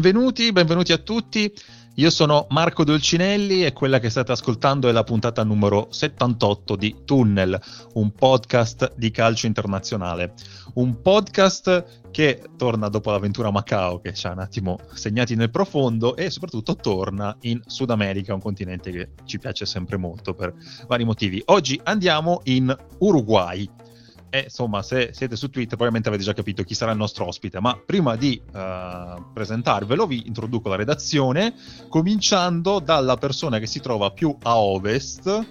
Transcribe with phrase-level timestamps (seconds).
[0.00, 1.52] Benvenuti, benvenuti a tutti.
[1.96, 7.02] Io sono Marco Dolcinelli e quella che state ascoltando è la puntata numero 78 di
[7.04, 7.60] Tunnel,
[7.92, 10.32] un podcast di calcio internazionale.
[10.76, 16.16] Un podcast che torna dopo l'avventura Macao, che ci ha un attimo segnati nel profondo,
[16.16, 20.54] e soprattutto torna in Sud America, un continente che ci piace sempre molto per
[20.88, 21.42] vari motivi.
[21.44, 23.68] Oggi andiamo in Uruguay
[24.30, 27.60] e insomma, se siete su Twitter, probabilmente avete già capito chi sarà il nostro ospite.
[27.60, 31.54] Ma prima di uh, presentarvelo, vi introduco la redazione,
[31.88, 35.46] cominciando dalla persona che si trova più a ovest,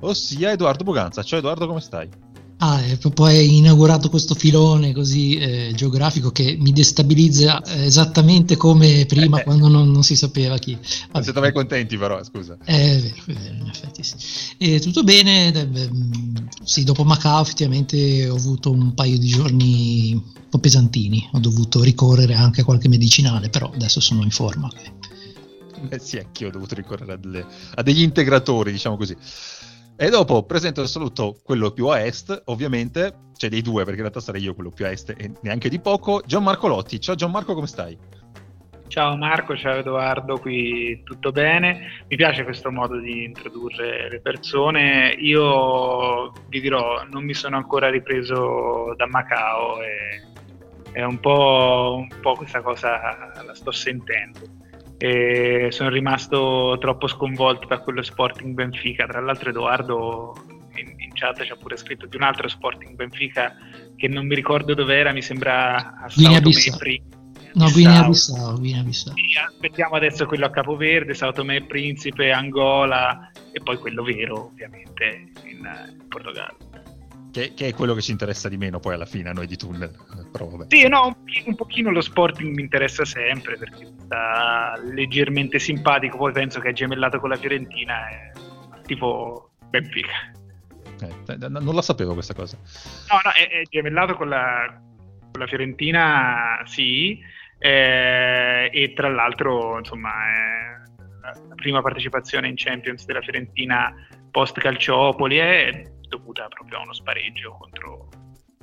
[0.00, 1.22] ossia Edoardo Buganza.
[1.22, 2.23] Ciao Edoardo, come stai?
[2.58, 8.56] Ah, e poi hai inaugurato questo filone così eh, geografico che mi destabilizza eh, esattamente
[8.56, 9.44] come prima eh, eh.
[9.44, 10.78] quando non, non, si sapeva chi.
[11.10, 11.24] Vabbè.
[11.24, 12.56] Siete mai contenti però, scusa.
[12.64, 14.14] Eh, è vero, è vero, in effetti sì.
[14.56, 15.90] E tutto bene, beh,
[16.62, 21.82] sì, dopo Macao effettivamente ho avuto un paio di giorni un po' pesantini, ho dovuto
[21.82, 24.70] ricorrere anche a qualche medicinale, però adesso sono in forma.
[25.88, 27.44] Eh sì, anch'io ho dovuto ricorrere a, delle,
[27.74, 29.14] a degli integratori, diciamo così.
[29.96, 34.00] E dopo presento il saluto quello più a est, ovviamente, cioè dei due, perché in
[34.00, 37.00] realtà sarei io quello più a est e neanche di poco, Gianmarco Lotti.
[37.00, 37.96] Ciao Gianmarco, come stai?
[38.88, 42.04] Ciao Marco, ciao Edoardo, qui tutto bene.
[42.08, 45.14] Mi piace questo modo di introdurre le persone.
[45.20, 50.22] Io vi dirò, non mi sono ancora ripreso da Macao e
[50.90, 54.40] è un po', un po' questa cosa la sto sentendo
[54.98, 59.06] e sono rimasto troppo sconvolto da quello Sporting Benfica.
[59.06, 60.34] Tra l'altro Edoardo
[60.76, 63.54] in, in chat ci ha pure scritto di un altro Sporting Benfica
[63.96, 66.32] che non mi ricordo dove era, mi sembra a Sao
[67.56, 69.14] No, Guinea-Bissau, Guinea-Bissau.
[69.46, 75.60] aspettiamo adesso quello a Capoverde, Sao Tome Principe, Angola e poi quello vero ovviamente in,
[75.60, 76.83] in Portogallo
[77.34, 79.56] che, che, è quello che ci interessa di meno poi alla fine a noi di
[79.56, 79.92] Tunnel.
[80.30, 80.66] Però, vabbè.
[80.68, 81.14] Sì, no, un,
[81.46, 86.72] un pochino lo Sporting mi interessa sempre perché sta leggermente simpatico, poi penso che è
[86.72, 88.30] gemellato con la Fiorentina, è
[88.86, 90.32] tipo Benfica.
[91.00, 92.56] Eh, non la sapevo questa cosa.
[93.10, 94.80] No, no, è, è gemellato con la,
[95.32, 97.18] con la, Fiorentina, sì,
[97.58, 100.82] eh, e tra l'altro, insomma, è
[101.48, 103.92] la prima partecipazione in Champions della Fiorentina
[104.30, 105.82] post Calciopoli è
[106.16, 108.08] dovuta proprio a uno spareggio contro,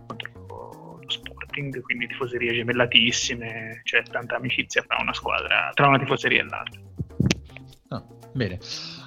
[0.07, 6.41] contro lo Sporting, quindi tifoserie gemellatissime, c'è tanta amicizia tra una squadra, tra una tifoseria
[6.41, 6.81] e l'altra.
[7.89, 8.59] Ah, bene.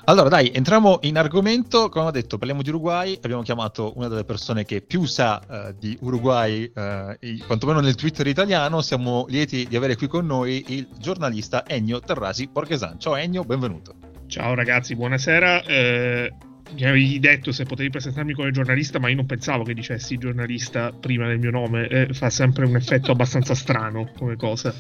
[0.07, 4.25] Allora dai, entriamo in argomento, come ho detto parliamo di Uruguay, abbiamo chiamato una delle
[4.25, 9.77] persone che più sa uh, di Uruguay, uh, quantomeno nel Twitter italiano, siamo lieti di
[9.77, 13.01] avere qui con noi il giornalista Ennio Terrasi Borghesan.
[13.01, 13.95] Ciao Ennio, benvenuto.
[14.27, 15.63] Ciao ragazzi, buonasera.
[15.63, 16.33] Eh,
[16.73, 20.93] mi avevi detto se potevi presentarmi come giornalista, ma io non pensavo che dicessi giornalista
[20.93, 21.87] prima del mio nome.
[21.89, 24.75] Eh, fa sempre un effetto abbastanza strano come cosa.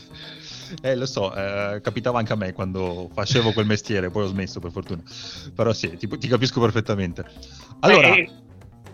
[0.82, 4.60] Eh, lo so, eh, capitava anche a me quando facevo quel mestiere, poi ho smesso
[4.60, 5.02] per fortuna.
[5.54, 7.24] Però sì, ti, ti capisco perfettamente.
[7.80, 8.14] Allora...
[8.14, 8.30] Eh,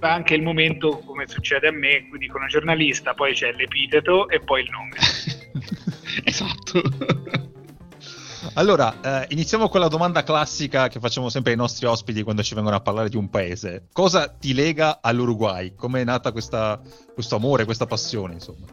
[0.01, 4.41] anche il momento, come succede a me, in cui dicono giornalista, poi c'è l'epiteto e
[4.41, 4.97] poi il nome.
[6.25, 7.49] esatto.
[8.55, 12.55] Allora, eh, iniziamo con la domanda classica che facciamo sempre ai nostri ospiti quando ci
[12.55, 13.85] vengono a parlare di un paese.
[13.93, 15.75] Cosa ti lega all'Uruguay?
[15.77, 16.81] Come è nata questa,
[17.15, 18.67] questo amore, questa passione, insomma?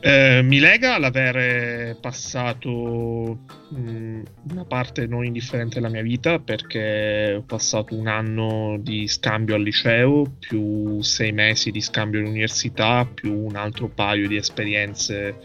[0.00, 2.68] Eh, mi lega l'avere passato
[3.70, 9.56] mh, una parte non indifferente della mia vita perché ho passato un anno di scambio
[9.56, 15.36] al liceo, più sei mesi di scambio all'università, più un altro paio di esperienze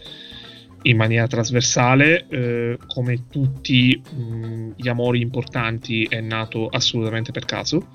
[0.84, 2.26] in maniera trasversale.
[2.28, 7.86] Eh, come tutti mh, gli amori importanti è nato assolutamente per caso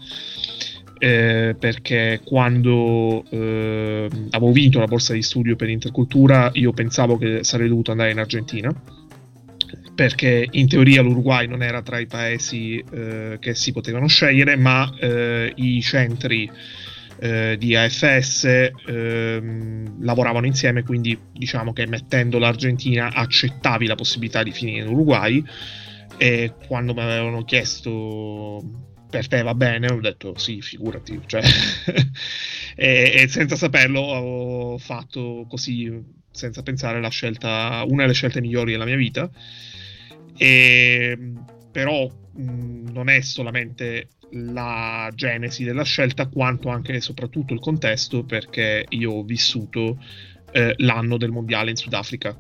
[1.00, 7.44] eh, perché quando eh, avevo vinto la borsa di studio per intercultura io pensavo che
[7.44, 8.74] sarei dovuto andare in Argentina
[9.96, 14.94] perché in teoria l'Uruguay non era tra i paesi eh, che si potevano scegliere ma
[15.00, 16.52] eh, i centri
[17.20, 24.52] eh, di AFS ehm, lavoravano insieme quindi diciamo che mettendo l'Argentina accettavi la possibilità di
[24.52, 25.44] finire in Uruguay
[26.18, 29.92] e quando mi avevano chiesto per te va bene?
[29.92, 31.20] Ho detto sì, figurati.
[31.26, 31.42] Cioè,
[32.76, 35.92] e, e, senza saperlo ho fatto così,
[36.32, 39.30] senza pensare, la scelta, una delle scelte migliori della mia vita.
[40.38, 41.18] E,
[41.72, 48.24] però mh, non è solamente la genesi della scelta, quanto anche e soprattutto il contesto,
[48.24, 49.98] perché io ho vissuto
[50.52, 52.38] eh, l'anno del mondiale in Sudafrica.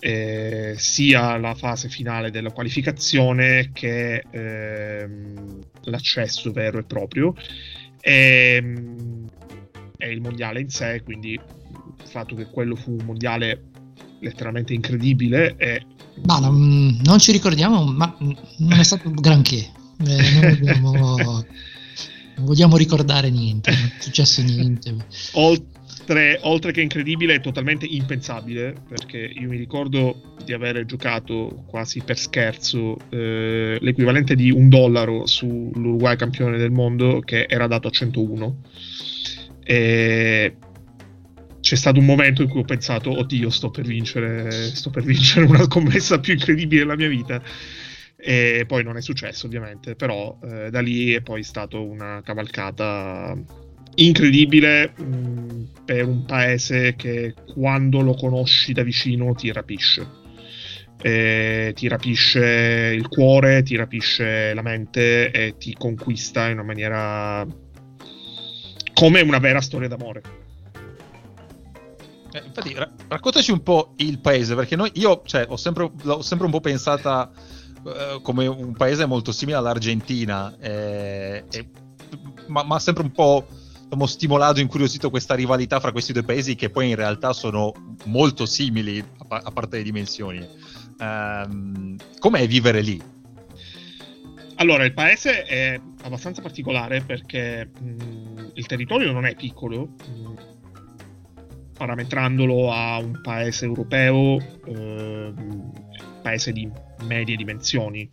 [0.00, 7.34] Eh, sia la fase finale della qualificazione che ehm, l'accesso vero e proprio.
[8.00, 9.26] E, ehm,
[9.96, 13.64] e, il mondiale in sé quindi il fatto che quello fu un mondiale
[14.20, 15.84] letteralmente incredibile e...
[16.24, 19.68] ma non, non ci ricordiamo ma non è stato granché
[20.06, 24.94] eh, non, abbiamo, non vogliamo ricordare niente non è successo niente
[25.32, 25.76] Oltre
[26.42, 28.74] oltre, che incredibile, è totalmente impensabile.
[28.88, 35.26] Perché io mi ricordo di aver giocato quasi per scherzo eh, l'equivalente di un dollaro
[35.26, 38.56] sull'Uruguay campione del mondo, che era dato a 101.
[39.64, 40.56] E
[41.60, 45.44] c'è stato un momento in cui ho pensato: Oddio, sto per vincere, sto per vincere
[45.44, 47.42] una commessa più incredibile della mia vita.
[48.20, 53.36] E poi non è successo, ovviamente, però eh, da lì è poi stata una cavalcata
[53.94, 60.26] incredibile mh, mm, per un paese che quando lo conosci da vicino ti rapisce.
[61.00, 67.46] E ti rapisce il cuore, ti rapisce la mente e ti conquista in una maniera
[68.94, 70.22] come una vera storia d'amore.
[72.32, 76.20] Eh, infatti, ra- raccontaci un po' il paese, perché noi, io cioè, ho, sempre, l'ho
[76.20, 77.30] sempre un po' pensata
[77.88, 81.68] uh, come un paese molto simile all'Argentina, eh, e,
[82.46, 83.46] ma, ma sempre un po'
[83.82, 87.72] diciamo, stimolato, incuriosito questa rivalità fra questi due paesi che poi in realtà sono
[88.04, 90.46] molto simili a, a parte le dimensioni.
[90.98, 93.00] Um, com'è vivere lì?
[94.56, 100.32] Allora, il paese è abbastanza particolare perché mh, il territorio non è piccolo, mh,
[101.76, 104.36] parametrandolo a un paese europeo,
[104.66, 105.32] eh,
[106.22, 106.68] paese di
[107.04, 108.10] medie dimensioni.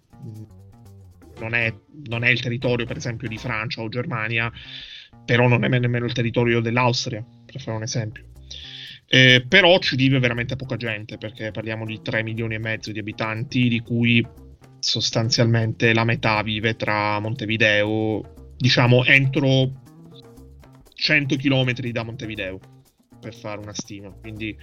[1.39, 1.73] Non è,
[2.07, 4.51] non è il territorio, per esempio, di Francia o Germania,
[5.25, 8.23] però non è nemmeno il territorio dell'Austria, per fare un esempio.
[9.07, 12.99] Eh, però ci vive veramente poca gente, perché parliamo di 3 milioni e mezzo di
[12.99, 14.25] abitanti, di cui
[14.79, 19.71] sostanzialmente la metà vive tra Montevideo, diciamo entro
[20.93, 22.59] 100 km da Montevideo,
[23.25, 24.10] per fare una stima.
[24.10, 24.58] Quindi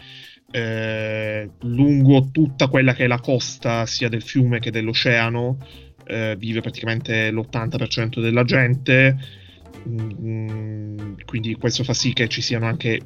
[0.51, 5.59] eh, lungo tutta quella che è la costa, sia del fiume che dell'oceano,
[6.05, 9.41] eh, vive praticamente l'80% della gente
[9.89, 13.01] Mm, quindi questo fa sì che ci siano anche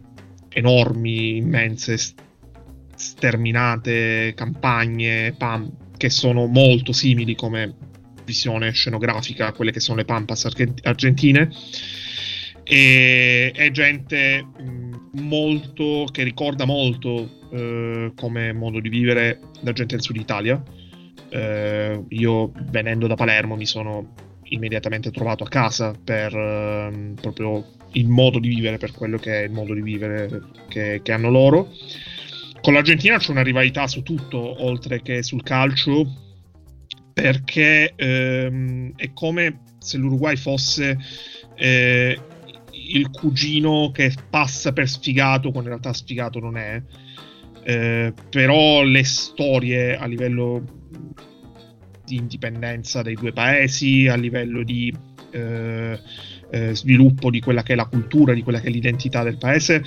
[0.51, 1.97] enormi, immense,
[2.95, 7.75] sterminate campagne pam- che sono molto simili come
[8.25, 10.47] visione scenografica a quelle che sono le pampas
[10.83, 11.49] argentine
[12.65, 14.86] e è gente mm,
[15.21, 20.63] molto che ricorda molto eh, come modo di vivere la gente del sud Italia
[21.29, 28.09] eh, io venendo da Palermo mi sono immediatamente trovato a casa per uh, proprio il
[28.09, 31.73] modo di vivere, per quello che è il modo di vivere che, che hanno loro.
[32.61, 36.25] Con l'Argentina c'è una rivalità su tutto, oltre che sul calcio.
[37.13, 40.99] perché ehm, è come se l'Uruguay fosse
[41.55, 42.19] eh,
[42.95, 46.83] il cugino che passa per sfigato quando in realtà sfigato non è.
[47.65, 50.65] Eh, però le storie a livello
[52.05, 54.95] di indipendenza dei due paesi, a livello di
[55.33, 55.99] eh,
[56.51, 59.83] eh, sviluppo di quella che è la cultura, di quella che è l'identità del paese,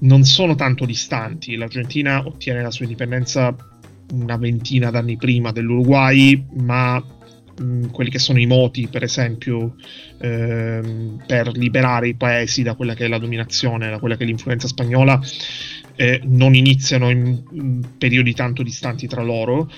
[0.00, 1.56] non sono tanto distanti.
[1.56, 3.54] L'Argentina ottiene la sua indipendenza
[4.12, 7.02] una ventina d'anni prima dell'Uruguay, ma
[7.62, 9.76] mh, quelli che sono i moti, per esempio,
[10.18, 14.26] ehm, per liberare i paesi da quella che è la dominazione, da quella che è
[14.26, 15.20] l'influenza spagnola,
[15.96, 19.70] eh, non iniziano in, in, periodi tanto distanti tra loro.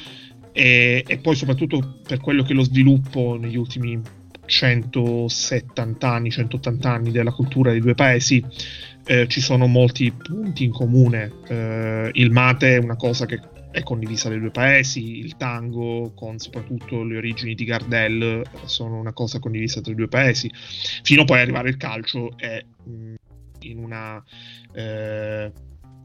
[0.52, 4.00] E, e poi soprattutto per quello che è lo sviluppo negli ultimi
[4.46, 8.44] 170 anni, 180 anni della cultura dei due paesi,
[9.06, 11.32] eh, ci sono molti punti in comune.
[11.48, 13.40] Eh, il mate è una cosa che
[13.74, 19.12] è condivisa dai due paesi, il tango con soprattutto le origini di Gardel sono una
[19.12, 20.48] cosa condivisa tra i due paesi,
[21.02, 23.14] fino poi arrivare il calcio è mh,
[23.62, 24.22] in una
[24.72, 25.50] eh,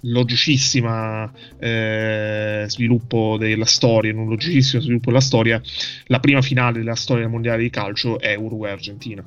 [0.01, 5.61] logicissima eh, sviluppo della storia, in un logicissimo sviluppo della storia,
[6.05, 9.23] la prima finale della storia mondiale di calcio è Uruguay-Argentina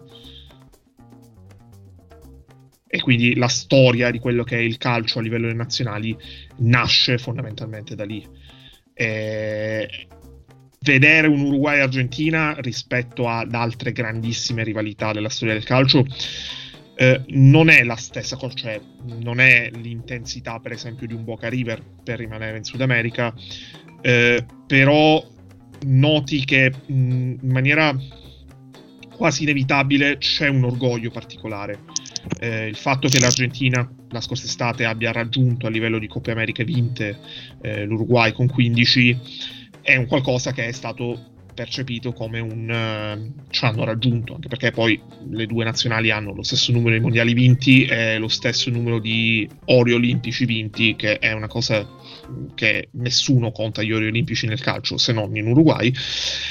[2.94, 6.14] e quindi la storia di quello che è il calcio a livello nazionali
[6.58, 8.22] nasce fondamentalmente da lì.
[8.92, 10.08] E
[10.80, 16.04] vedere un Uruguay-Argentina rispetto ad altre grandissime rivalità della storia del calcio
[16.96, 18.78] eh, non è la stessa cosa, cioè
[19.22, 23.32] non è l'intensità per esempio di un Boca River per rimanere in Sud America,
[24.02, 25.26] eh, però
[25.86, 27.96] noti che mh, in maniera
[29.16, 31.78] quasi inevitabile c'è un orgoglio particolare
[32.38, 36.64] eh, il fatto che l'Argentina la scorsa estate abbia raggiunto a livello di Coppe Americhe
[36.64, 37.18] vinte
[37.60, 39.18] eh, l'Uruguay con 15
[39.80, 44.70] è un qualcosa che è stato percepito come un uh, ci hanno raggiunto anche perché
[44.70, 45.00] poi
[45.30, 49.48] le due nazionali hanno lo stesso numero di mondiali vinti e lo stesso numero di
[49.66, 51.86] ori olimpici vinti che è una cosa
[52.54, 55.92] che nessuno conta gli ori olimpici nel calcio se non in Uruguay.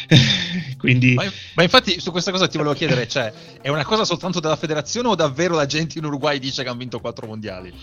[0.78, 1.14] Quindi...
[1.14, 4.56] Ma, ma, infatti su questa cosa ti volevo chiedere, cioè, è una cosa soltanto della
[4.56, 7.74] federazione o davvero la gente in Uruguay dice che hanno vinto quattro mondiali?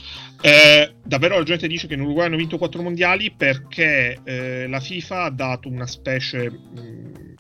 [0.41, 4.81] Eh, davvero la gente dice che in Uruguay hanno vinto quattro mondiali perché eh, la
[4.81, 7.35] FIFA ha dato una specie mh,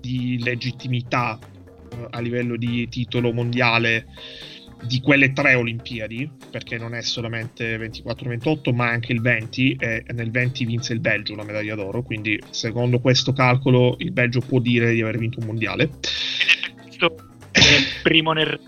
[0.00, 4.06] di legittimità eh, a livello di titolo mondiale
[4.82, 10.30] di quelle tre Olimpiadi, perché non è solamente 24-28, ma anche il 20, e nel
[10.30, 14.92] 20 vinse il Belgio la medaglia d'oro, quindi secondo questo calcolo il Belgio può dire
[14.92, 15.90] di aver vinto un mondiale.
[17.52, 17.60] È
[18.02, 18.60] primo nel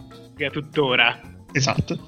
[0.51, 1.21] tuttora.
[1.53, 2.07] Esatto.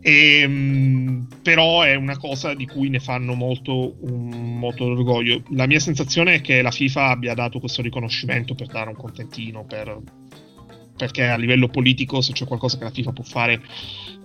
[0.00, 5.42] E, ehm, però è una cosa di cui ne fanno molto un moto d'orgoglio.
[5.50, 9.64] La mia sensazione è che la FIFA abbia dato questo riconoscimento per dare un contentino,
[9.64, 9.98] per
[11.00, 13.62] perché a livello politico se c'è qualcosa che la FIFA può fare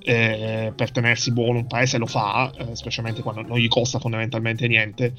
[0.02, 4.68] eh, per tenersi buono un paese lo fa, eh, specialmente quando non gli costa fondamentalmente
[4.68, 5.14] niente.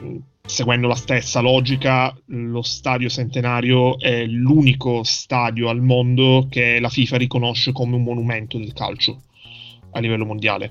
[0.00, 0.16] Mm,
[0.46, 7.18] seguendo la stessa logica, lo stadio centenario è l'unico stadio al mondo che la FIFA
[7.18, 9.24] riconosce come un monumento del calcio
[9.90, 10.70] a livello mondiale.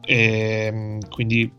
[0.00, 1.50] E, ehm, quindi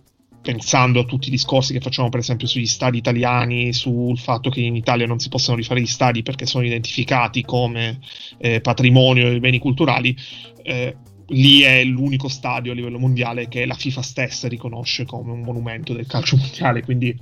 [0.46, 4.62] pensando a tutti i discorsi che facciamo per esempio sugli stadi italiani, sul fatto che
[4.62, 7.98] in Italia non si possano rifare gli stadi perché sono identificati come
[8.38, 10.16] eh, patrimonio e beni culturali,
[10.62, 10.96] eh,
[11.30, 15.94] lì è l'unico stadio a livello mondiale che la FIFA stessa riconosce come un monumento
[15.94, 17.18] del calcio mondiale, quindi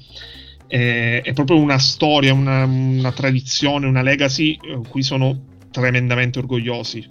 [0.67, 7.07] eh, è proprio una storia, una, una tradizione, una legacy eh, cui sono tremendamente orgogliosi.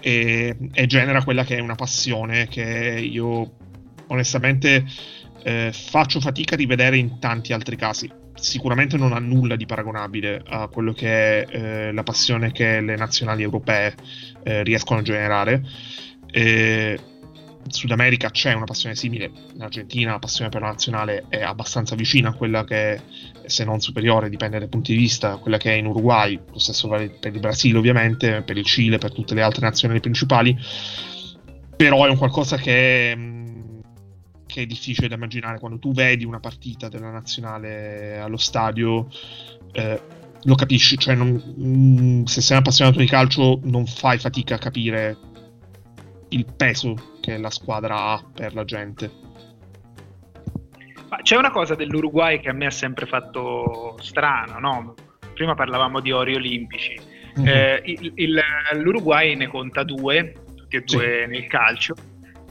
[0.00, 3.50] E, e genera quella che è una passione che io
[4.08, 4.84] onestamente
[5.46, 8.10] eh, faccio fatica a rivedere in tanti altri casi.
[8.34, 12.96] Sicuramente non ha nulla di paragonabile a quello che è eh, la passione che le
[12.96, 13.94] nazionali europee
[14.42, 15.62] eh, riescono a generare.
[16.32, 16.98] in
[17.72, 21.94] Sud America c'è una passione simile, in Argentina la passione per la nazionale è abbastanza
[21.94, 23.00] vicina a quella che è,
[23.46, 26.88] se non superiore, dipende dai punti di vista, quella che è in Uruguay, lo stesso
[26.88, 30.58] vale per il Brasile ovviamente, per il Cile, per tutte le altre nazionali principali,
[31.76, 33.35] però è un qualcosa che
[34.56, 39.06] che è difficile da immaginare quando tu vedi una partita della nazionale allo stadio.
[39.72, 40.00] Eh,
[40.42, 45.16] lo capisci, cioè non, mm, se sei appassionato di calcio non fai fatica a capire
[46.30, 49.10] il peso che la squadra ha per la gente.
[51.10, 54.94] Ma c'è una cosa dell'Uruguay che a me ha sempre fatto strano, no?
[55.34, 56.98] Prima parlavamo di ori olimpici.
[57.38, 57.46] Mm-hmm.
[57.46, 58.42] Eh, il, il,
[58.80, 61.30] L'Uruguay ne conta due, tutti e due sì.
[61.30, 61.94] nel calcio,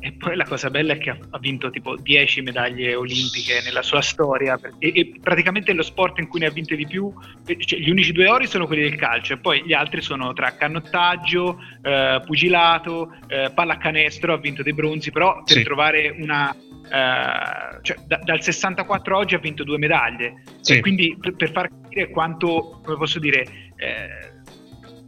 [0.05, 4.01] e poi la cosa bella è che ha vinto tipo 10 medaglie olimpiche nella sua
[4.01, 7.11] storia e, e praticamente lo sport in cui ne ha vinte di più,
[7.57, 10.55] cioè, gli unici due ori sono quelli del calcio e poi gli altri sono tra
[10.57, 15.63] canottaggio, eh, pugilato, eh, pallacanestro, ha vinto dei bronzi, però per sì.
[15.63, 16.55] trovare una...
[16.85, 20.81] Uh, cioè, da, dal 64 oggi ha vinto due medaglie sì.
[20.81, 23.43] quindi per, per, far capire quanto come posso dire
[23.77, 24.34] eh,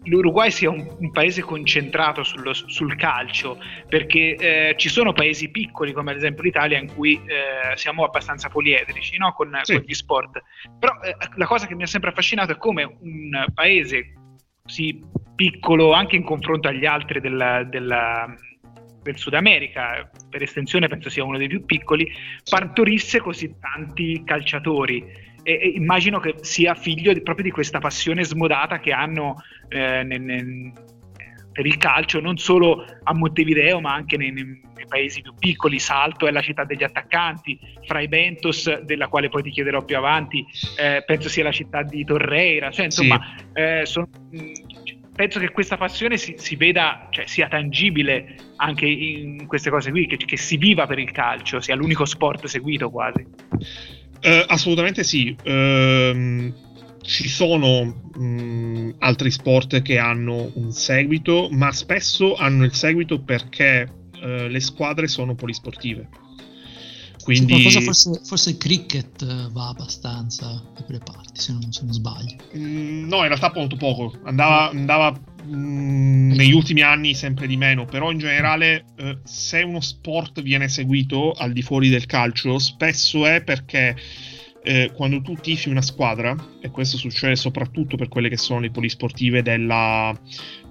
[0.08, 5.94] l'Uruguay sia un, un paese concentrato sullo, sul calcio, perché eh, ci sono paesi piccoli
[5.94, 9.34] come ad esempio l'Italia in cui eh, siamo abbastanza poliedrici no?
[9.34, 9.74] con, sì.
[9.74, 10.42] con, gli sport.
[10.80, 14.14] Però eh, la cosa che mi ha sempre affascinato è come un paese
[14.64, 15.02] così
[15.36, 18.34] piccolo anche in confronto agli altri della, della,
[19.02, 22.12] del Sud America, per estensione penso sia uno dei più piccoli,
[22.50, 28.80] partorisse così tanti calciatori e, immagino che sia figlio di, proprio di questa passione smodata
[28.80, 30.74] che hanno eh, nel, nel,
[31.54, 35.80] per il calcio, non solo a Montevideo, ma anche nei, nei, paesi più piccoli.
[35.80, 40.46] Salto è la città degli attaccanti, Fray Bentos, della quale poi ti chiederò più avanti,
[40.78, 42.70] eh, penso sia la città di Torreira.
[42.70, 43.46] Cioè, insomma, sì.
[43.54, 44.10] eh, sono,
[45.16, 50.08] penso che questa passione si, si veda, cioè, sia tangibile anche in queste cose qui,
[50.08, 53.26] che, che si viva per il calcio, sia l'unico sport seguito quasi.
[54.24, 55.36] Uh, assolutamente sì.
[55.44, 56.54] Uh,
[57.02, 57.84] ci sono
[58.16, 63.88] mh, mm, altri sport che hanno un seguito, ma spesso hanno il seguito perché
[64.22, 66.10] uh, le squadre sono polisportive.
[67.28, 67.70] Quindi...
[67.70, 71.92] Sì, forse, forse, il cricket eh, va abbastanza da quelle parti, se non, se non
[71.92, 72.38] sbaglio.
[72.56, 74.18] Mm, no, in realtà molto poco.
[74.24, 75.12] Andava, andava
[75.46, 80.70] mm, negli ultimi anni sempre di meno, però in generale eh, se uno sport viene
[80.70, 83.98] seguito al di fuori del calcio, spesso è perché
[84.68, 88.70] eh, quando tu tifi una squadra, e questo succede soprattutto per quelle che sono le
[88.70, 90.14] polisportive della,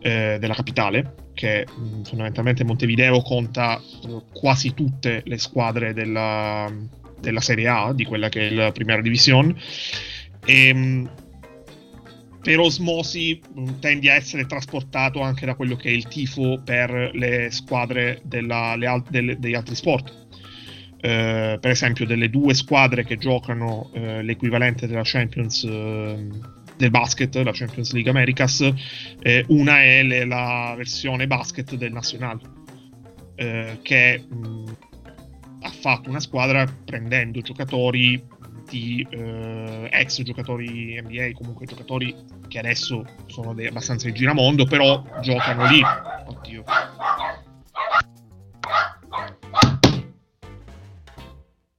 [0.01, 6.71] eh, della capitale, che mh, mm, fondamentalmente Montevideo conta uh, quasi tutte le squadre della,
[7.19, 9.55] della, Serie A, di quella che è la Primera Divisione,
[10.45, 11.07] e mh, mm,
[12.43, 16.61] per osmosi mh, mm, tendi a essere trasportato anche da quello che è il tifo
[16.63, 20.26] per le squadre della, le al- delle, degli altri sport.
[20.97, 27.35] Uh, per esempio, delle due squadre che giocano uh, l'equivalente della Champions uh, del basket,
[27.37, 28.69] la Champions League Americas,
[29.21, 32.39] eh, una è le, la versione basket del Nacional,
[33.35, 34.77] eh, che mh,
[35.63, 38.23] ha fatto una squadra prendendo giocatori
[38.69, 42.15] di eh, ex giocatori NBA, comunque giocatori
[42.49, 45.81] che adesso sono dei, abbastanza in giramondo, però giocano lì.
[46.27, 46.65] Oddio.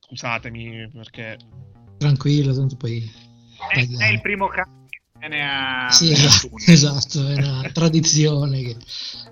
[0.07, 1.37] Scusatemi perché...
[1.97, 3.03] Tranquillo, tanto poi...
[3.69, 4.77] È, è il primo caso
[5.17, 5.89] viene a...
[5.89, 8.77] Sì, esatto, esatto, è una tradizione che...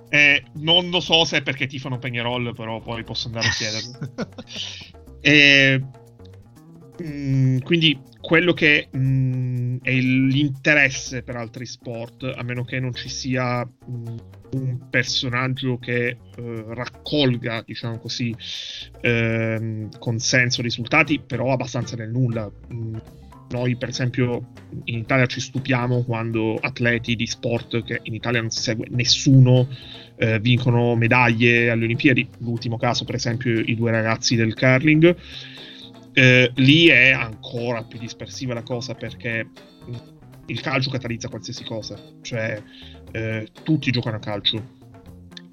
[0.10, 4.00] Eh, non lo so se è perché tifano Peñarol, però poi posso andare a chiederlo.
[5.20, 5.84] e,
[7.00, 12.80] mh, mm, quindi quello che mh, mm, è l'interesse per altri sport, a meno che
[12.80, 14.18] non ci sia mh, mm,
[14.54, 16.18] un personaggio che eh,
[16.70, 18.36] raccolga, diciamo così,
[19.02, 22.52] eh, consenso, risultati, però abbastanza nel nulla.
[23.48, 24.54] Noi, per esempio,
[24.86, 29.68] in Italia ci stupiamo quando atleti di sport che in Italia non si segue nessuno
[30.18, 32.28] eh, vincono medaglie alle Olimpiadi.
[32.40, 35.16] L'ultimo caso, per esempio, i due ragazzi del curling.
[36.18, 39.50] Eh, lì è ancora più dispersiva la cosa perché
[40.46, 42.62] il calcio catalizza qualsiasi cosa, cioè
[43.12, 44.84] eh, tutti giocano a calcio.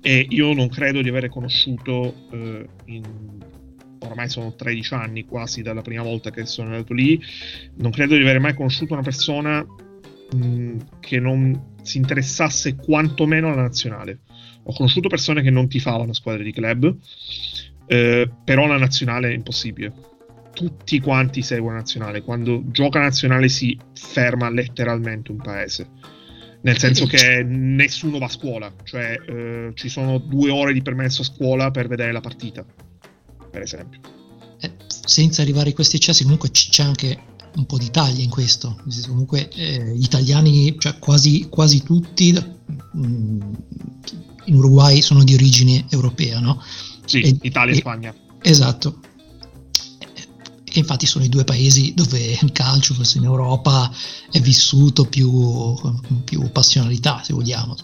[0.01, 3.41] E io non credo di avere conosciuto eh, in
[4.05, 7.21] ormai sono 13 anni quasi dalla prima volta che sono andato lì,
[7.77, 9.65] non credo di aver mai conosciuto una persona
[10.33, 14.21] mh, che non si interessasse quantomeno alla nazionale.
[14.65, 16.97] Ho conosciuto persone che non tifavano squadre di club,
[17.87, 19.93] eh, però la nazionale è impossibile.
[20.53, 22.23] Tutti quanti seguono nazionale.
[22.23, 25.89] Quando gioca nazionale si ferma letteralmente un paese.
[26.63, 31.23] Nel senso che nessuno va a scuola, cioè eh, ci sono due ore di permesso
[31.23, 32.65] a scuola per vedere la partita
[33.53, 34.01] per esempio.
[34.61, 37.19] Eh, senza arrivare a questi eccessi, comunque c'è anche
[37.55, 38.81] un po' d'Italia in questo.
[39.07, 43.41] Comunque eh, gli italiani, cioè quasi, quasi tutti mh, mm,
[44.47, 46.61] in Uruguay sono di origine europea, no?
[47.05, 48.15] Sì, e, Italia e Spagna.
[48.41, 49.01] Esatto.
[50.75, 53.93] E infatti sono i due paesi dove il calcio, forse in Europa,
[54.31, 55.75] è vissuto più,
[56.25, 57.77] più passionalità, se vogliamo.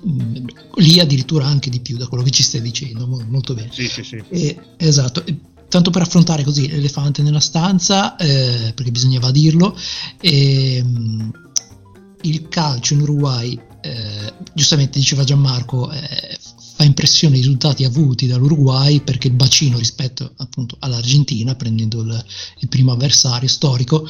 [0.77, 3.71] Lì addirittura anche di più, da quello che ci stai dicendo, molto bene.
[3.73, 4.23] Sì, sì, sì.
[4.29, 5.25] E, esatto
[5.69, 9.77] tanto per affrontare così l'elefante nella stanza, eh, perché bisognava dirlo,
[10.19, 11.29] e, mm,
[12.23, 16.39] il calcio in Uruguay, eh, giustamente diceva Gianmarco, eh,
[16.79, 22.25] fa impressione i risultati avuti dall'Uruguay perché il bacino rispetto appunto all'Argentina, prendendo il,
[22.59, 24.07] il primo avversario storico,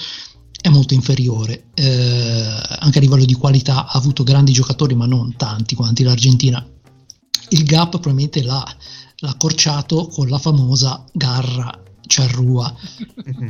[0.61, 1.69] è molto inferiore.
[1.73, 2.45] Eh,
[2.81, 6.63] anche a livello di qualità ha avuto grandi giocatori, ma non tanti quanti l'Argentina.
[7.49, 8.63] Il gap probabilmente l'ha,
[9.17, 12.75] l'ha accorciato con la famosa garra Ciarrua.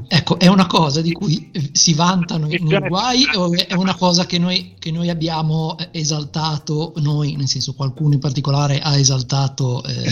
[0.09, 4.39] ecco, è una cosa di cui si vantano in Uruguay o è una cosa che
[4.39, 10.05] noi, che noi abbiamo esaltato, noi, nel senso qualcuno in particolare ha esaltato eh,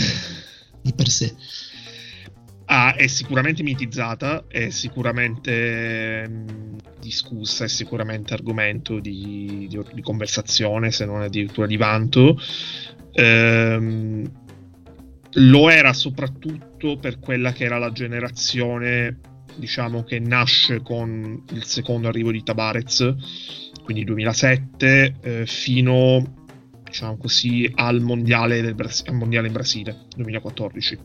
[0.81, 1.35] di per sé?
[2.69, 10.91] Ah, è sicuramente mitizzata, è sicuramente mh, discussa, è sicuramente argomento di, di, di, conversazione,
[10.91, 12.37] se non addirittura di vanto.
[13.13, 14.29] Ehm,
[15.33, 19.19] lo era soprattutto per quella che era la generazione,
[19.55, 23.15] diciamo, che nasce con il secondo arrivo di Tabarez,
[23.83, 26.45] quindi 2007, eh, fino
[26.83, 30.97] diciamo così, al mondiale, Bras- al mondiale in Brasile 2014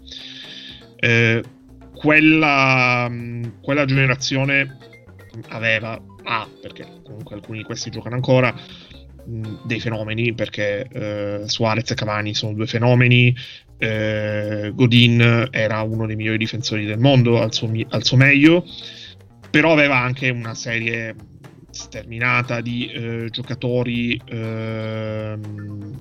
[1.04, 1.42] eh,
[1.92, 3.10] quella,
[3.60, 4.78] quella, generazione
[5.48, 8.60] aveva, ah, perché comunque alcuni di questi giocano ancora, mh,
[9.24, 13.34] dei fenomeni, perché eh, Suarez e Cavani sono due fenomeni,
[13.78, 18.64] eh, Godin era uno dei migliori difensori del mondo al suo, al suo meglio,
[19.50, 21.14] però aveva anche una serie
[21.70, 26.00] sterminata di eh, giocatori ehm,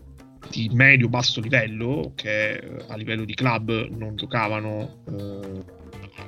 [0.50, 5.64] di medio-basso livello che eh, a livello di club non giocavano, eh,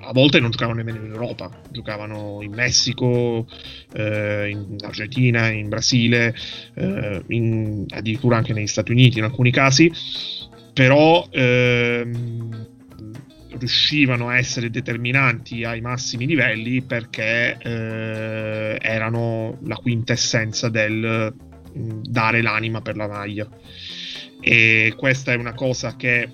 [0.03, 3.47] a volte non giocavano nemmeno in Europa, giocavano in Messico,
[3.93, 6.35] eh, in Argentina, in Brasile,
[6.75, 9.91] eh, in, addirittura anche negli Stati Uniti in alcuni casi,
[10.73, 12.67] però ehm,
[13.57, 21.33] riuscivano a essere determinanti ai massimi livelli perché eh, erano la quintessenza del
[21.73, 23.47] dare l'anima per la maglia.
[24.39, 26.29] E questa è una cosa che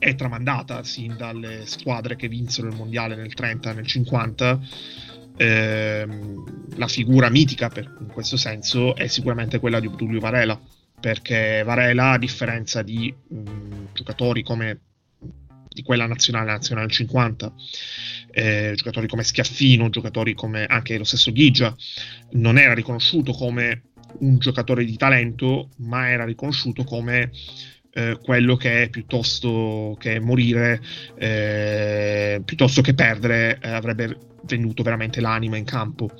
[0.00, 4.60] è tramandata sin dalle squadre che vinsero il mondiale nel 30 e nel 50
[5.36, 6.08] eh,
[6.76, 10.58] la figura mitica per, in questo senso è sicuramente quella di Obdulio Varela
[10.98, 14.80] perché Varela a differenza di mh, giocatori come
[15.68, 17.52] di quella nazionale nazionale 50
[18.32, 21.76] eh, giocatori come Schiaffino giocatori come anche lo stesso Ghigia
[22.32, 23.82] non era riconosciuto come
[24.18, 27.30] un giocatore di talento, ma era riconosciuto come
[27.92, 30.80] eh, quello che è piuttosto che morire,
[31.16, 36.10] eh, piuttosto che perdere, eh, avrebbe venduto veramente l'anima in campo.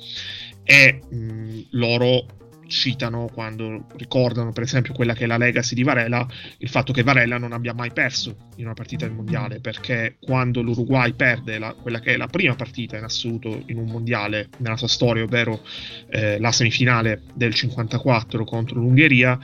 [0.63, 2.25] E mh, loro
[2.71, 6.25] citano quando ricordano per esempio quella che è la legacy di Varela,
[6.57, 10.61] il fatto che Varela non abbia mai perso in una partita del mondiale, perché quando
[10.61, 14.77] l'Uruguay perde la, quella che è la prima partita in assoluto in un mondiale nella
[14.77, 15.61] sua storia, ovvero
[16.09, 19.37] eh, la semifinale del 54 contro l'Ungheria,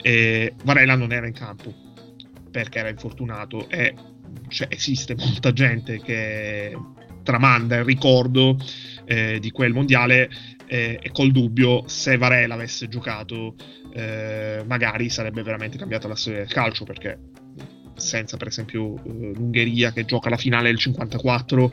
[0.00, 1.74] eh, Varela non era in campo
[2.50, 3.68] perché era infortunato.
[3.68, 3.94] E
[4.48, 6.76] cioè, esiste molta gente che
[7.28, 8.56] tramanda il ricordo
[9.04, 10.30] eh, di quel mondiale
[10.66, 13.54] eh, e col dubbio se Varela avesse giocato
[13.92, 17.18] eh, magari sarebbe veramente cambiata la storia del calcio perché
[17.96, 21.72] senza per esempio eh, l'Ungheria che gioca la finale del 54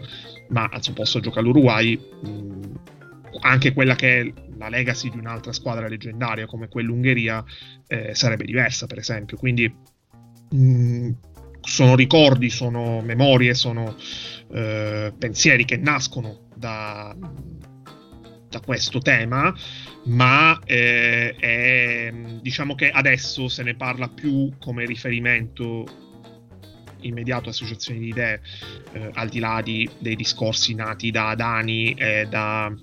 [0.50, 2.80] ma al suo posto gioca l'Uruguay mh,
[3.42, 7.44] anche quella che è la legacy di un'altra squadra leggendaria come quell'Ungheria
[7.88, 9.38] eh, sarebbe diversa per esempio.
[9.38, 9.74] Quindi
[10.50, 11.10] mh,
[11.66, 13.96] sono ricordi, sono memorie, sono
[14.52, 17.16] eh, pensieri che nascono da,
[18.50, 19.54] da questo tema,
[20.06, 26.04] ma eh, è, diciamo che adesso se ne parla più come riferimento
[27.02, 28.42] immediato associazioni di idee,
[28.94, 32.74] eh, al di là di, dei discorsi nati da Dani e da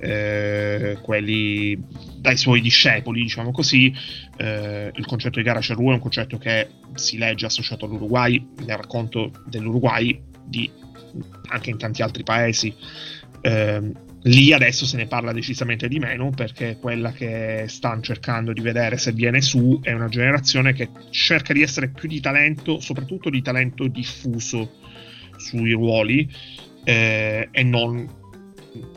[0.00, 1.78] eh, quelli
[2.18, 3.92] dai suoi discepoli, diciamo così.
[4.36, 8.76] Eh, il concetto di gara Cerru è un concetto che si legge associato all'Uruguay, nel
[8.76, 10.70] racconto dell'Uruguay, di,
[11.48, 12.74] anche in tanti altri paesi.
[13.40, 13.92] Eh,
[14.26, 18.96] Lì adesso se ne parla decisamente di meno perché quella che stanno cercando di vedere
[18.96, 23.40] se viene su è una generazione che cerca di essere più di talento, soprattutto di
[23.40, 24.80] talento diffuso
[25.36, 26.28] sui ruoli
[26.82, 28.08] eh, e non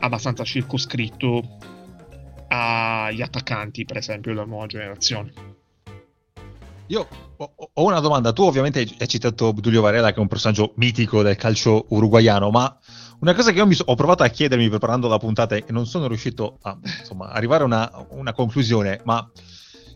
[0.00, 1.58] abbastanza circoscritto
[2.52, 5.32] agli attaccanti, per esempio, della nuova generazione.
[6.86, 8.32] Io ho una domanda.
[8.32, 12.76] Tu ovviamente hai citato Giulio Varela, che è un personaggio mitico del calcio uruguaiano, ma
[13.20, 16.08] una cosa che io so- ho provato a chiedermi preparando la puntata e non sono
[16.08, 19.30] riuscito a insomma, arrivare a una, una, conclusione, ma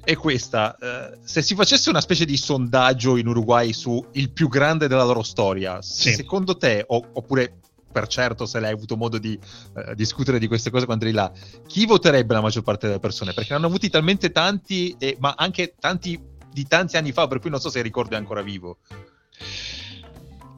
[0.05, 0.77] è questa.
[0.79, 5.05] Eh, se si facesse una specie di sondaggio in Uruguay su il più grande della
[5.05, 6.13] loro storia, sì.
[6.13, 7.59] secondo te, o, oppure
[7.95, 9.39] per certo se l'hai avuto modo di
[9.75, 11.31] uh, discutere di queste cose quando eri là,
[11.69, 13.33] chi voterebbe la maggior parte delle persone?
[13.33, 16.21] Perché ne hanno avuti talmente tanti, e, ma anche tanti
[16.53, 18.79] di tanti anni fa, per cui non so se è ancora vivo.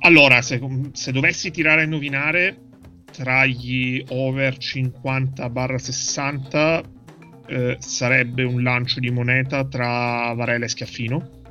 [0.00, 0.58] Allora, se,
[0.92, 2.62] se dovessi tirare a indovinare
[3.12, 6.82] tra gli over 50-60
[7.46, 11.44] eh, sarebbe un lancio di moneta tra Varela e Schiaffino.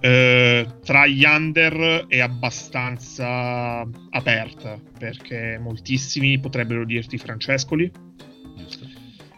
[0.00, 3.80] Eh, tra gli under è abbastanza
[4.10, 7.90] aperta perché moltissimi potrebbero dirti Francescoli,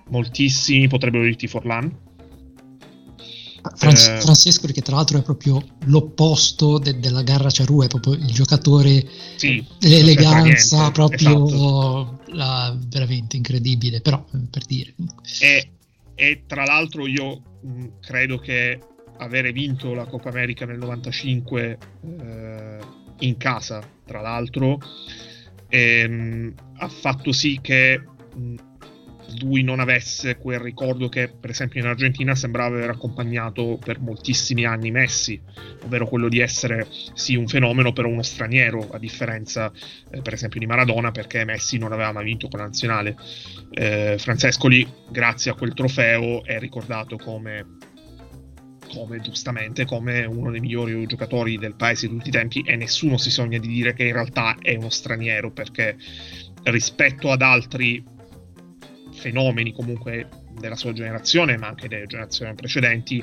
[0.08, 2.08] moltissimi potrebbero dirti Forlan
[3.74, 8.14] Franz- eh, Francesco, che tra l'altro è proprio l'opposto de- della Garra Ciarù, è proprio
[8.14, 12.20] il giocatore sì, dell'eleganza, proprio esatto.
[12.32, 14.94] la, veramente incredibile, però per dire.
[15.40, 15.70] E,
[16.14, 18.80] e tra l'altro io mh, credo che
[19.20, 21.78] avere vinto la Coppa America nel 95
[22.20, 22.78] eh,
[23.20, 24.78] in casa, tra l'altro,
[25.68, 28.02] ehm, ha fatto sì che...
[29.38, 34.64] Lui non avesse quel ricordo che per esempio in Argentina sembrava aver accompagnato per moltissimi
[34.64, 35.40] anni Messi,
[35.84, 39.70] ovvero quello di essere sì un fenomeno però uno straniero, a differenza
[40.10, 43.16] eh, per esempio di Maradona perché Messi non aveva mai vinto con la nazionale.
[43.70, 47.78] Eh, Francescoli, grazie a quel trofeo, è ricordato come
[48.92, 53.16] come giustamente come uno dei migliori giocatori del paese di tutti i tempi e nessuno
[53.16, 55.96] si sogna di dire che in realtà è uno straniero perché
[56.64, 58.02] rispetto ad altri
[59.12, 63.22] fenomeni comunque della sua generazione, ma anche delle generazioni precedenti,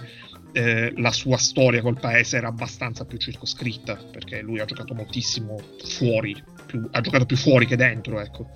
[0.54, 5.60] eh, la sua storia col paese era abbastanza più circoscritta, perché lui ha giocato moltissimo
[5.84, 8.52] fuori, più, ha giocato più fuori che dentro, ecco.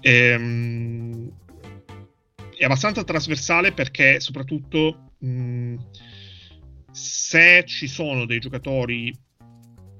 [0.00, 1.30] Ehm,
[2.56, 5.74] è abbastanza trasversale perché soprattutto mh,
[6.92, 9.12] se ci sono dei giocatori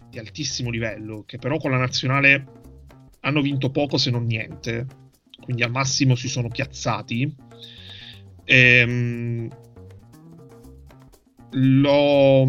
[0.09, 2.61] di altissimo livello che però con la nazionale
[3.20, 4.87] hanno vinto poco se non niente
[5.42, 7.35] quindi al massimo si sono piazzati.
[8.44, 9.48] Ehm,
[11.55, 12.44] lo,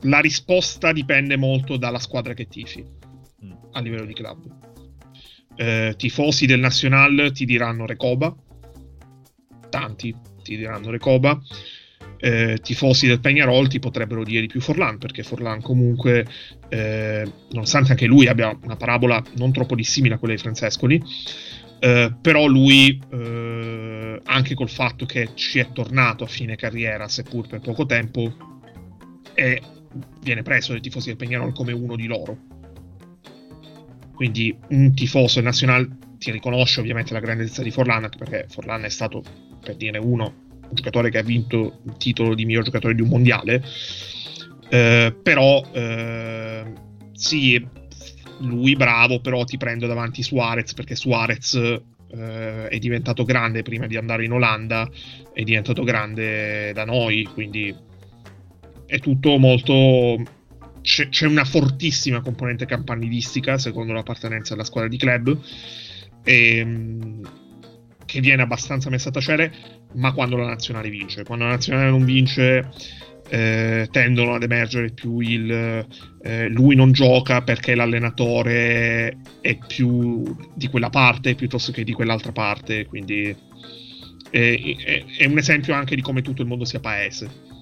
[0.00, 2.84] la risposta dipende molto dalla squadra che tifi
[3.72, 4.72] a livello di club.
[5.56, 8.34] Eh, tifosi del Nacional ti diranno Recoba,
[9.70, 11.40] tanti ti diranno Recoba.
[12.24, 16.26] Eh, tifosi del Peñarol ti potrebbero dire di più Forlan, perché Forlan comunque,
[16.70, 21.02] eh, nonostante anche lui abbia una parabola non troppo dissimile a quella di Francescoli,
[21.80, 27.46] eh, però lui, eh, anche col fatto che ci è tornato a fine carriera, seppur
[27.46, 28.34] per poco tempo,
[29.34, 29.60] è,
[30.22, 32.38] viene preso dai tifosi del Peñarol come uno di loro.
[34.14, 38.88] Quindi un tifoso del Nacional ti riconosce ovviamente la grandezza di Forlan, perché Forlan è
[38.88, 39.22] stato,
[39.60, 43.08] per dire uno, un giocatore che ha vinto il titolo di miglior giocatore di un
[43.08, 43.62] mondiale.
[44.68, 46.64] Eh, però eh,
[47.12, 47.64] sì,
[48.40, 53.96] lui bravo, però ti prendo davanti Suarez perché Suarez eh, è diventato grande prima di
[53.96, 54.88] andare in Olanda,
[55.32, 57.74] è diventato grande da noi, quindi
[58.86, 60.42] è tutto molto...
[60.82, 65.38] C'è, c'è una fortissima componente campanilistica secondo l'appartenenza alla squadra di club.
[66.22, 67.20] E, ehm,
[68.04, 69.52] che viene abbastanza messa a tacere,
[69.94, 71.24] ma quando la nazionale vince.
[71.24, 72.70] Quando la nazionale non vince,
[73.28, 75.86] eh, tendono ad emergere più il
[76.22, 82.32] eh, lui non gioca perché l'allenatore è più di quella parte piuttosto che di quell'altra
[82.32, 83.34] parte, quindi
[84.30, 87.52] è, è, è un esempio anche di come tutto il mondo sia paese.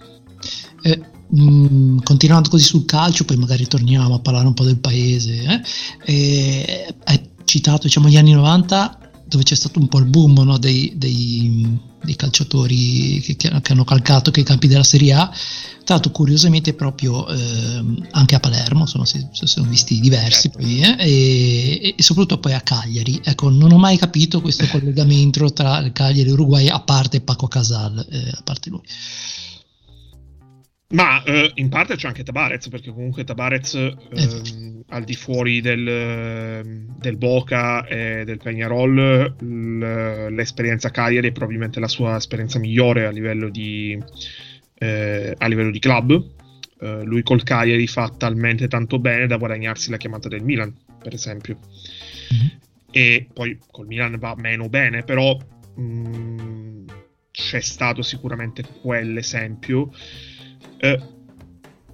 [0.83, 4.81] Eh, mh, mm, continuando così sul calcio, poi magari torniamo a parlare un po' del
[4.81, 5.63] paese.
[6.05, 6.95] Eh?
[7.05, 10.93] hai citato diciamo, gli anni 90 dove c'è stato un po' il boom no, dei,
[10.97, 15.31] dei, dei, calciatori che, che, hanno calcato che i campi della Serie A.
[15.85, 20.59] Tra l'altro, curiosamente, proprio eh, anche a Palermo sono, sono visti diversi, certo.
[20.59, 23.21] poi, eh, e, e, soprattutto poi a Cagliari.
[23.23, 28.07] Ecco, non ho mai capito questo collegamento tra Cagliari e Uruguay, a parte Paco Casal,
[28.09, 28.83] eh, a parte lui.
[30.93, 35.63] Ma eh, in parte c'è anche Tabarez, perché comunque Tabarez eh, ehm, al di fuori
[35.63, 43.11] del, del Boca e del Peñarol, l'esperienza Cagliari è probabilmente la sua esperienza migliore a
[43.11, 43.99] livello di,
[44.75, 46.31] eh, a livello di club.
[46.79, 51.15] Eh, lui col Cagliari fa talmente tanto bene da guadagnarsi la chiamata del Milan, per
[51.15, 51.59] esempio.
[52.35, 52.47] Mm-hmm.
[52.91, 55.35] E poi col Milan va meno bene, però
[55.75, 56.87] mh, mm,
[57.31, 59.91] c'è stato sicuramente quell'esempio
[60.85, 61.01] eh,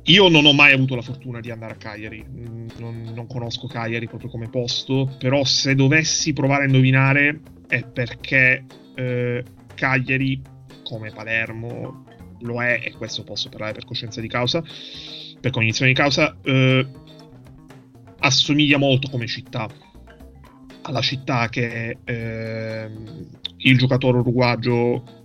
[0.05, 3.67] io non ho mai avuto la fortuna di andare a Cagliari, mm, non, non, conosco
[3.67, 10.41] Cagliari proprio come posto, però se dovessi provare a indovinare è perché eh, Cagliari,
[10.85, 12.05] come Palermo,
[12.41, 14.63] lo è, e questo posso parlare per coscienza di causa,
[15.39, 16.87] per cognizione di causa, eh,
[18.21, 19.69] assomiglia molto come città.
[20.81, 22.91] Alla città che eh,
[23.59, 25.18] il giocatore uruguagio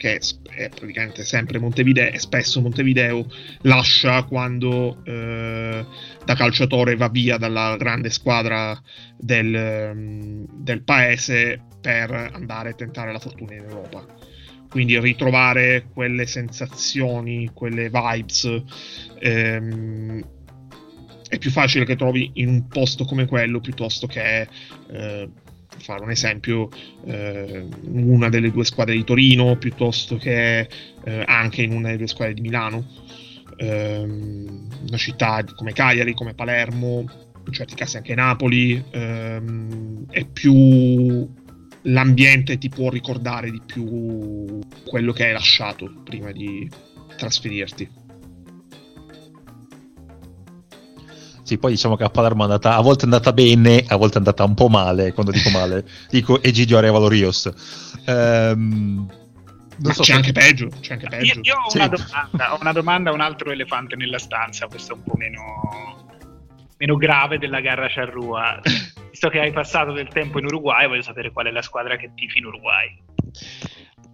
[0.00, 3.26] che è praticamente sempre Montevideo e spesso Montevideo
[3.62, 5.84] lascia quando eh,
[6.24, 8.80] da calciatore va via dalla grande squadra
[9.18, 14.06] del, mm, del paese per andare a tentare la fortuna in Europa.
[14.70, 18.62] Quindi ritrovare quelle sensazioni, quelle vibes
[19.18, 20.24] ehm,
[21.28, 24.48] è più facile che trovi in un posto come quello piuttosto che
[24.88, 25.28] eh,
[25.80, 26.68] fare un esempio,
[27.04, 30.68] eh, una delle due squadre di Torino piuttosto che
[31.04, 32.86] eh, anche in una delle due squadre di Milano.
[33.56, 37.04] Eh, una città come Cagliari, come Palermo,
[37.46, 41.28] in certi casi anche Napoli, ehm, è più
[41.84, 46.68] l'ambiente ti può ricordare di più quello che hai lasciato prima di
[47.16, 47.99] trasferirti.
[51.50, 54.14] Sì, poi diciamo che a Palermo è andata, a volte è andata bene, a volte
[54.14, 55.12] è andata un po' male.
[55.12, 57.50] Quando dico male, dico Egidio Arevalo Rios.
[58.06, 59.10] Ehm,
[59.78, 61.24] non so c'è, anche peggio, c'è anche peggio.
[61.24, 61.78] Io, io ho, sì.
[61.78, 65.16] una domanda, ho una domanda a un altro elefante nella stanza, questo è un po'
[65.16, 66.06] meno,
[66.76, 68.60] meno grave della gara Charrua.
[69.10, 72.12] Visto che hai passato del tempo in Uruguay, voglio sapere qual è la squadra che
[72.14, 72.96] tifi in Uruguay.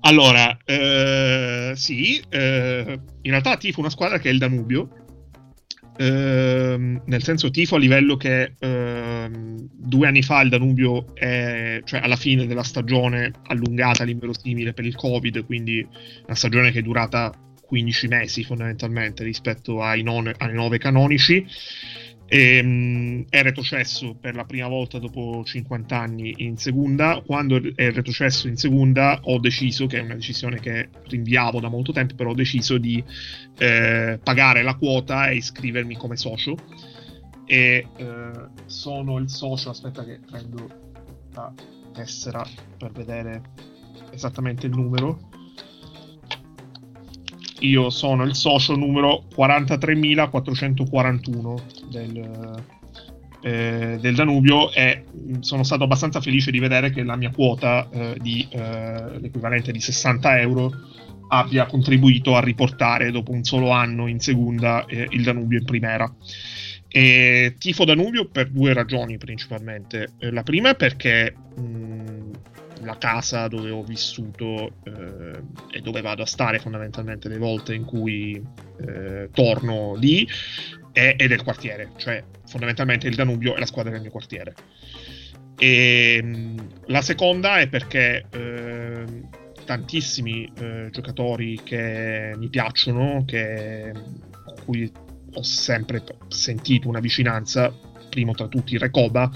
[0.00, 5.04] Allora, eh, sì, eh, in realtà tifo una squadra che è il Danubio,
[5.98, 12.00] Ehm, nel senso tifo a livello che ehm, due anni fa il Danubio è, cioè
[12.00, 15.86] alla fine della stagione allungata all'inverosimile per il Covid, quindi
[16.26, 17.32] una stagione che è durata
[17.66, 21.44] 15 mesi fondamentalmente rispetto ai, non, ai 9 canonici
[22.28, 27.22] e, um, è retrocesso per la prima volta dopo 50 anni in seconda.
[27.24, 31.92] Quando è retrocesso in seconda, ho deciso, che è una decisione che rinviavo da molto
[31.92, 33.02] tempo, però ho deciso di
[33.58, 36.56] eh, pagare la quota e iscrivermi come socio.
[37.46, 38.30] E eh,
[38.66, 39.70] sono il socio.
[39.70, 40.68] Aspetta, che prendo
[41.32, 41.52] la
[41.92, 42.44] tessera
[42.76, 43.42] per vedere
[44.10, 45.35] esattamente il numero
[47.60, 52.64] io sono il socio numero 43.441 del,
[53.42, 57.88] eh, del Danubio e mm, sono stato abbastanza felice di vedere che la mia quota
[57.90, 60.70] eh, di eh, l'equivalente di 60 euro
[61.28, 66.14] abbia contribuito a riportare dopo un solo anno in seconda eh, il Danubio in primera.
[66.88, 70.10] E tifo Danubio per due ragioni principalmente.
[70.18, 72.15] Eh, la prima è perché mh, mm,
[72.86, 77.84] la casa dove ho vissuto eh, e dove vado a stare fondamentalmente le volte in
[77.84, 78.40] cui
[78.80, 80.26] eh, torno lì
[80.92, 84.54] è, è, del quartiere, cioè fondamentalmente il Danubio è la squadra del mio quartiere.
[85.58, 89.04] E mh, la seconda è perché eh,
[89.64, 90.50] tantissimi
[90.90, 93.92] giocatori che mi piacciono, che,
[94.44, 94.90] con cui
[95.34, 97.74] ho sempre sentito una vicinanza,
[98.08, 99.28] primo tra tutti Recoba,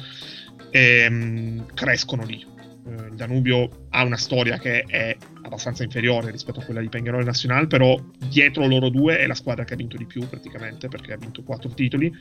[0.70, 2.46] ehm, crescono lì
[2.90, 7.24] eh, il Danubio ha una storia che è abbastanza inferiore rispetto a quella di Pengarol
[7.24, 7.98] Nacional, però
[8.29, 11.42] dietro loro due è la squadra che ha vinto di più praticamente perché ha vinto
[11.42, 12.12] quattro titoli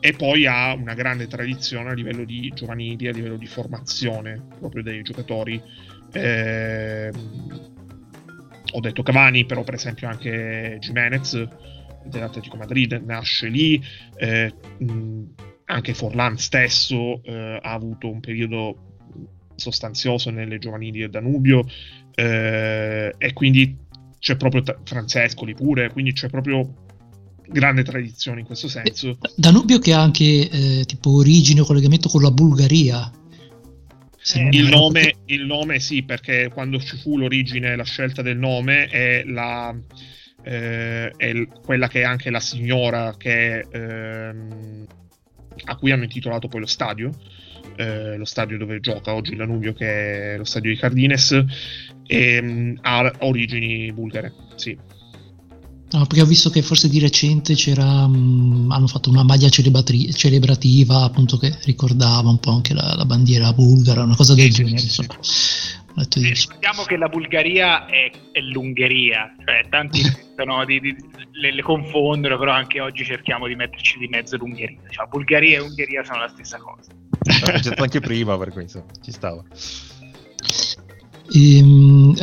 [0.00, 4.82] e poi ha una grande tradizione a livello di giovanili, a livello di formazione proprio
[4.82, 5.62] dei giocatori.
[6.12, 7.10] Eh,
[8.74, 11.48] ho detto Cavani, però per esempio anche Jimenez
[12.04, 13.80] dell'Atletico Madrid nasce lì,
[14.16, 14.52] eh,
[15.66, 18.91] anche Forlan stesso eh, ha avuto un periodo
[19.56, 21.64] sostanzioso nelle giovanili del Danubio
[22.14, 23.76] eh, e quindi
[24.18, 26.74] c'è proprio t- Francescoli pure, quindi c'è proprio
[27.48, 29.18] grande tradizione in questo senso.
[29.36, 33.10] Danubio che ha anche eh, tipo origine o collegamento con la Bulgaria.
[34.34, 38.86] Eh, il, nome, il, nome, sì, perché quando ci fu l'origine, la scelta del nome
[38.86, 39.74] è, la,
[40.44, 44.86] eh, è quella che è anche la signora che, ehm,
[45.64, 47.10] a cui hanno intitolato poi lo stadio
[47.76, 51.44] eh, lo stadio dove gioca oggi Danubio, che è lo stadio di Cardines,
[52.06, 54.76] e mh, mm, ha origini bulgare, sì.
[55.92, 59.50] No, perché ho visto che forse di recente c'era, mh, mm, hanno fatto una maglia
[59.50, 64.52] celebratri- celebrativa appunto che ricordava un po' anche la, la bandiera bulgara, una cosa del
[64.52, 64.78] sì, genere.
[64.78, 65.06] Sì, sì.
[65.94, 70.02] Ricordiamo che la Bulgaria è, è l'Ungheria, cioè tanti
[70.44, 70.96] no, di, di,
[71.32, 74.78] le, le, confondono, però anche oggi cerchiamo di metterci di mezzo l'Ungheria.
[74.88, 76.92] Cioè, Bulgaria e Ungheria sono la stessa cosa.
[76.92, 79.42] L'ho detto anche prima per questo, ci stava.
[81.34, 82.14] Ehm,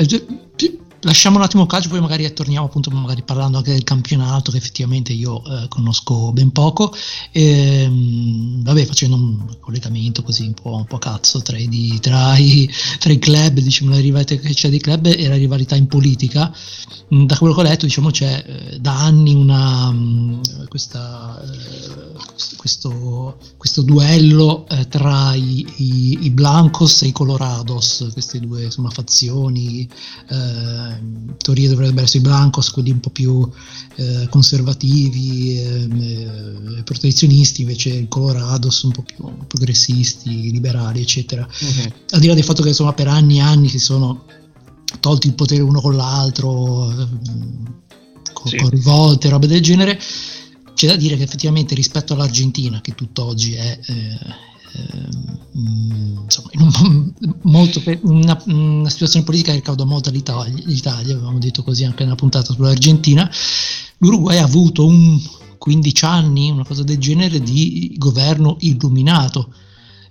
[1.02, 4.58] lasciamo un attimo il calcio, poi magari torniamo appunto magari parlando anche del campionato che
[4.58, 6.94] effettivamente io eh, conosco ben poco.
[7.32, 12.38] E, ehm, vabbè, facendo un collegamento così un po', un po cazzo tra i, tra,
[12.38, 12.70] i,
[13.00, 16.54] tra i, club, diciamo, la rivalità che c'è dei club e la rivalità in politica.
[17.14, 22.58] Mm, da quello che ho letto, diciamo, c'è eh, da anni una, mm, questa, eh,
[22.58, 25.66] questo, questo duello eh, tra i,
[26.22, 29.88] i, Blancos e i Colorados, queste due insomma, fazioni.
[30.30, 30.89] Eh,
[31.38, 33.50] teoria dovrebbero essere i Blancos, quelli un po' più
[33.96, 41.48] eh, conservativi ehm, e protezionisti, invece i Colorados un po' più progressisti, liberali, eccetera.
[41.48, 41.92] Uh-huh.
[42.12, 44.26] Al di là del fatto che insomma, per anni e anni si sono
[45.00, 47.82] tolti il potere uno con l'altro, ehm,
[48.34, 48.58] con, sì.
[48.58, 50.00] con rivolte, robe del genere
[50.80, 54.18] c'è da dire che effettivamente rispetto all'Argentina, che tutt'oggi è eh, eh,
[55.54, 57.14] insomma, in un,
[57.44, 62.16] molto, una, una, situazione politica che cauda molto l'Italia, l'Italia, avevamo detto così anche nella
[62.16, 63.30] puntata sull'Argentina,
[63.98, 65.20] l'Uruguay ha avuto un
[65.58, 69.54] 15 anni, una cosa del genere, di governo illuminato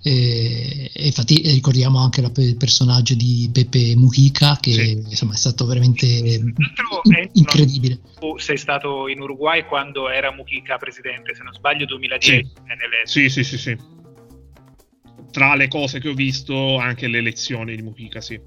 [0.01, 4.91] e, e infatti ricordiamo anche la, il personaggio di Pepe Mujica che sì.
[4.93, 6.55] insomma, è stato veramente in,
[7.33, 8.01] incredibile.
[8.19, 12.51] Tu sei stato in Uruguay quando era Mujica presidente, se non sbaglio 2010.
[13.05, 13.77] Sì, sì, sì, sì, sì.
[15.31, 18.41] Tra le cose che ho visto anche le elezioni di Mujica, sì.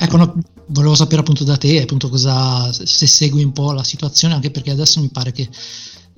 [0.00, 0.38] Ecco, no,
[0.68, 4.70] volevo sapere appunto da te appunto cosa, se segui un po' la situazione, anche perché
[4.70, 5.48] adesso mi pare che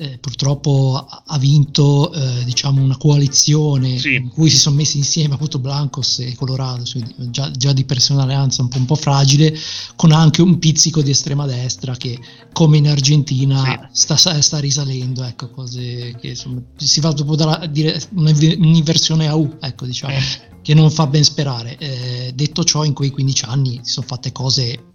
[0.01, 4.15] eh, purtroppo ha vinto eh, diciamo una coalizione sì.
[4.15, 8.01] in cui si sono messi insieme appunto Blancos e Colorado, cioè già, già, di per
[8.01, 9.55] sé un'alleanza un po', un po', fragile,
[9.97, 12.19] con anche un pizzico di estrema destra che
[12.55, 14.15] come in Argentina sì.
[14.15, 19.59] sta, sta, risalendo, ecco, cose che insomma, si va dopo da dire un'inversione a U,
[19.61, 20.15] ecco diciamo.
[20.15, 20.49] Eh.
[20.63, 21.79] Che non fa ben sperare.
[21.79, 24.89] Eh, detto ciò, in quei 15 anni si sono fatte cose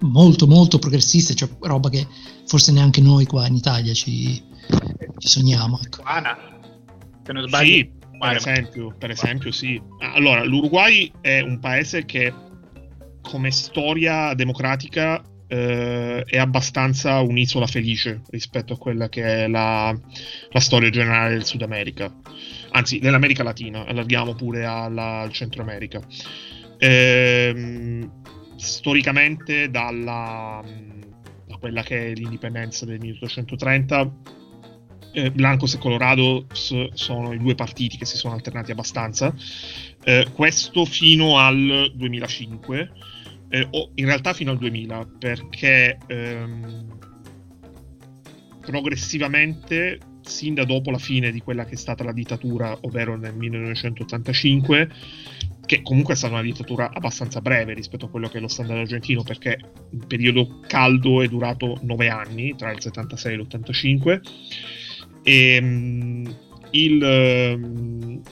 [0.00, 2.06] molto molto progressiste, cioè roba che
[2.46, 4.42] forse neanche noi qua in Italia ci,
[5.18, 5.80] ci sogniamo.
[5.82, 6.02] Ecco.
[7.24, 7.72] se non sbaglio.
[7.72, 9.80] Sì, per esempio, per esempio, sì.
[10.14, 12.32] Allora, l'Uruguay è un paese che
[13.20, 19.96] come storia democratica eh, è abbastanza un'isola felice rispetto a quella che è la,
[20.50, 22.12] la storia generale del Sud America,
[22.70, 26.00] anzi dell'America Latina, allarghiamo pure alla, al Centro America.
[26.78, 28.22] Ehm,
[28.64, 30.62] storicamente dalla,
[31.46, 34.12] da quella che è l'indipendenza del 1830
[35.14, 39.32] eh, Blancos e Colorado sono i due partiti che si sono alternati abbastanza
[40.02, 42.90] eh, questo fino al 2005
[43.48, 46.98] eh, o in realtà fino al 2000 perché ehm,
[48.60, 53.34] progressivamente sin da dopo la fine di quella che è stata la dittatura ovvero nel
[53.34, 54.90] 1985
[55.66, 58.80] che comunque è stata una dittatura abbastanza breve rispetto a quello che è lo standard
[58.80, 59.58] argentino, perché
[59.90, 64.20] il periodo caldo è durato nove anni, tra il 76 e l'85,
[65.22, 66.36] e um,
[66.70, 67.02] il,
[67.56, 68.22] um,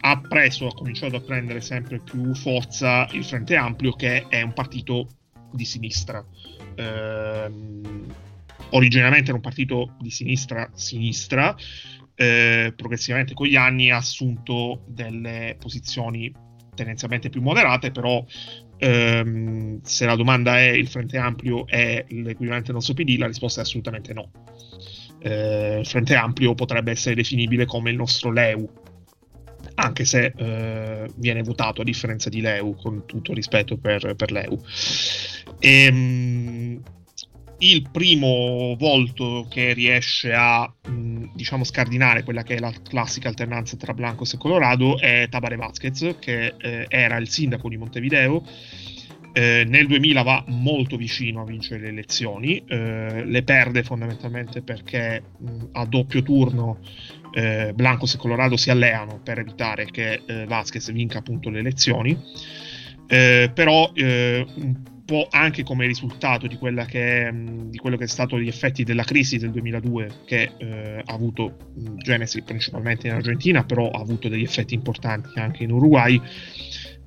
[0.00, 4.52] ha preso, ha cominciato a prendere sempre più forza il Frente Ampio, che è un
[4.52, 5.08] partito
[5.52, 6.24] di sinistra.
[6.76, 8.06] Um,
[8.70, 11.56] originariamente era un partito di sinistra-sinistra,
[12.20, 16.32] eh, progressivamente con gli anni ha assunto delle posizioni
[16.74, 18.24] tendenzialmente più moderate, però
[18.76, 23.60] ehm, se la domanda è il Frente Ampio è l'equivalente del nostro PD, la risposta
[23.60, 24.32] è assolutamente no.
[25.20, 28.68] Eh, il Frente Ampio potrebbe essere definibile come il nostro LEU,
[29.74, 34.60] anche se eh, viene votato a differenza di Leu, con tutto rispetto per, per Leu.
[35.60, 36.80] E,
[37.60, 43.76] il primo volto che riesce a mh, diciamo scardinare quella che è la classica alternanza
[43.76, 48.44] tra Blancos e Colorado è Tabare Vázquez che eh, era il sindaco di Montevideo.
[49.32, 55.22] Eh, nel 2000 va molto vicino a vincere le elezioni eh, le perde fondamentalmente perché
[55.36, 56.78] mh, a doppio turno
[57.32, 62.16] eh, Blancos e Colorado si alleano per evitare che eh, Vázquez vinca appunto le elezioni.
[63.10, 68.38] Eh, però un po' anche come risultato di, che è, di, quello che è stato
[68.38, 73.88] gli effetti della crisi del 2002 che eh, ha avuto genesi principalmente in Argentina però
[73.88, 76.20] ha avuto degli effetti importanti anche in Uruguay.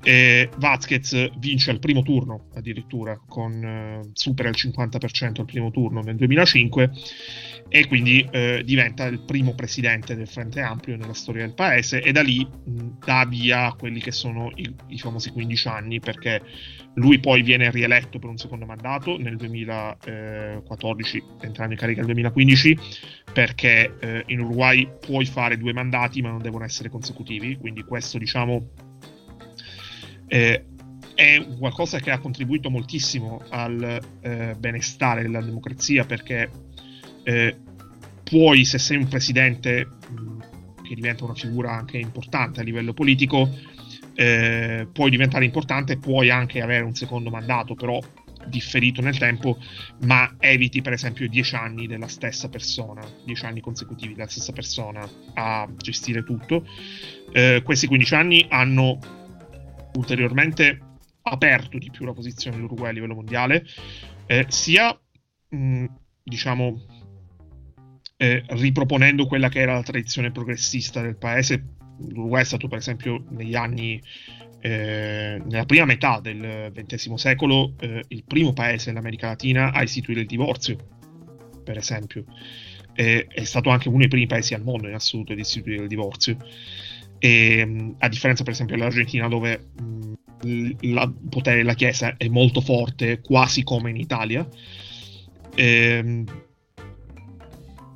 [0.04, 6.02] E Vazquez vince al primo turno addirittura con, eh, supera il 50% al primo turno
[6.02, 6.90] nel 2005
[7.70, 12.12] e quindi eh, diventa il primo presidente del Frente Ampio nella storia del paese e
[12.12, 16.42] da lì mh, dà via quelli che sono i, i, famosi 15 anni perché
[16.96, 22.78] lui poi viene rieletto per un secondo mandato nel 2014 entrando in carica nel 2015
[23.32, 28.18] perché eh, in Uruguay puoi fare due mandati ma non devono essere consecutivi quindi questo
[28.18, 28.72] diciamo
[30.28, 30.66] eh,
[31.14, 36.50] è qualcosa che ha contribuito moltissimo al eh, benestare della democrazia perché
[37.24, 37.58] eh,
[38.24, 43.50] puoi, se sei un presidente mh, che diventa una figura anche importante a livello politico,
[44.22, 48.00] eh, puoi diventare importante, puoi anche avere un secondo mandato, però
[48.46, 49.58] differito nel tempo,
[50.06, 55.08] ma eviti per esempio 10 anni della stessa persona, 10 anni consecutivi della stessa persona
[55.34, 56.68] a gestire tutto.
[57.32, 59.00] Eh, questi 15 anni hanno
[59.94, 60.80] ulteriormente
[61.24, 63.66] aperto di più la posizione dell'Uruguay a livello mondiale,
[64.28, 64.96] eh, sia
[65.50, 65.86] mh,
[66.22, 66.80] diciamo
[68.18, 71.80] eh, riproponendo quella che era la tradizione progressista del paese.
[72.10, 74.02] L'Uruguay è stato per esempio negli anni
[74.64, 80.22] eh, nella prima metà del XX secolo eh, il primo paese dell'America Latina a istituire
[80.22, 80.78] il divorzio,
[81.64, 82.26] per esempio.
[82.94, 85.88] Eh, è stato anche uno dei primi paesi al mondo in assoluto ad istituire il
[85.88, 86.38] divorzio.
[87.18, 90.14] E, a differenza, per esempio, dell'Argentina, dove mh,
[90.82, 94.48] il potere della Chiesa è molto forte, quasi come in Italia.
[95.56, 96.24] E,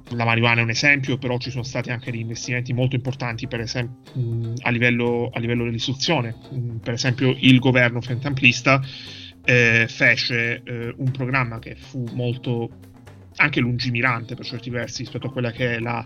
[0.10, 4.54] la marijuana è un esempio, però ci sono stati anche degli investimenti molto importanti esempio,
[4.62, 6.36] a, livello, a livello dell'istruzione.
[6.82, 8.82] per esempio il governo frente amplista
[9.44, 12.70] eh, fece eh, un programma che fu molto
[13.38, 16.04] anche lungimirante per certi versi rispetto a quella che è la,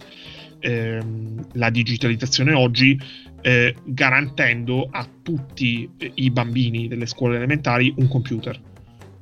[0.59, 2.99] ehm, la digitalizzazione oggi,
[3.41, 8.59] eh, garantendo a tutti i bambini delle scuole elementari un computer.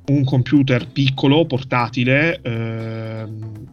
[0.06, 3.66] Un computer piccolo, portatile, ehm,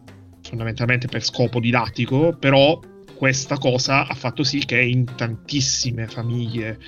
[0.48, 2.78] fondamentalmente per scopo didattico, però
[3.16, 6.78] questa cosa ha fatto sì che in tantissime famiglie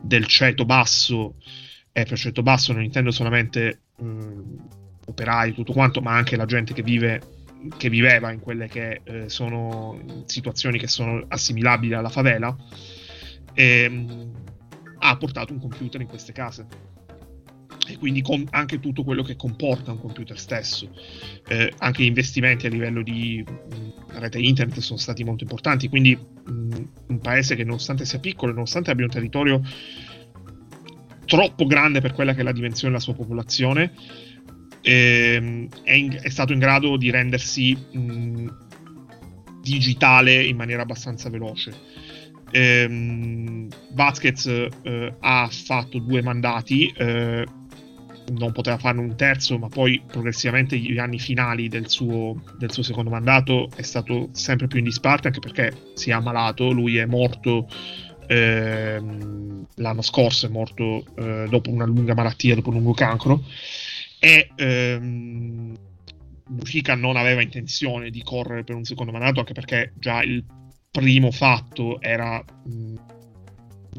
[0.00, 1.34] del ceto basso,
[1.92, 4.40] e per ceto basso non intendo solamente mh,
[5.06, 7.38] operai, tutto quanto, ma anche la gente che vive
[7.76, 12.56] che viveva in quelle che eh, sono situazioni che sono assimilabili alla favela,
[13.52, 14.32] e, mh,
[15.00, 16.66] ha portato un computer in queste case
[17.90, 20.90] e quindi anche tutto quello che comporta un computer stesso.
[21.48, 26.16] Eh, anche gli investimenti a livello di mh, rete internet sono stati molto importanti, quindi
[26.16, 29.62] mh, un paese che nonostante sia piccolo, nonostante abbia un territorio
[31.24, 33.92] troppo grande per quella che è la dimensione della sua popolazione,
[34.80, 38.46] eh, è, in, è, stato in grado di rendersi mh,
[39.60, 41.72] digitale in maniera abbastanza veloce.
[42.50, 47.46] Eh, Vasquez eh, ha fatto due mandati, eh,
[48.30, 52.82] non poteva farne un terzo, ma poi progressivamente gli anni finali del suo, del suo,
[52.82, 57.06] secondo mandato è stato sempre più in disparte, anche perché si è ammalato, lui è
[57.06, 57.68] morto
[58.26, 63.42] ehm, l'anno scorso, è morto eh, dopo una lunga malattia, dopo un lungo cancro,
[64.18, 65.76] e ehm,
[66.48, 70.44] Mujica non aveva intenzione di correre per un secondo mandato, anche perché già il
[70.90, 72.42] primo fatto era...
[72.64, 73.18] Mh,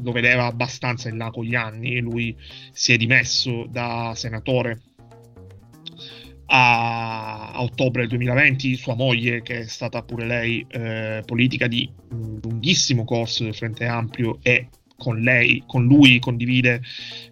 [0.02, 2.00] lo vedeva abbastanza in là con gli anni.
[2.00, 2.36] Lui
[2.72, 4.80] si è dimesso da senatore
[6.46, 8.76] a, a ottobre del 2020.
[8.76, 13.86] Sua moglie, che è stata pure lei eh, politica di un lunghissimo corso del Frente
[13.86, 16.80] Ampio, e con lei, con lui condivide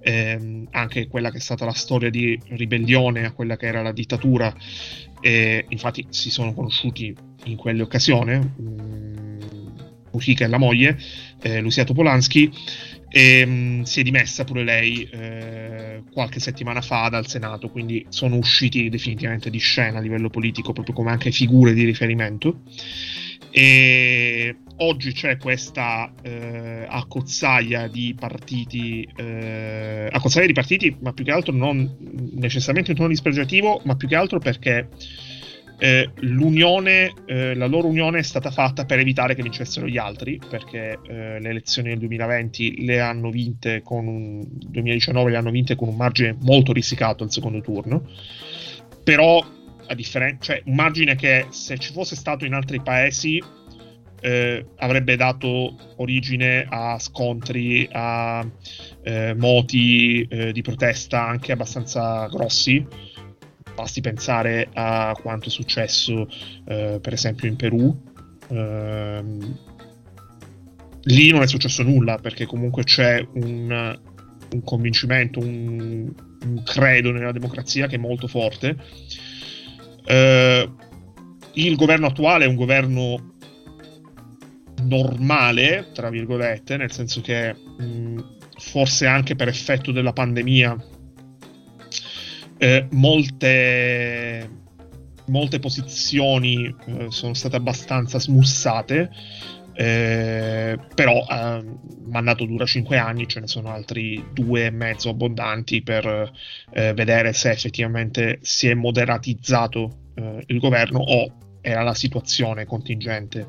[0.00, 3.92] ehm, anche quella che è stata la storia di ribellione a quella che era la
[3.92, 4.52] dittatura.
[5.20, 7.14] E infatti si sono conosciuti
[7.44, 9.09] in quelle occasioni.
[10.12, 10.98] Mujica e la moglie,
[11.42, 12.50] eh, Lucia Topolansky,
[13.08, 18.06] e mh, mm, si è dimessa pure lei eh, qualche settimana fa dal Senato, quindi
[18.08, 22.62] sono usciti definitivamente di scena a livello politico, proprio come anche figure di riferimento.
[23.52, 31.32] E oggi c'è questa eh, accozzaglia di partiti, eh, accozzaglia di partiti, ma più che
[31.32, 31.96] altro non
[32.34, 34.88] necessariamente in tono dispregiativo, ma più che altro perché
[35.80, 40.38] eh, l'unione, eh, la loro unione è stata fatta per evitare che vincessero gli altri,
[40.46, 45.76] perché eh, le elezioni del 2020 le hanno vinte con un 2019 le hanno vinte
[45.76, 48.06] con un margine molto risicato al secondo turno.
[49.02, 49.42] Però
[49.86, 53.42] a differenza, cioè un margine che se ci fosse stato in altri paesi
[54.20, 58.46] eh, avrebbe dato origine a scontri, a
[59.02, 63.08] eh, moti eh, di protesta anche abbastanza grossi
[63.80, 66.28] Basti pensare a quanto è successo,
[66.66, 67.98] eh, per esempio, in Perù.
[68.48, 69.24] Eh,
[71.04, 73.98] lì non è successo nulla perché comunque c'è un,
[74.52, 76.12] un convincimento, un,
[76.42, 78.76] un, credo nella democrazia che è molto forte.
[80.04, 80.70] Eh,
[81.54, 83.32] il governo attuale è un governo
[84.82, 90.98] normale, tra virgolette, nel senso che mh, forse anche per effetto della pandemia
[92.60, 94.50] eh, molte,
[95.26, 99.10] molte posizioni eh, sono state abbastanza smussate.
[99.72, 101.64] Eh, però eh,
[102.04, 106.30] mandato dura 5 anni, ce ne sono altri due e mezzo abbondanti per
[106.74, 111.32] eh, vedere se effettivamente si è moderatizzato eh, il governo o
[111.62, 113.46] era la situazione contingente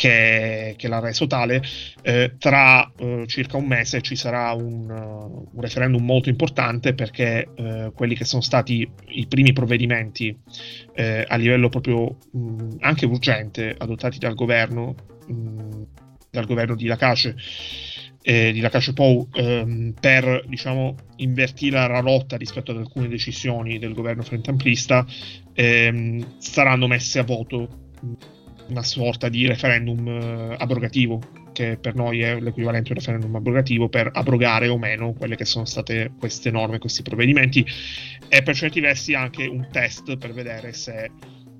[0.00, 1.62] che, che, l'ha reso tale.
[2.00, 7.50] Eh, tra eh, circa un mese ci sarà un, uh, un referendum molto importante perché
[7.54, 10.34] eh, quelli che sono stati i primi provvedimenti
[10.94, 14.94] eh, a livello proprio mh, anche urgente adottati dal governo,
[15.26, 15.82] mh,
[16.30, 17.36] dal governo di Lacace
[18.22, 23.92] eh, di Lacace Pou ehm, per diciamo, invertire la rotta rispetto ad alcune decisioni del
[23.92, 25.04] governo frente amplista
[25.52, 27.88] ehm, saranno messe a voto
[28.70, 31.20] una sorta di referendum eh, abrogativo
[31.52, 35.44] che per noi è l'equivalente di un referendum abrogativo per abrogare o meno quelle che
[35.44, 37.66] sono state queste norme, questi provvedimenti
[38.28, 41.10] e per certi versi anche un test per vedere se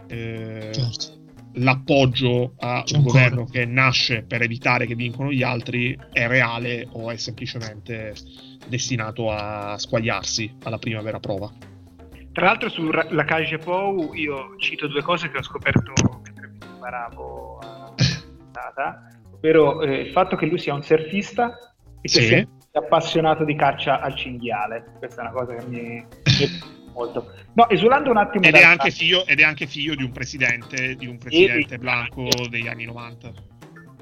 [0.06, 1.18] eh, certo
[1.54, 3.28] l'appoggio a C'è un ancora.
[3.28, 8.14] governo che nasce per evitare che vincono gli altri è reale o è semplicemente
[8.68, 11.50] destinato a squagliarsi alla prima vera prova.
[12.32, 15.92] Tra l'altro sulla Cage Pou io cito due cose che ho scoperto
[16.80, 17.94] mi preparavo a
[18.50, 22.26] data, ovvero eh, il fatto che lui sia un surfista e che sì.
[22.26, 24.94] sia appassionato di caccia al cinghiale.
[24.98, 26.60] Questa è una cosa che mi, mi
[26.92, 27.32] molto.
[27.52, 28.44] No, esulando un attimo.
[28.44, 31.78] Ed, è anche, figlio, ed è anche figlio di un presidente, di un presidente e,
[31.78, 33.32] blanco degli anni 90.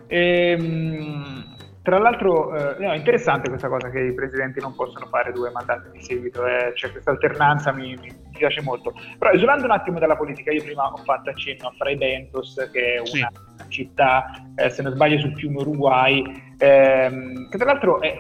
[0.07, 1.57] Ehm,
[1.89, 5.51] tra l'altro, eh, no, è interessante questa cosa che i presidenti non possono fare due
[5.51, 8.93] mandati di seguito, eh, cioè questa alternanza mi, mi, piace molto.
[9.19, 12.97] Però esulando un attimo dalla politica, io prima ho fatto accenno a Fray Bentos, che
[12.97, 13.69] è una sì.
[13.69, 14.27] città,
[14.57, 16.23] eh, se non sbaglio, sul fiume Uruguay,
[16.59, 18.15] ehm, che tra l'altro è,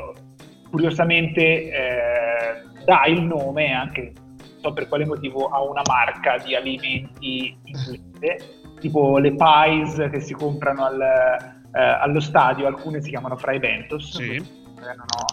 [0.70, 4.12] curiosamente eh, dà il nome anche
[4.60, 8.38] so per quale motivo, a una marca di alimenti inglese,
[8.80, 14.16] tipo le pies che si comprano al, eh, allo stadio, alcune si chiamano Fry Bentos,
[14.16, 14.34] sì.
[14.34, 14.40] eh,
[14.80, 15.24] non, ho,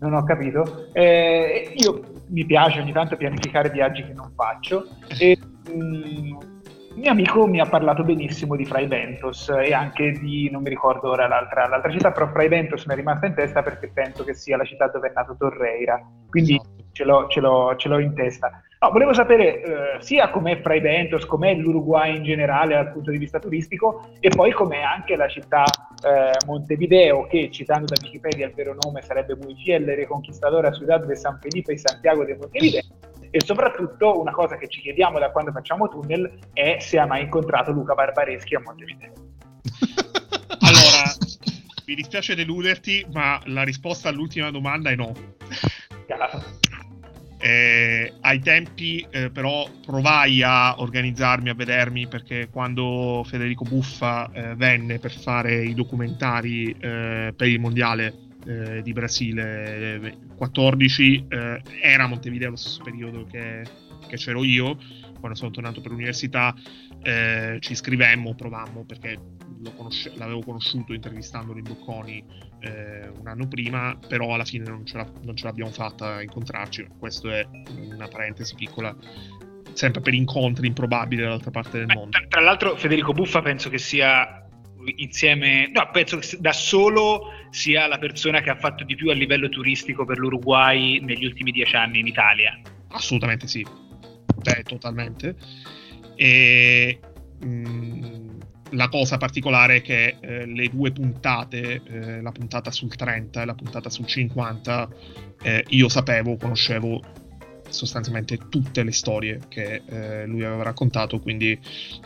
[0.00, 0.88] non, ho, capito.
[0.92, 4.86] Eh, io mi piace ogni tanto pianificare viaggi che non faccio
[5.18, 5.38] e
[5.70, 6.36] mh, mm,
[6.96, 11.10] mio amico mi ha parlato benissimo di Fray Bentos e anche di, non mi ricordo
[11.10, 14.34] ora l'altra, l'altra città, però Fray Bentos mi è rimasta in testa perché penso che
[14.34, 16.84] sia la città dove è nato Torreira, quindi esatto.
[16.92, 18.62] ce, l'ho, ce, l'ho, ce l'ho in testa.
[18.84, 23.16] No, volevo sapere eh, sia com'è Fray Bentos, com'è l'Uruguay in generale dal punto di
[23.16, 25.64] vista turistico e poi com'è anche la città
[26.02, 31.38] eh, Montevideo che, citando da Wikipedia il vero nome sarebbe Muiciel Reconquistadora Ciudad de San
[31.40, 32.82] Felipe y Santiago de Montevideo
[33.30, 37.22] e soprattutto una cosa che ci chiediamo da quando facciamo tunnel è se ha mai
[37.22, 39.12] incontrato Luca Barbareschi a Montevideo.
[40.60, 41.10] allora,
[41.86, 45.14] mi dispiace deluderti, ma la risposta all'ultima domanda è no.
[46.04, 46.73] Chiaro.
[47.44, 54.54] Eh, ai tempi eh, però provai a organizzarmi, a vedermi perché quando Federico Buffa eh,
[54.54, 58.14] venne per fare i documentari eh, per il mondiale
[58.46, 63.62] eh, di Brasile 14 eh, era a Montevideo allo stesso periodo che,
[64.06, 64.78] che c'ero io
[65.20, 66.54] quando sono tornato per l'università
[67.60, 69.18] ci scrivemmo, provammo perché
[69.76, 72.24] conosce- l'avevo conosciuto intervistandolo in Bocconi
[72.60, 76.22] eh, un anno prima, però alla fine non ce, la- non ce l'abbiamo fatta a
[76.22, 76.86] incontrarci.
[76.98, 77.46] Questa è
[77.92, 78.96] una parentesi piccola
[79.72, 82.10] sempre per incontri improbabili dall'altra parte del mondo.
[82.10, 84.40] Tra, tra, l'altro Federico Buffa penso che sia
[84.96, 89.14] insieme, no, penso che da solo sia la persona che ha fatto di più a
[89.14, 92.58] livello turistico per l'Uruguay negli ultimi dieci anni in Italia.
[92.88, 93.66] Assolutamente sì,
[94.44, 95.36] Beh, totalmente.
[96.14, 96.98] E
[97.40, 98.40] mh, mm,
[98.70, 103.44] la cosa particolare è che eh, le due puntate, eh, la puntata sul 30 e
[103.44, 104.88] la puntata sul 50,
[105.42, 107.02] eh, io sapevo, conoscevo
[107.68, 111.58] sostanzialmente tutte le storie che eh, lui aveva raccontato, quindi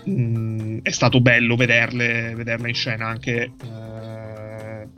[0.05, 4.89] mh, mm, è stato bello vederle, vederle in scena anche eh,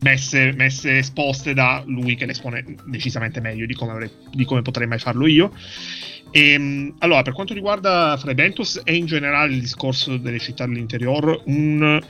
[0.00, 4.62] messe, messe, esposte da lui che le espone decisamente meglio di come, avrei, di come
[4.62, 5.52] potrei mai farlo io.
[6.30, 11.42] E, ehm, allora, per quanto riguarda Frebentus e in generale il discorso delle città dell'interior,
[11.46, 12.00] un,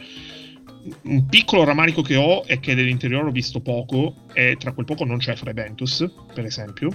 [1.02, 5.04] un, piccolo rammarico che ho è che dell'interior ho visto poco e tra quel poco
[5.04, 6.90] non c'è Frebentus, per esempio.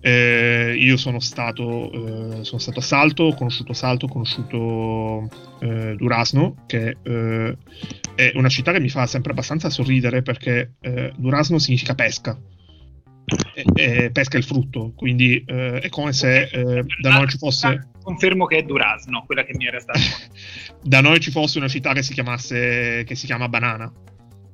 [0.00, 5.28] Eh, io sono stato, eh, sono stato a Salto, ho conosciuto Salto, ho conosciuto
[5.60, 7.56] eh, Durasno, che eh,
[8.14, 12.38] è una città che mi fa sempre abbastanza sorridere perché eh, Durasno significa pesca
[13.54, 17.88] e, e pesca il frutto, quindi eh, è come se eh, da noi ci fosse...
[18.02, 19.98] Confermo che è Durazno, quella che mi era stata...
[20.82, 23.92] da noi ci fosse una città che si chiamasse, che si chiama Banana,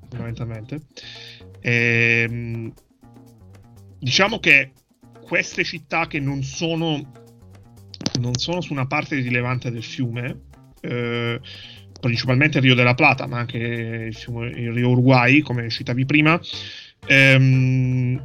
[0.08, 0.80] fondamentalmente.
[1.60, 2.72] E, ehm,
[3.98, 4.72] diciamo che
[5.22, 7.12] queste città che non sono,
[8.20, 10.42] non sono su una parte rilevante del fiume,
[10.80, 11.40] eh,
[12.00, 16.40] principalmente il Rio della Plata, ma anche il, fiume, il Rio Uruguay, come citavi prima,
[17.06, 18.22] ehm,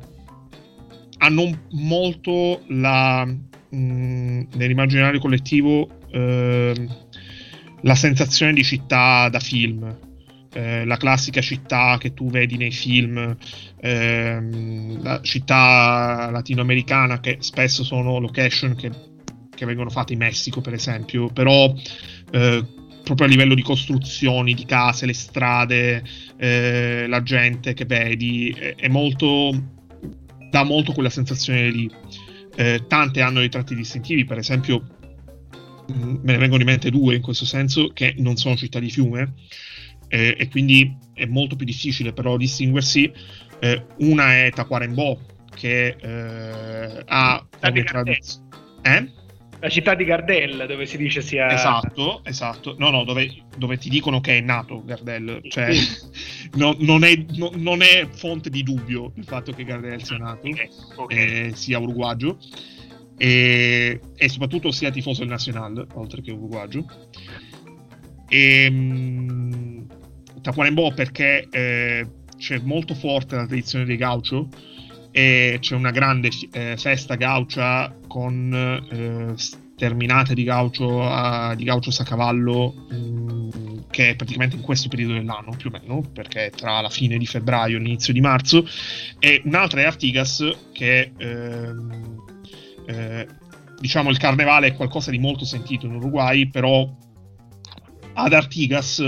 [1.21, 6.87] hanno molto la, mh, mm, nell'immaginario collettivo eh,
[7.81, 10.09] la sensazione di città da film.
[10.53, 13.37] eh, la classica città che tu vedi nei film,
[13.79, 18.91] ehm, la città latinoamericana che spesso sono location che,
[19.49, 21.73] che vengono fatte in Messico per esempio, però
[22.31, 22.65] eh,
[23.03, 26.03] proprio a livello di costruzioni, di case, le strade,
[26.37, 29.51] eh, la gente che vedi, è, è molto,
[30.51, 31.89] dà molto quella sensazione lì.
[32.55, 34.85] Eh, tante hanno dei tratti distintivi, per esempio
[35.91, 38.91] mm, me ne vengono in mente due in questo senso, che non sono città di
[38.91, 39.33] fiume,
[40.09, 43.11] eh, e quindi è molto più difficile però distinguersi.
[43.59, 45.19] Eh, una è Tacuarembó,
[45.55, 48.47] che eh, ha come tradizione...
[48.81, 49.19] Eh?
[49.61, 51.47] La città di Gardel, dove si dice sia...
[51.51, 52.73] Esatto, esatto.
[52.79, 55.39] No, no, dove, dove ti dicono che è nato Gardel.
[55.47, 55.71] Cioè,
[56.57, 60.47] no, non, è, no, non, è, fonte di dubbio il fatto che Gardel sia nato,
[60.47, 61.17] okay, okay.
[61.17, 62.39] Eh, sia uruguagio.
[63.17, 66.83] E, e, soprattutto sia tifoso del Nacional, oltre che uruguagio.
[68.27, 69.87] E, mh,
[70.41, 74.49] Tacuarembó perché eh, c'è molto forte la tradizione dei gaucho
[75.11, 78.53] e c'è una grande eh, festa gaucha con
[78.89, 83.49] eh, sterminate di gaucho, a, di gauchos a cavallo mm,
[83.89, 87.17] che è praticamente in questo periodo dell'anno più o meno perché è tra la fine
[87.17, 88.65] di febbraio e l'inizio di marzo.
[89.19, 92.23] E un'altra è Artigas che ehm,
[92.87, 93.27] eh,
[93.79, 96.89] diciamo il carnevale è qualcosa di molto sentito in Uruguay però
[98.13, 99.03] ad Artigas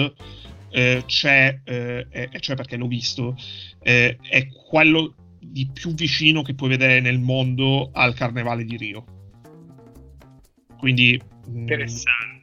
[0.72, 3.38] eh, c'è, eh, e cioè perché l'ho visto,
[3.84, 5.14] eh, è quello
[5.54, 9.06] di più vicino che puoi vedere nel mondo al carnevale di Rio.
[10.80, 11.68] Quindi mm,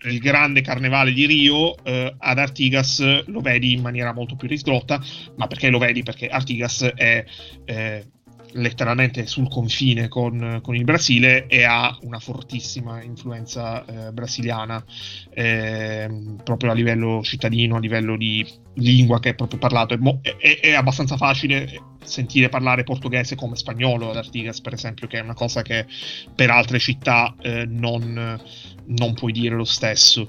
[0.02, 5.02] il grande carnevale di Rio eh, ad Artigas lo vedi in maniera molto più risgrotta,
[5.36, 6.04] ma perché lo vedi?
[6.04, 7.24] Perché Artigas è
[7.64, 8.04] eh,
[8.52, 14.84] letteralmente sul confine con, con, il Brasile e ha una fortissima influenza eh, brasiliana
[15.32, 16.08] eh,
[16.42, 19.94] proprio a livello cittadino, a livello di lingua che è proprio parlato.
[19.94, 25.06] È, mo- è, è, abbastanza facile sentire parlare portoghese come spagnolo ad Artigas, per esempio,
[25.06, 25.86] che è una cosa che
[26.34, 28.40] per altre città eh, non,
[28.86, 30.28] non, puoi dire lo stesso.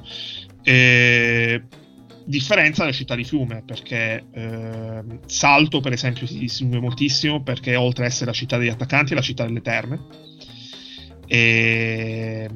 [0.63, 1.61] Eh,
[2.31, 8.05] differenza dalla città di Fiume, perché eh, Salto, per esempio, si distingue moltissimo perché oltre
[8.05, 9.99] ad essere la città degli attaccanti è la città delle terme.
[11.27, 12.49] E,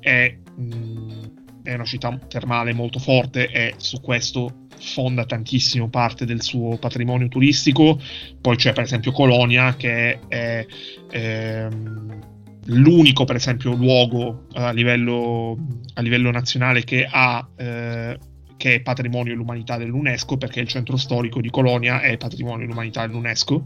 [0.00, 1.30] è, mh,
[1.62, 7.28] è una città termale molto forte e su questo fonda tantissimo parte del suo patrimonio
[7.28, 7.98] turistico.
[8.40, 10.66] Poi c'è per esempio Colonia che è
[11.10, 12.18] ehm,
[12.66, 15.56] l'unico per esempio luogo a livello,
[15.94, 18.18] a livello nazionale che ha eh,
[18.60, 23.64] che è patrimonio dell'umanità dell'UNESCO, perché il centro storico di Colonia è patrimonio dell'umanità dell'UNESCO,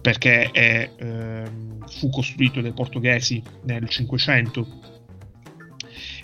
[0.00, 4.66] perché è, ehm, fu costruito dai portoghesi nel Cinquecento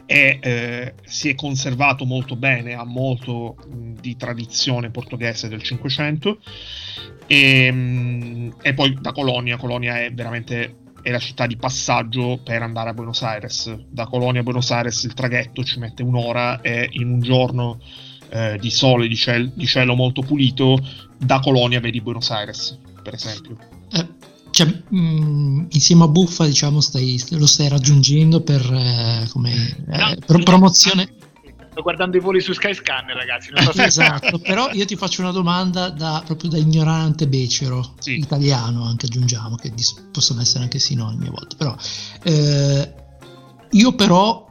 [0.07, 6.41] e eh, si è conservato molto bene, ha molto mh, di tradizione portoghese del Cinquecento.
[7.29, 12.63] E, mh, e poi da Colonia, Colonia è veramente è la città di passaggio per
[12.63, 13.75] andare a Buenos Aires.
[13.89, 17.81] Da Colonia a Buenos Aires il traghetto ci mette un'ora e in un giorno
[18.31, 20.79] eh, di sole, di, ciel- di, cielo molto pulito,
[21.17, 23.57] da Colonia vedi Buenos Aires, per esempio.
[23.93, 24.07] Eh,
[24.51, 29.53] cioè, mh, mm, insieme a Buffa, diciamo, stai, lo stai raggiungendo per eh, come,
[29.89, 31.13] eh, no, pro- promozione.
[31.81, 33.51] Sto guardando i voli su Skyscanner, ragazzi.
[33.57, 33.85] So se...
[33.85, 38.19] esatto, però io ti faccio una domanda da, proprio da ignorante becero, sì.
[38.19, 39.73] italiano anche aggiungiamo, che
[40.13, 41.57] possono essere anche sinonimi a volte.
[41.57, 41.75] Però
[42.25, 42.95] eh,
[43.71, 44.47] io però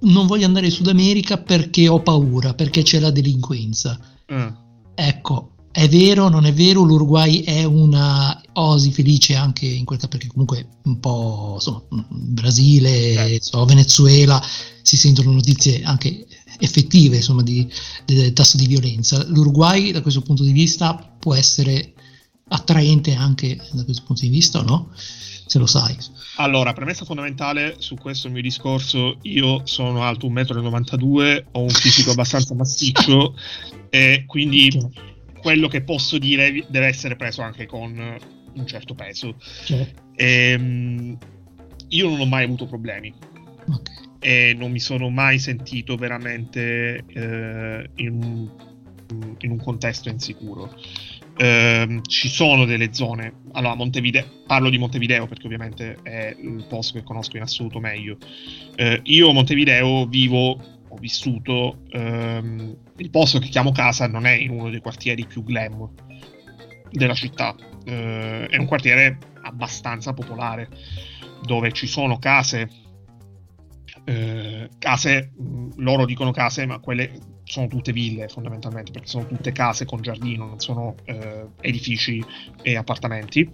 [0.00, 3.98] non voglio andare in Sud America perché ho paura, perché c'è la delinquenza.
[4.32, 4.48] Mm.
[4.94, 10.10] Ecco, è vero, non è vero, l'Uruguay è una osi felice anche in quel caso,
[10.10, 13.44] perché comunque un po' insomma, Brasile, certo.
[13.58, 14.42] so, Venezuela,
[14.80, 16.26] si sentono notizie anche
[16.60, 17.68] effettive insomma, di,
[18.04, 19.24] del tasso di violenza.
[19.28, 21.94] L'Uruguay da questo punto di vista può essere
[22.48, 24.90] attraente anche da questo punto di vista o no?
[24.94, 25.96] Se lo sai.
[26.36, 32.12] Allora, premessa fondamentale su questo mio discorso, io sono alto 1,92 m, ho un fisico
[32.12, 33.34] abbastanza massiccio
[33.90, 34.90] e quindi okay.
[35.40, 38.16] quello che posso dire deve essere preso anche con
[38.54, 39.34] un certo peso.
[39.62, 39.92] Okay.
[40.14, 41.18] E, ehm,
[41.88, 43.12] io non ho mai avuto problemi.
[43.66, 48.50] Okay e non mi sono mai sentito veramente eh, in, un,
[49.38, 50.72] in, un, contesto insicuro.
[51.38, 56.98] Eh, ci sono delle zone, allora Montevideo, parlo di Montevideo perché ovviamente è il posto
[56.98, 58.18] che conosco in assoluto meglio.
[58.76, 64.50] Eh, io Montevideo vivo, ho vissuto, ehm, il posto che chiamo casa non è in
[64.50, 65.88] uno dei quartieri più glam
[66.90, 67.56] della città,
[67.86, 70.68] eh, è un quartiere abbastanza popolare
[71.42, 72.68] dove ci sono case
[74.10, 75.30] eh, case,
[75.76, 77.12] loro dicono case, ma quelle
[77.44, 82.24] sono tutte ville fondamentalmente, perché sono tutte case con giardino, non sono eh, edifici
[82.60, 83.48] e appartamenti.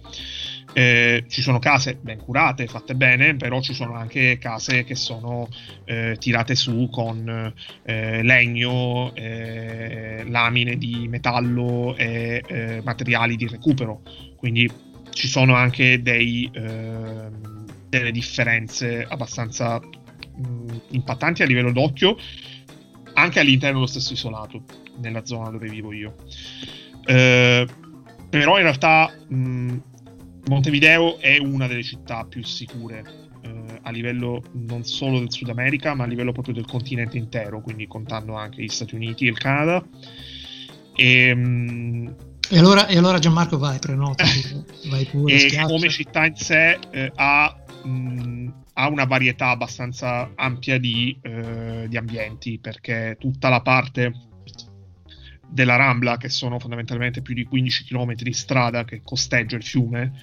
[0.73, 5.47] Eh, ci sono case ben curate, fatte bene, però ci sono anche case che sono
[5.85, 7.53] eh, tirate su con
[7.83, 14.01] eh, legno, eh, lamine di metallo e materiali di recupero.
[14.35, 14.69] Quindi
[15.11, 19.79] ci sono anche dei, ehm, delle differenze abbastanza
[20.35, 22.17] mh, impattanti a livello d'occhio
[23.13, 24.63] anche all'interno dello stesso isolato,
[24.97, 26.15] nella zona dove vivo io.
[27.05, 27.67] Eh,
[28.29, 29.77] però in realtà mh,
[30.47, 33.03] Montevideo è una delle città più sicure
[33.41, 37.61] eh, a livello non solo del Sud America, ma a livello proprio del continente intero,
[37.61, 39.83] quindi contando anche gli Stati Uniti e il Canada.
[40.95, 42.15] E, mh,
[42.49, 44.23] e, allora, e allora, Gianmarco vai, prenota,
[44.89, 45.33] vai pure.
[45.33, 47.89] E come città in sé eh, ha mh,
[48.79, 54.13] ha una varietà abbastanza ampia di, eh, di, ambienti, perché tutta la parte
[55.49, 60.13] della Rambla, che sono fondamentalmente più di 15 km di strada che costeggia il fiume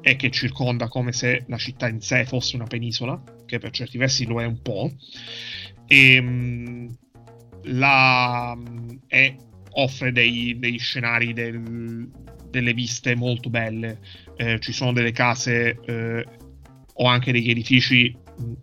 [0.00, 3.98] e che circonda come se la città in sé fosse una penisola, che per certi
[3.98, 4.92] versi lo è un po',
[5.86, 6.98] e, mh,
[7.62, 8.56] la,
[9.08, 9.34] è,
[9.70, 12.08] offre dei, dei scenari del,
[12.48, 13.98] delle viste molto belle.
[14.36, 16.24] Eh, ci sono delle case eh,
[17.00, 18.16] o anche degli edifici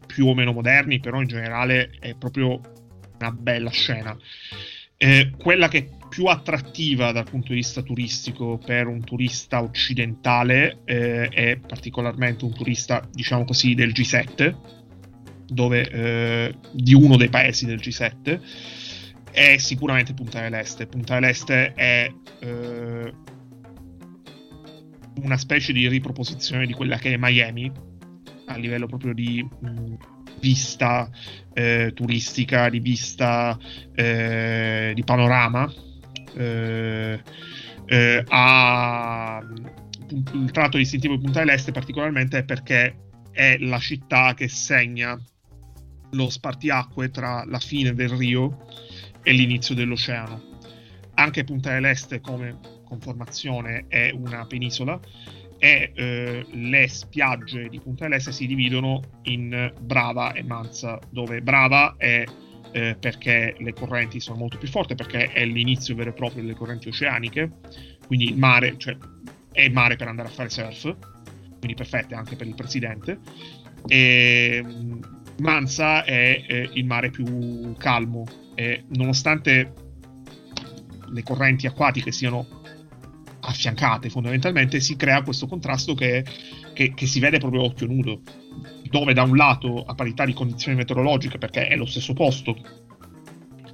[0.06, 2.60] più o meno moderni, però in generale è proprio
[3.20, 4.16] una bella scena.
[4.98, 10.80] Eh, quella che è più attrattiva dal punto di vista turistico per un turista occidentale
[10.86, 14.56] eh, è particolarmente un turista, diciamo così, del G7,
[15.48, 18.40] dove, eh, di uno dei paesi del G7,
[19.32, 20.88] è sicuramente Punta dell'Este.
[20.88, 22.10] Punta dell'Este è
[22.40, 23.14] eh,
[25.22, 27.70] una specie di riproposizione di quella che è Miami,
[28.46, 29.96] a livello proprio di mh,
[30.40, 31.10] vista
[31.54, 33.58] eh, turistica, di vista
[33.94, 35.72] eh, di panorama.
[36.36, 37.22] Eh,
[37.88, 39.42] eh ha,
[40.10, 42.98] il tratto distintivo di Punta dell'Este particolarmente è perché
[43.32, 45.20] è la città che segna
[46.12, 48.66] lo spartiacque tra la fine del Rio
[49.22, 50.54] e l'inizio dell'oceano.
[51.16, 55.00] Anche Punta dell'Este come conformazione è una penisola
[55.58, 61.96] e eh, le spiagge di Punta dell'Este si dividono in Brava e Manza, dove Brava
[61.98, 62.24] è
[62.72, 66.56] eh, perché le correnti sono molto più forti, perché è l'inizio vero e proprio delle
[66.56, 67.50] correnti oceaniche,
[68.06, 68.98] quindi il mare, cioè
[69.52, 70.96] è mare per andare a fare surf,
[71.58, 73.20] quindi perfette anche per il presidente.
[73.88, 75.02] E mm,
[75.40, 78.26] Manza è eh, il mare più calmo
[78.56, 79.74] e nonostante
[81.08, 82.55] le correnti acquatiche siano
[83.46, 86.24] affiancate fondamentalmente si crea questo contrasto che,
[86.74, 88.22] che, che, si vede proprio a occhio nudo
[88.90, 92.56] dove da un lato a parità di condizioni meteorologiche perché è lo stesso posto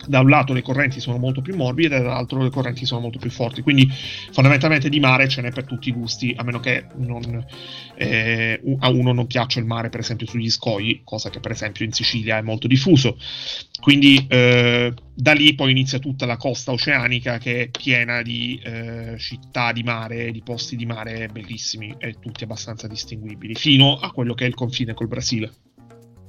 [0.07, 3.19] da un lato le correnti sono molto più morbide e dall'altro le correnti sono molto
[3.19, 3.61] più forti.
[3.61, 3.89] Quindi
[4.31, 7.45] fondamentalmente di mare ce n'è per tutti i gusti, a meno che non,
[7.95, 11.85] eh, a uno non piaccia il mare, per esempio, sugli scogli, cosa che per esempio
[11.85, 13.17] in Sicilia è molto diffuso.
[13.79, 19.15] Quindi eh, da lì poi inizia tutta la costa oceanica che è piena di eh,
[19.17, 24.33] città di mare, di posti di mare bellissimi e tutti abbastanza distinguibili, fino a quello
[24.33, 25.51] che è il confine col Brasile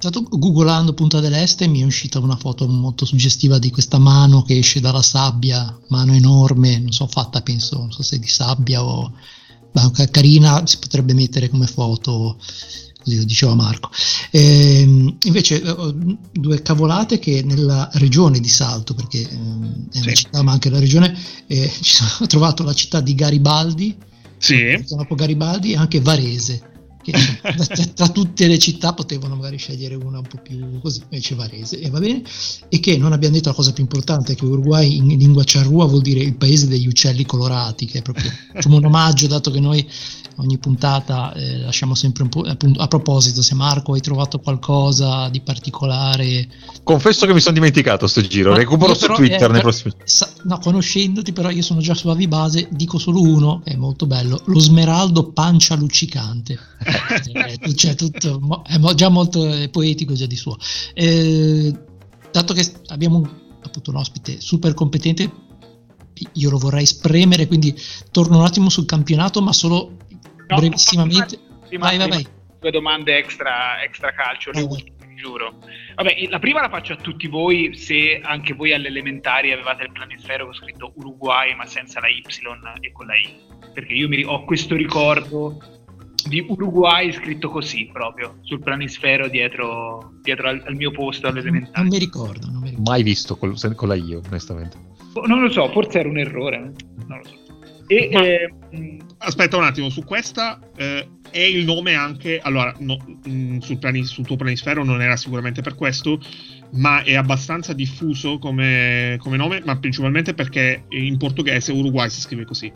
[0.09, 4.57] stato googolando Punta dell'Este mi è uscita una foto molto suggestiva di questa mano che
[4.57, 9.13] esce dalla sabbia, mano enorme, non so, fatta penso, non so se di sabbia o...
[10.11, 12.37] Carina, si potrebbe mettere come foto,
[13.01, 13.89] così lo diceva Marco.
[14.29, 15.63] E, ehm, invece
[16.31, 20.15] due cavolate che nella regione di Salto, perché eh, è una sì.
[20.15, 21.71] città ma anche la regione, eh,
[22.19, 23.95] ho trovato la città di Garibaldi,
[24.37, 24.83] sì.
[24.87, 26.71] dopo Garibaldi e anche Varese
[27.03, 31.35] che tra, tra, tutte le città potevano magari scegliere una un po' più così, invece
[31.35, 32.23] Varese, e va bene,
[32.69, 36.01] e che non abbiamo detto la cosa più importante, che Uruguay in lingua charrua vuol
[36.01, 38.31] dire il paese degli uccelli colorati, che è proprio
[38.65, 39.87] un omaggio, dato che noi
[40.37, 42.41] ogni puntata eh, lasciamo sempre un po'.
[42.41, 46.47] Appunto, a proposito, se Marco hai trovato qualcosa di particolare.
[46.83, 49.93] Confesso che mi sono dimenticato sto giro, Ma recupero su Twitter eh, nei prossimi.
[50.03, 54.05] Sa, no, conoscendoti, però io sono già su Avi Base, dico solo uno, è molto
[54.05, 56.57] bello: lo smeraldo pancia luccicante.
[57.33, 60.57] eh, cioè, tutto, è già molto poetico già di suo.
[60.93, 61.73] Eh,
[62.31, 63.29] dato che abbiamo un,
[63.61, 65.31] appunto un ospite super competente,
[66.33, 67.75] io lo vorrei spremere, quindi
[68.11, 69.97] torno un attimo sul campionato, ma solo
[70.47, 71.39] no, brevissimamente.
[71.67, 72.27] Prima, vai, vai, vai.
[72.59, 75.59] Due domande extra, extra calcio, le ultime, giuro.
[75.95, 79.91] Vabbè, la prima la faccio a tutti voi, se anche voi alle elementari avevate il
[79.91, 82.23] planisfero con scritto Uruguay ma senza la Y
[82.81, 83.35] e con la I.
[83.73, 85.57] Perché io mi, ho questo ricordo
[86.27, 91.81] di Uruguay scritto così proprio sul planisfero dietro, dietro al, al, mio posto all'elementare.
[91.81, 92.89] Non mi ricordo, non mi ricordo.
[92.89, 94.77] Mai visto col, con la io, onestamente.
[95.25, 96.73] Non lo so, forse era un errore,
[97.07, 97.42] non lo so.
[97.87, 98.53] E, Ma, eh,
[99.19, 103.79] aspetta un attimo, su questa eh, è il nome anche, allora, no, mh, mm, sul,
[103.79, 106.19] plani, sul, tuo planisfero non era sicuramente per questo,
[106.73, 112.45] ma è abbastanza diffuso come, come nome, ma principalmente perché in portoghese Uruguay si scrive
[112.45, 112.71] così.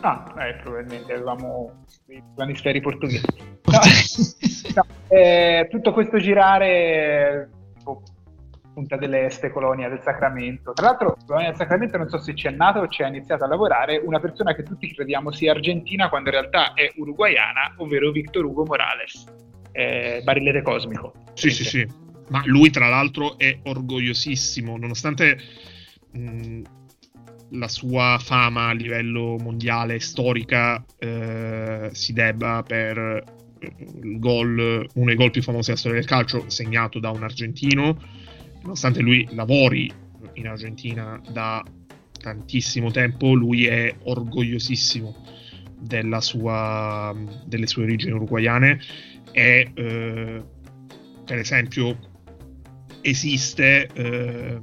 [0.00, 3.26] Ah, eh, probabilmente avevamo i planisferi portoghesi.
[4.74, 7.48] No, eh, tutto questo girare
[7.88, 8.02] tipo,
[8.78, 10.72] Punta dell'Este, Colonia del Sacramento.
[10.72, 13.48] Tra l'altro, Colonia del Sacramento non so se c'è nato o ci ha iniziato a
[13.48, 18.44] lavorare una persona che tutti crediamo sia argentina quando in realtà è uruguayana, ovvero Victor
[18.44, 19.24] Hugo Morales,
[19.72, 21.12] eh, barillete cosmico.
[21.34, 21.88] Sì, sì, sì.
[22.28, 25.38] Ma lui, tra l'altro, è orgogliosissimo, nonostante
[26.12, 26.60] mh,
[27.50, 33.24] la sua fama a livello mondiale storica eh, si debba per
[33.60, 38.26] il gol, uno dei gol più famosi della storia del calcio, segnato da un argentino
[38.62, 39.90] nonostante lui lavori
[40.34, 41.64] in Argentina da
[42.20, 45.24] tantissimo tempo, lui è orgogliosissimo
[46.18, 48.80] sua, delle sue origini uruguayane
[49.32, 50.42] e eh,
[51.24, 51.98] per esempio
[53.00, 54.60] esiste eh,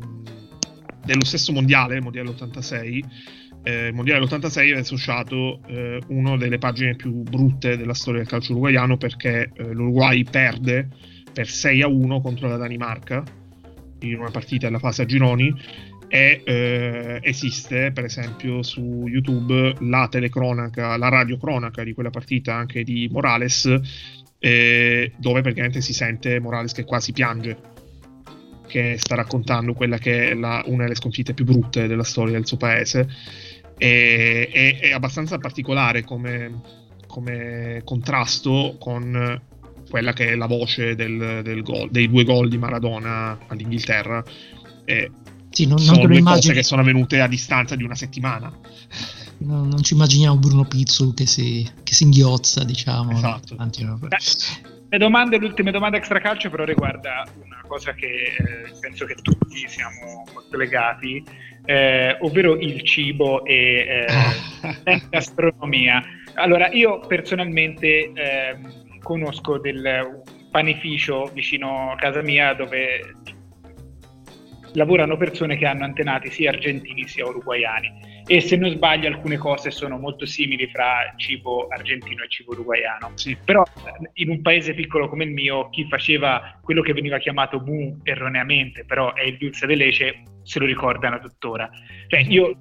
[1.06, 3.06] dello stesso mondiale, il mondiale 86,
[3.64, 8.52] eh, mondiale 86 è associato eh, una delle pagine più brutte della storia del calcio
[8.52, 10.90] uruguayano perché eh, l'Uruguay perde
[11.32, 13.24] per 6 a 1 contro la Danimarca
[14.12, 15.54] in una partita alla fase a gironi
[16.08, 22.84] e eh, esiste per esempio su YouTube la telecronaca, la radiocronaca di quella partita anche
[22.84, 23.80] di Morales
[24.40, 27.74] eh, dove praticamente si sente Morales che quasi piange
[28.68, 32.46] che sta raccontando quella che è la, una delle sconfitte più brutte della storia del
[32.46, 33.08] suo paese.
[33.78, 36.62] E, è, è abbastanza particolare come,
[37.08, 39.42] come contrasto con
[39.90, 44.24] quella che è la voce del, del gol, dei due gol di Maradona all'Inghilterra.
[44.84, 45.12] E
[45.50, 46.42] sì, non, sono non due immagini...
[46.42, 48.52] cose che sono avvenute a distanza di una settimana.
[49.38, 53.12] No, non ci immaginiamo Bruno Pizzul che si, che si inghiozza, diciamo.
[53.12, 53.56] Esatto.
[53.56, 54.18] Beh,
[54.90, 59.16] le, domande, le ultime domande extra calcio però riguarda una cosa che eh, penso che
[59.16, 61.24] tutti siamo molto legati,
[61.66, 64.06] eh, ovvero il cibo e eh,
[64.84, 66.04] la gastronomia.
[66.34, 73.14] Allora, io personalmente ehm, conosco del panificio vicino a casa mia dove
[74.74, 79.70] lavorano persone che hanno antenati sia argentini sia uruguayani e se non sbaglio alcune cose
[79.70, 83.12] sono molto simili fra cibo argentino e cibo uruguayano.
[83.14, 83.38] Sì.
[83.46, 83.64] Però
[84.14, 88.86] in un paese piccolo come il mio chi faceva quello che veniva chiamato mu erroneamente,
[88.86, 91.70] però è il dulce de leche, se lo ricordano tuttora.
[92.08, 92.58] Cioè io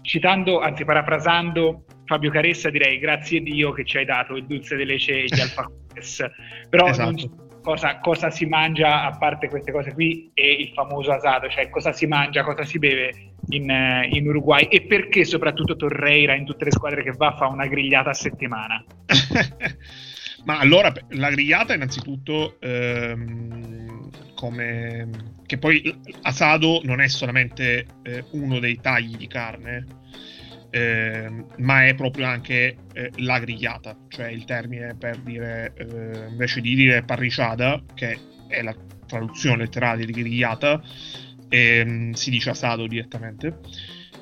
[0.00, 4.76] citando, anzi parafrasando Fabio Caressa direi grazie a Dio che ci hai dato il dulce
[4.76, 6.24] de leche e gli alfacores.
[6.68, 7.60] Però esatto.
[7.62, 11.92] cosa, cosa, si mangia a parte queste cose qui e il famoso asado, cioè cosa
[11.92, 16.64] si mangia, cosa si beve in, eh, in Uruguay e perché soprattutto Torreira in tutte
[16.64, 18.84] le squadre che va fa una grigliata a settimana.
[20.44, 25.08] Ma allora la grigliata innanzitutto ehm, come
[25.46, 29.86] che poi asado non è solamente eh, uno dei tagli di carne
[30.74, 36.62] eh, ma è proprio anche eh, la grigliata, cioè il termine per dire, eh, invece
[36.62, 38.18] di dire parriciada, che
[38.48, 38.74] è la
[39.06, 40.82] traduzione letterale di grigliata,
[41.50, 43.58] ehm, si dice asado direttamente,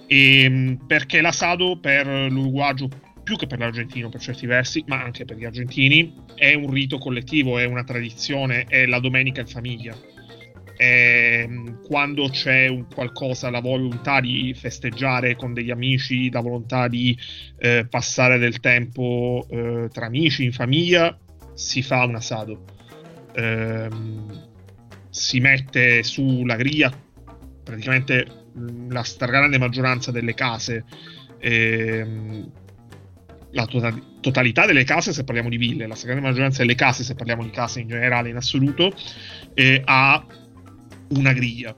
[0.09, 2.89] e, ehm, perché l'asado per l'uruguagio
[3.23, 6.99] più che per l'argentino per certi versi, ma anche per gli argentini, è un rito
[6.99, 9.97] collettivo, è una tradizione, è la domenica in famiglia
[10.81, 11.47] eh,
[11.87, 17.15] quando c'è un qualcosa, la volontà di festeggiare con degli amici, la volontà di
[17.59, 21.15] eh, passare del tempo eh, tra amici, in famiglia,
[21.53, 22.65] si fa un asado.
[23.35, 24.49] Ehm,
[25.11, 26.91] si mette sulla griglia
[27.63, 28.27] praticamente
[28.89, 30.85] la stragrande maggioranza delle case.
[31.41, 32.51] Ehm,
[33.51, 37.15] la to- totalità delle case se parliamo di ville, la stragrande maggioranza delle case se
[37.15, 38.95] parliamo di case in generale in assoluto,
[39.53, 40.25] eh, ha
[41.11, 41.75] una griglia.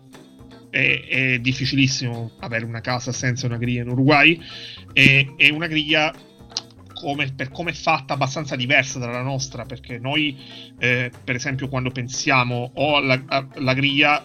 [0.70, 4.40] È, è, difficilissimo avere una casa senza una griglia in Uruguay
[4.94, 6.14] e, è una griglia
[6.94, 10.34] come, per come è fatta abbastanza diversa dalla nostra perché noi
[10.78, 14.24] eh, per esempio quando pensiamo o alla, alla griglia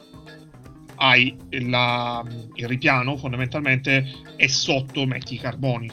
[0.96, 2.24] hai la,
[2.56, 4.06] il ripiano fondamentalmente
[4.36, 5.92] e sotto metti i carboni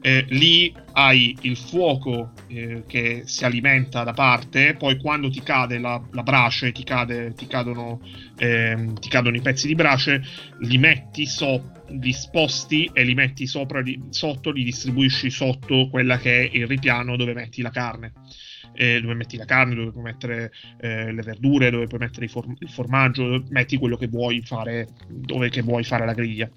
[0.00, 5.78] eh, lì hai il fuoco eh, che si alimenta da parte, poi quando ti cade
[5.78, 8.00] la, la brace, ti, cade, ti, cadono,
[8.36, 10.22] ehm, ti, cadono, i pezzi di brace,
[10.60, 16.18] li metti so, li sposti e li metti sopra, li, sotto, li distribuisci sotto quella
[16.18, 18.12] che è il ripiano dove metti la carne
[18.76, 22.30] eh, dove metti la carne, dove puoi mettere eh, le verdure, dove puoi mettere il,
[22.30, 26.48] form- il, formaggio, metti quello che vuoi fare, dove che vuoi fare la griglia.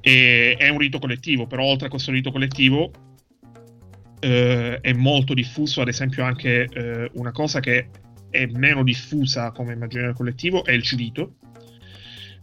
[0.00, 2.90] E è un rito collettivo, però oltre a questo rito collettivo
[4.20, 7.88] eh, è molto diffuso, ad esempio, anche eh, una cosa che
[8.30, 11.36] è meno diffusa come immaginario collettivo è il civito.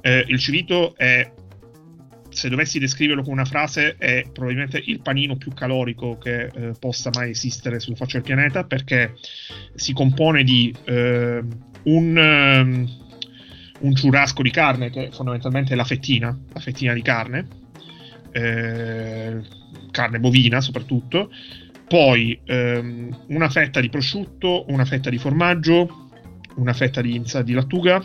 [0.01, 1.31] Eh, il civito è
[2.33, 7.09] se dovessi descriverlo con una frase, è probabilmente il panino più calorico che eh, possa
[7.13, 9.15] mai esistere sulla faccia del pianeta, perché
[9.75, 11.43] si compone di eh,
[11.83, 12.89] un, um,
[13.79, 17.47] un ciurrasco di carne, che fondamentalmente è la fettina, la fettina di carne,
[18.31, 19.41] eh,
[19.91, 21.29] carne bovina soprattutto,
[21.87, 26.09] poi ehm, una fetta di prosciutto, una fetta di formaggio,
[26.55, 28.03] una fetta di di lattuga,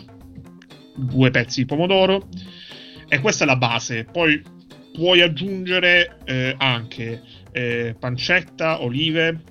[0.95, 2.27] due pezzi di pomodoro
[3.09, 4.05] e questa è la base.
[4.05, 4.41] Poi
[4.93, 9.41] puoi aggiungere eh, anche eh, pancetta, olive,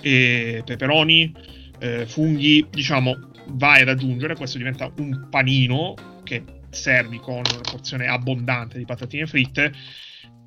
[0.00, 1.34] e peperoni,
[1.78, 8.06] eh, funghi, diciamo, vai ad aggiungere, questo diventa un panino che servi con una porzione
[8.06, 9.72] abbondante di patatine fritte.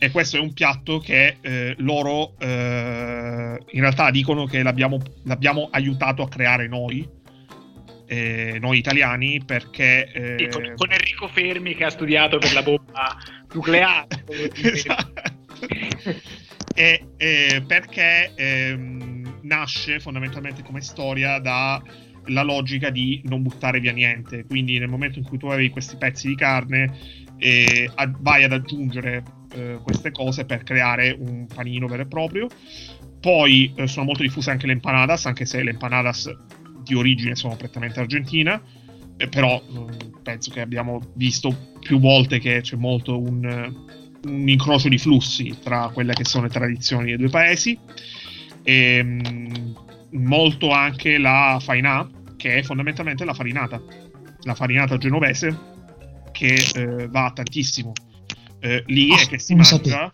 [0.02, 5.68] E questo è un piatto che eh, loro eh, in realtà dicono che l'abbiamo, l'abbiamo
[5.72, 7.06] aiutato a creare noi
[8.10, 10.12] eh, noi italiani perché...
[10.12, 10.50] Eh...
[10.50, 13.16] Con, con, Enrico Fermi che ha studiato per la bomba
[13.54, 14.08] nucleare.
[14.56, 15.22] esatto.
[16.74, 24.44] e, eh, perché ehm, nasce fondamentalmente come storia dalla logica di non buttare via niente.
[24.46, 26.92] Quindi nel momento in cui tu avevi questi pezzi di carne,
[27.38, 27.92] eh,
[28.22, 32.48] vai ad aggiungere eh, queste cose per creare un panino vero e proprio.
[33.20, 36.58] Poi eh, sono molto diffuse anche le empanadas, anche se le empanadas
[36.90, 38.62] di origine sono prettamente argentina,
[39.18, 43.74] eh, però mh, penso che abbiamo visto più volte che c'è molto un,
[44.24, 47.78] un, incrocio di flussi tra quelle che sono le tradizioni dei due paesi.
[48.64, 49.76] E, mh,
[50.12, 53.82] molto anche la faina, che è fondamentalmente la farinata,
[54.42, 55.58] la farinata genovese,
[56.32, 57.92] che eh, va tantissimo
[58.60, 60.12] eh, lì oh, e che si mangia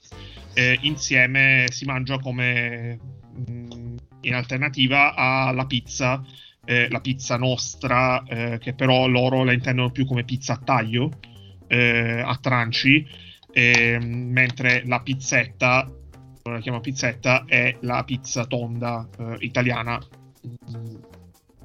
[0.53, 2.99] eh, insieme, si mangia come
[3.47, 6.23] mh, in alternativa alla pizza
[6.65, 11.11] eh, la pizza nostra, eh, che però loro la intendono più come pizza a taglio,
[11.67, 13.07] eh, a tranci,
[13.53, 15.89] ehm, mentre la pizzetta,
[16.43, 19.99] la chiamo pizzetta, è la pizza tonda eh, italiana.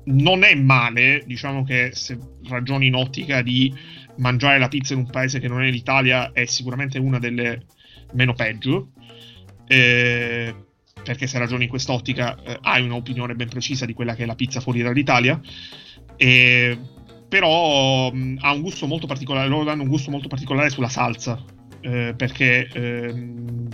[0.03, 3.73] Non è male, diciamo che se ragioni in ottica di
[4.17, 7.67] mangiare la pizza in un paese che non è l'Italia, è sicuramente una delle
[8.13, 8.93] meno peggio.
[9.67, 10.55] Eh,
[11.03, 14.35] perché se ragioni in quest'ottica eh, hai un'opinione ben precisa di quella che è la
[14.35, 15.41] pizza fuori dall'Italia.
[16.17, 16.79] E,
[17.29, 21.43] però mh, ha un gusto molto particolare, loro danno un gusto molto particolare sulla salsa,
[21.81, 23.15] eh, perché eh,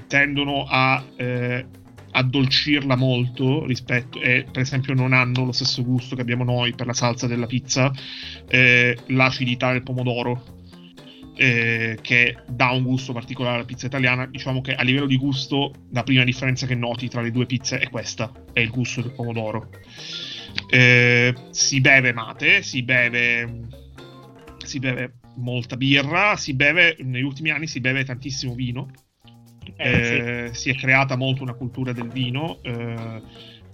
[0.07, 1.67] tendono a eh,
[2.11, 6.87] addolcirla molto rispetto, e per esempio non hanno lo stesso gusto che abbiamo noi per
[6.87, 7.93] la salsa della pizza,
[8.49, 10.56] eh, l'acidità del pomodoro
[11.37, 14.27] eh, che dà un gusto particolare alla pizza italiana.
[14.27, 17.79] Diciamo che a livello di gusto la prima differenza che noti tra le due pizze
[17.79, 19.71] è questa, è il gusto del pomodoro.
[20.71, 23.61] Eh, si beve mate, si beve,
[24.65, 28.91] si beve molta birra, si beve, negli ultimi anni si beve tantissimo vino.
[29.77, 30.61] Eh, sì.
[30.61, 33.21] Si è creata molto una cultura del vino eh,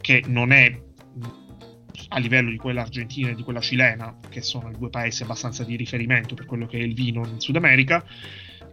[0.01, 0.77] che non è
[2.09, 5.65] a livello di quella argentina e di quella cilena, che sono i due paesi abbastanza
[5.65, 8.05] di riferimento per quello che è il vino in Sud America,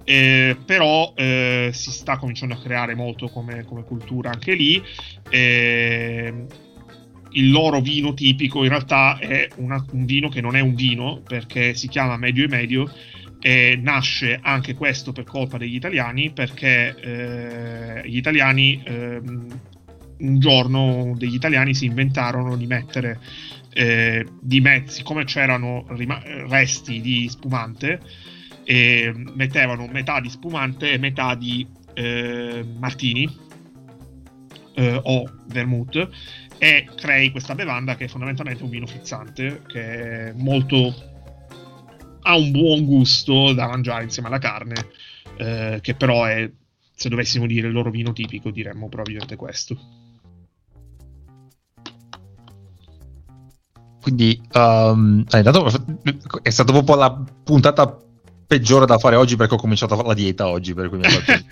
[0.03, 4.81] eh, però eh, si sta cominciando a creare molto come, come cultura anche lì.
[5.29, 6.45] Eh,
[7.33, 11.21] il loro vino tipico in realtà è una, un vino che non è un vino
[11.21, 12.91] perché si chiama medio e medio
[13.39, 19.47] e nasce anche questo per colpa degli italiani perché eh, gli italiani ehm,
[20.19, 23.19] un giorno degli italiani si inventarono di mettere
[23.71, 27.99] eh, di mezzi, siccome c'erano rima- resti di spumante,
[28.69, 31.65] e mettevano metà di spumante e metà di
[31.95, 33.27] eh, martini
[34.75, 36.09] eh, o vermouth
[36.59, 40.93] e crei questa bevanda che è fondamentalmente un vino frizzante che è molto
[42.21, 44.75] ha un buon gusto da mangiare insieme alla carne
[45.37, 46.47] eh, che però è
[46.93, 49.75] se dovessimo dire il loro vino tipico diremmo probabilmente questo
[54.01, 57.97] Quindi um, è stata proprio la puntata
[58.49, 61.03] peggiore da fare oggi perché ho cominciato a fare la dieta oggi, per cui mi
[61.07, 61.45] fatto...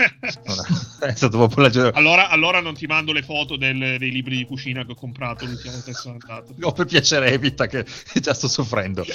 [0.99, 1.91] È stato proprio la gioia.
[1.93, 5.45] Allora, allora non ti mando le foto del, dei libri di cucina che ho comprato
[5.45, 6.53] l'ultima volta che sono andato.
[6.55, 7.85] No, per piacere evita che
[8.19, 9.05] già sto soffrendo.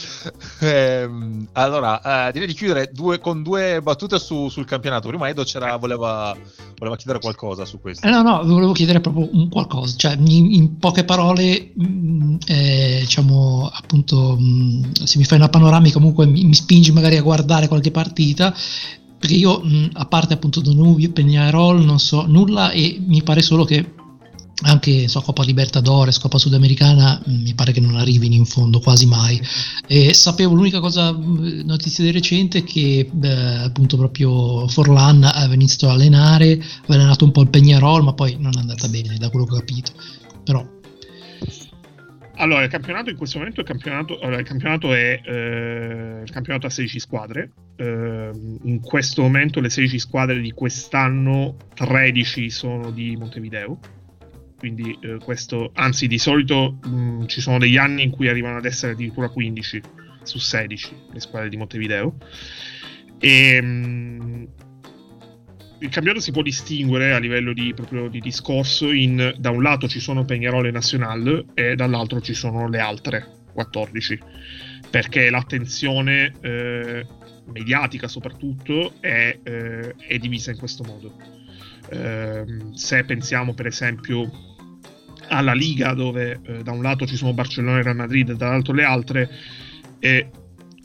[0.60, 5.08] Ehm, allora, eh, direi di chiudere due, con due battute su, sul campionato.
[5.08, 6.36] Prima Edo c'era, voleva,
[6.76, 8.06] voleva chiedere qualcosa su questo.
[8.06, 9.96] Eh, no, no, volevo chiedere proprio un qualcosa.
[9.96, 15.38] Cioè, in, in poche parole, mh, mm, eh, diciamo, appunto, mh, mm, se mi fai
[15.38, 18.54] una panoramica, comunque mi, mi spingi magari a guardare qualche partita
[19.18, 23.64] perché io mh, a parte appunto Danubio, Peñarol non so nulla e mi pare solo
[23.64, 23.94] che
[24.64, 29.40] anche so, Coppa Libertadores, Coppa Sudamericana mi pare che non arrivino in fondo quasi mai.
[29.86, 35.92] E sapevo l'unica cosa notizia di recente che beh, appunto proprio Forlan aveva iniziato a
[35.92, 39.46] allenare aveva allenato un po' il Peñarol ma poi non è andata bene da quello
[39.46, 39.92] che ho capito.
[40.44, 40.64] Però
[42.36, 46.66] allora, il campionato in questo momento il campionato, allora, il campionato è eh, il campionato
[46.66, 47.50] a 16 squadre.
[47.76, 48.30] Eh,
[48.62, 53.78] in questo momento le 16 squadre di quest'anno, 13 sono di Montevideo.
[54.58, 58.64] Quindi eh, questo, anzi, di solito mh, ci sono degli anni in cui arrivano ad
[58.64, 59.82] essere addirittura 15
[60.22, 62.16] su 16 le squadre di Montevideo.
[63.18, 64.44] E mh, mm,
[65.82, 69.88] il campionato si può distinguere a livello di, proprio di discorso in da un lato
[69.88, 74.20] ci sono Peñarol e Nacional e dall'altro ci sono le altre 14
[74.88, 77.04] perché l'attenzione eh,
[77.46, 81.16] mediatica soprattutto è, eh, è, divisa in questo modo.
[81.90, 82.44] Eh,
[82.74, 84.30] se pensiamo per esempio
[85.28, 88.72] alla Liga dove eh, da un lato ci sono Barcellona e Real Madrid e dall'altro
[88.72, 89.30] le altre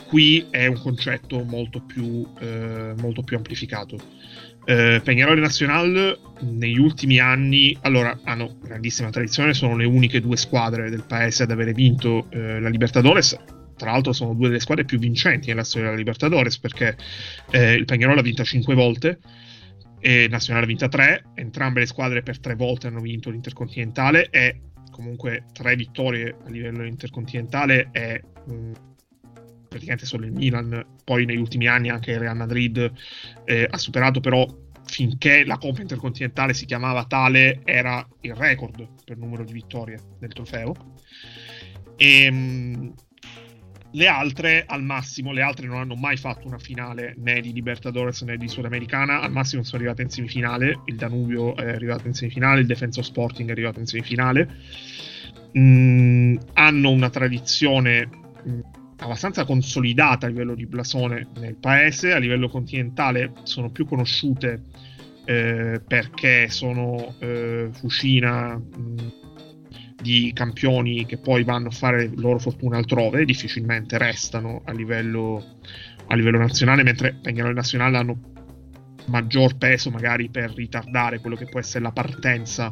[0.08, 3.98] qui è un concetto molto più, eh, molto più amplificato
[4.68, 10.36] eh, Peñarol e Nacional negli ultimi anni allora hanno grandissima tradizione, sono le uniche due
[10.36, 13.38] squadre del paese ad avere vinto eh, la Libertadores.
[13.78, 16.98] Tra l'altro sono due delle squadre più vincenti nella storia della Libertadores perché
[17.52, 19.20] eh, il Peñarol ha vinto 5 volte
[20.00, 24.64] e Nacional ha vinto 3, entrambe le squadre per tre volte hanno vinto l'Intercontinentale e
[24.92, 28.72] comunque tre vittorie a livello intercontinentale è mh, mm,
[29.68, 32.92] praticamente solo il Milan, poi negli ultimi anni anche il Real Madrid
[33.46, 34.46] eh, ha superato però
[34.86, 40.34] finché la Coppa Intercontinentale si chiamava tale era il record per numero di vittorie del
[40.34, 40.74] trofeo.
[41.96, 42.94] E ehm, mh,
[43.92, 48.22] le altre al massimo le altre non hanno mai fatto una finale né di Libertadores
[48.22, 49.22] né di Sudamericana.
[49.22, 53.50] Al massimo sono arrivate in semifinale il Danubio è arrivato in semifinale il Defensor Sporting
[53.50, 54.56] è arrivato in semifinale.
[55.58, 58.10] Mm, hanno una tradizione
[58.48, 58.60] mm,
[59.00, 64.64] abbastanza consolidata a livello di blasone nel paese, a livello continentale sono più conosciute
[65.26, 69.14] eh, perché sono eh, fucina mh,
[70.02, 75.60] di campioni che poi vanno a fare loro fortuna altrove, difficilmente restano a livello,
[76.08, 78.20] a livello nazionale, mentre Peñarol nazionale hanno
[79.08, 82.72] maggior peso magari per ritardare quello che può essere la partenza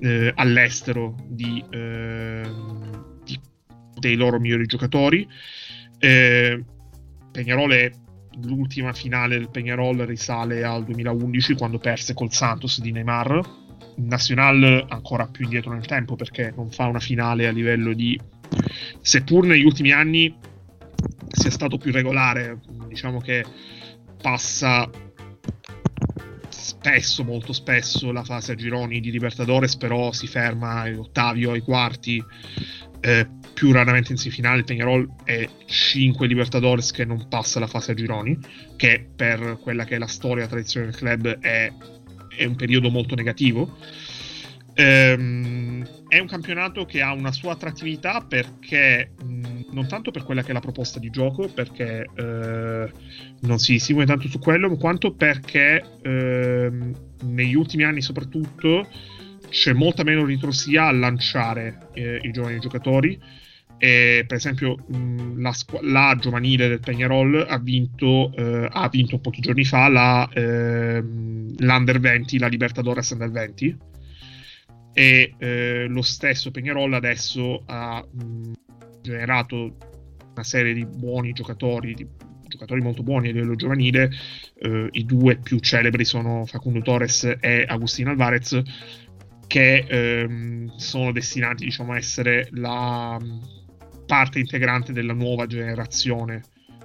[0.00, 2.42] eh, all'estero di, eh,
[4.02, 5.26] dei loro migliori giocatori.
[5.98, 6.64] Eh,
[7.30, 7.90] Peñarol è
[8.42, 13.60] l'ultima finale del Peñarol risale al 2011 quando perse col Santos di Neymar.
[13.94, 18.18] Nacional ancora più indietro nel tempo perché non fa una finale a livello di
[19.00, 20.34] seppur negli ultimi anni
[21.28, 22.58] sia stato più regolare,
[22.88, 23.44] diciamo che
[24.20, 24.88] passa
[26.48, 31.52] spesso, molto spesso la fase a gironi di Libertadores, però si ferma ai ottavi o
[31.52, 32.22] ai quarti.
[33.00, 37.94] Eh, più raramente in semifinale Peñarol è 5 Libertadores che non passa la fase a
[37.94, 38.38] gironi,
[38.76, 41.72] che per quella che è la storia, la tradizione del club è,
[42.36, 43.76] è un periodo molto negativo.
[44.74, 50.42] Ehm, è un campionato che ha una sua attrattività perché mh, non tanto per quella
[50.42, 52.90] che è la proposta di gioco, perché eh,
[53.40, 56.70] non si segue tanto su quello, quanto perché eh,
[57.24, 58.88] negli ultimi anni soprattutto
[59.48, 63.20] c'è molta meno ritrosia a lanciare eh, i giovani giocatori
[63.84, 69.40] e, per esempio, mh, la, la, giovanile del Peñarol ha vinto, eh, ha vinto pochi
[69.40, 73.76] giorni fa la, eh, l'Under 20, la Libertadores Under 20.
[74.92, 78.52] E eh, lo stesso Peñarol adesso ha mh,
[79.02, 79.76] generato
[80.32, 82.06] una serie di buoni giocatori, di
[82.46, 84.12] giocatori molto buoni a livello giovanile.
[84.60, 88.62] Eh, I due più celebri sono Facundo Torres e Agustin Alvarez,
[89.48, 93.18] che ehm, sono destinati diciamo, a essere la
[94.06, 96.42] parte integrante della nuova generazione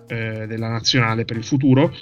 [0.08, 1.94] eh, della nazionale per il futuro.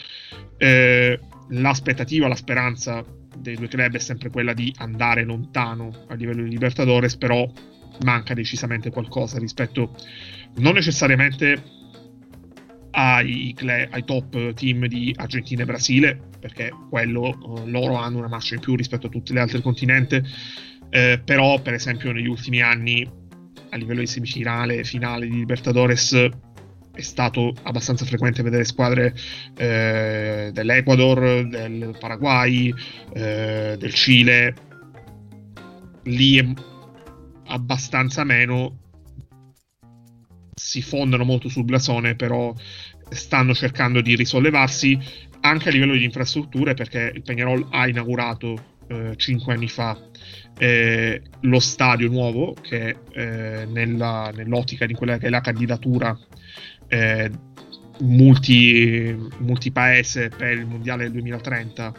[0.57, 1.19] Eh,
[1.49, 3.03] l'aspettativa, la speranza
[3.37, 7.49] dei due club è sempre quella di andare lontano a livello di Libertadores, però
[8.03, 9.95] manca decisamente qualcosa rispetto
[10.55, 11.63] non necessariamente
[12.91, 18.55] ai, ai, top team di Argentina e Brasile, perché quello, uh, loro hanno una marcia
[18.55, 20.23] in più rispetto a tutte le altre continente,
[20.89, 23.05] eh, però per esempio negli ultimi anni
[23.75, 26.29] a livello di semifinale, finale di Libertadores
[26.93, 29.13] è stato abbastanza frequente vedere squadre
[29.57, 32.73] eh, dell'Ecuador, del Paraguay,
[33.13, 34.55] eh, del Cile,
[36.03, 36.53] lì è
[37.47, 38.79] abbastanza meno.
[40.53, 42.55] Si fondano molto sul blasone, però
[43.09, 44.97] stanno cercando di risollevarsi
[45.41, 49.99] anche a livello di infrastrutture perché il Peñarol ha inaugurato eh, 5 anni fa
[50.57, 56.17] eh, lo stadio nuovo che eh, nella, nell'ottica di quella che è la candidatura
[56.87, 57.29] eh,
[57.99, 61.93] multi, multipaese per il mondiale del 2030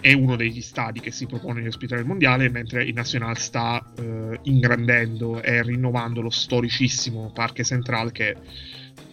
[0.00, 3.82] è uno degli stadi che si propone di ospitare il mondiale, mentre il Nacional sta
[3.98, 8.36] eh, ingrandendo e rinnovando lo storicissimo Parque Central, che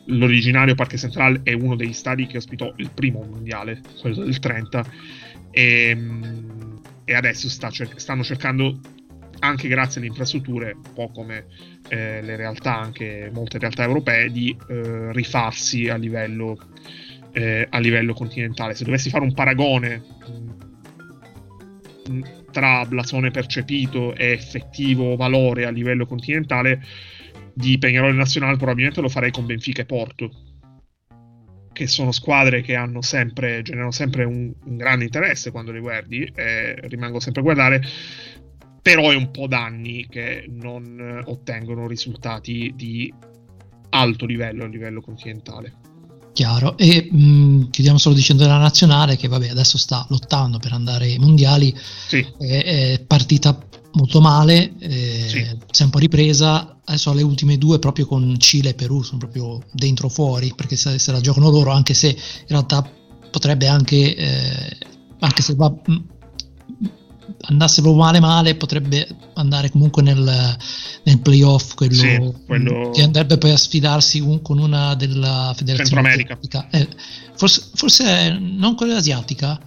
[0.05, 4.85] l'originario Parque Central è uno degli stadi che ospitò il primo mondiale, quello del 30,
[5.51, 6.72] e, mm,
[7.05, 8.79] e adesso sta cer- stanno cercando,
[9.39, 11.45] anche grazie alle infrastrutture, un po' come
[11.89, 16.57] eh, le realtà, anche molte realtà europee, di eh, rifarsi a livello,
[17.31, 18.75] eh, a livello continentale.
[18.75, 20.03] Se dovessi fare un paragone
[22.09, 22.21] mm,
[22.51, 26.81] tra blasone percepito e effettivo valore a livello continentale
[27.53, 30.52] di Peñarol Nazionale probabilmente lo farei con Benfica e Porto
[31.73, 36.23] che sono squadre che hanno sempre, generano sempre un, un grande interesse quando le guardi
[36.33, 37.81] e rimango sempre a guardare
[38.83, 43.11] però è un po' d'anni che non ottengono risultati di
[43.89, 45.73] alto livello a livello continentale.
[46.33, 50.73] Chiaro, e mh, mm, chiudiamo solo dicendo della nazionale che vabbè adesso sta lottando per
[50.73, 51.73] andare ai mondiali,
[52.07, 52.27] sì.
[52.39, 53.57] è, è, partita
[53.93, 55.47] molto male, eh, sì.
[55.71, 59.19] si è un po' ripresa, adesso le ultime due proprio con Cile e Perù sono
[59.19, 62.87] proprio dentro o fuori perché se, se la giocano loro anche se in realtà
[63.31, 64.77] potrebbe anche, eh,
[65.19, 65.97] anche se va mh, mm,
[67.41, 70.57] andasse proprio male male potrebbe andare comunque nel,
[71.03, 76.15] nel playoff quello, sì, quello, che andrebbe poi a sfidarsi un, con una della federazione
[76.15, 76.87] Centro eh,
[77.35, 79.59] forse, forse non quella asiatica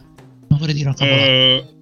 [0.48, 1.75] non vorrei dire una cosa uh,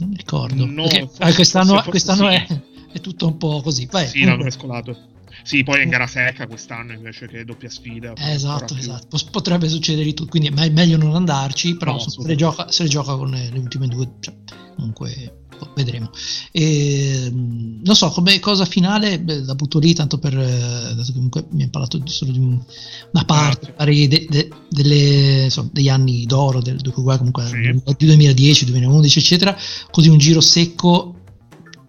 [0.00, 2.34] non mi ricordo no, Perché, forse, quest'anno, forse, quest'anno sì.
[2.34, 2.46] è,
[2.92, 5.08] è, tutto un po' così Vai, sì l'hanno mescolato
[5.42, 8.12] sì, poi è in gara secca quest'anno invece che doppia sfida.
[8.14, 9.18] Esatto, esatto.
[9.30, 12.82] Potrebbe succedere di tutto, quindi è meglio non andarci, però no, se, le gioca, se,
[12.82, 14.34] le gioca, con le ultime due, cioè,
[14.76, 16.10] comunque boh, vedremo.
[16.50, 21.46] E, non so, come cosa finale, beh, la butto lì tanto per, dato che comunque
[21.50, 26.60] mi hai parlato solo di una parte, pare de, de, delle, insomma, degli anni d'oro
[26.60, 28.06] del, del comunque sì.
[28.06, 29.56] 2010, 2011, eccetera,
[29.90, 31.16] così un giro secco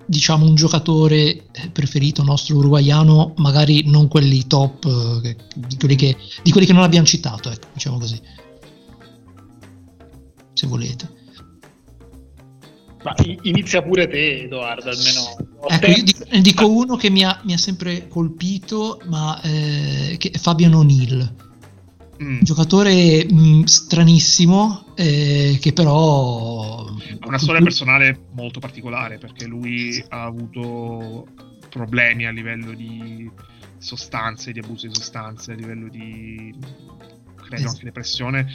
[0.06, 6.52] diciamo un giocatore preferito nostro uruguaiano, magari non quelli top, eh, di, quelli che, di,
[6.52, 8.20] quelli che, non abbiamo citato, ecco, diciamo così.
[10.54, 11.21] Se volete.
[13.04, 15.50] Ma inizia pure te, Edoardo, almeno.
[15.68, 20.32] Ecco, io dico, dico uno che mi ha, mi ha, sempre colpito, ma eh, che
[20.32, 21.36] è Fabian O'Neill.
[22.22, 22.42] Mm.
[22.42, 30.04] Giocatore mh, mm, stranissimo, eh, che però ha una storia personale molto particolare perché lui
[30.10, 31.28] ha avuto
[31.70, 33.30] problemi a livello di
[33.80, 36.54] sostanze, di abuso di sostanze, a livello di
[37.52, 38.48] credo anche depressione,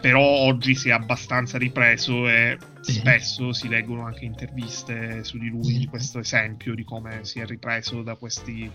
[0.00, 2.92] però oggi si è abbastanza ripreso e sì.
[2.92, 5.78] spesso si leggono anche interviste su di lui sì.
[5.78, 8.70] di questo esempio di come si è ripreso da questi,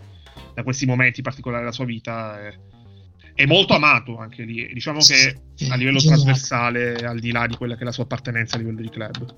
[0.54, 2.40] da questi momenti particolari della sua vita.
[2.48, 2.60] E,
[3.34, 4.72] è molto amato anche lì.
[4.72, 8.04] Diciamo che sì, a livello trasversale, al di là di quella che è la sua
[8.04, 9.34] appartenenza a livello di club.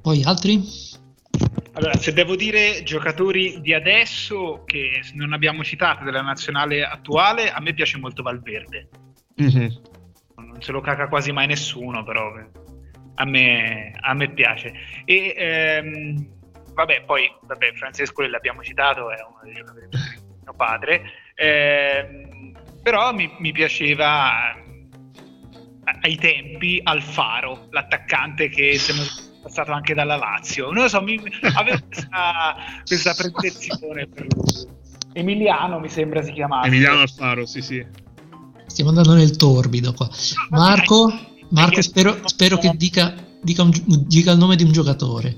[0.00, 0.62] Poi altri?
[1.72, 7.60] Allora, se devo dire giocatori di adesso che non abbiamo citato della nazionale attuale, a
[7.60, 8.88] me piace molto Valverde.
[9.40, 9.68] Mm-hmm.
[10.36, 12.32] Non se lo caca quasi mai nessuno, però
[13.14, 14.72] a me, a me piace.
[15.04, 16.26] E ehm,
[16.74, 19.98] vabbè, poi vabbè, Francesco l'abbiamo citato, è uno dei giocatori di
[20.42, 21.02] mio padre.
[21.34, 22.28] Eh,
[22.82, 24.54] però mi, mi piaceva
[26.00, 29.06] ai tempi Alfaro, l'attaccante che non
[29.42, 30.66] passato anche dalla Lazio.
[30.72, 31.20] Non lo so, mi,
[31.54, 34.84] avevo questa, questa per lui.
[35.12, 36.68] Emiliano mi sembra si chiamasse.
[36.68, 38.04] Emiliano Alfaro, sì, sì.
[38.76, 40.06] Stiamo andando nel torbido qua.
[40.50, 41.10] Marco,
[41.48, 43.72] Marco spero, spero che dica, dica, un,
[44.06, 45.34] dica il nome di un giocatore.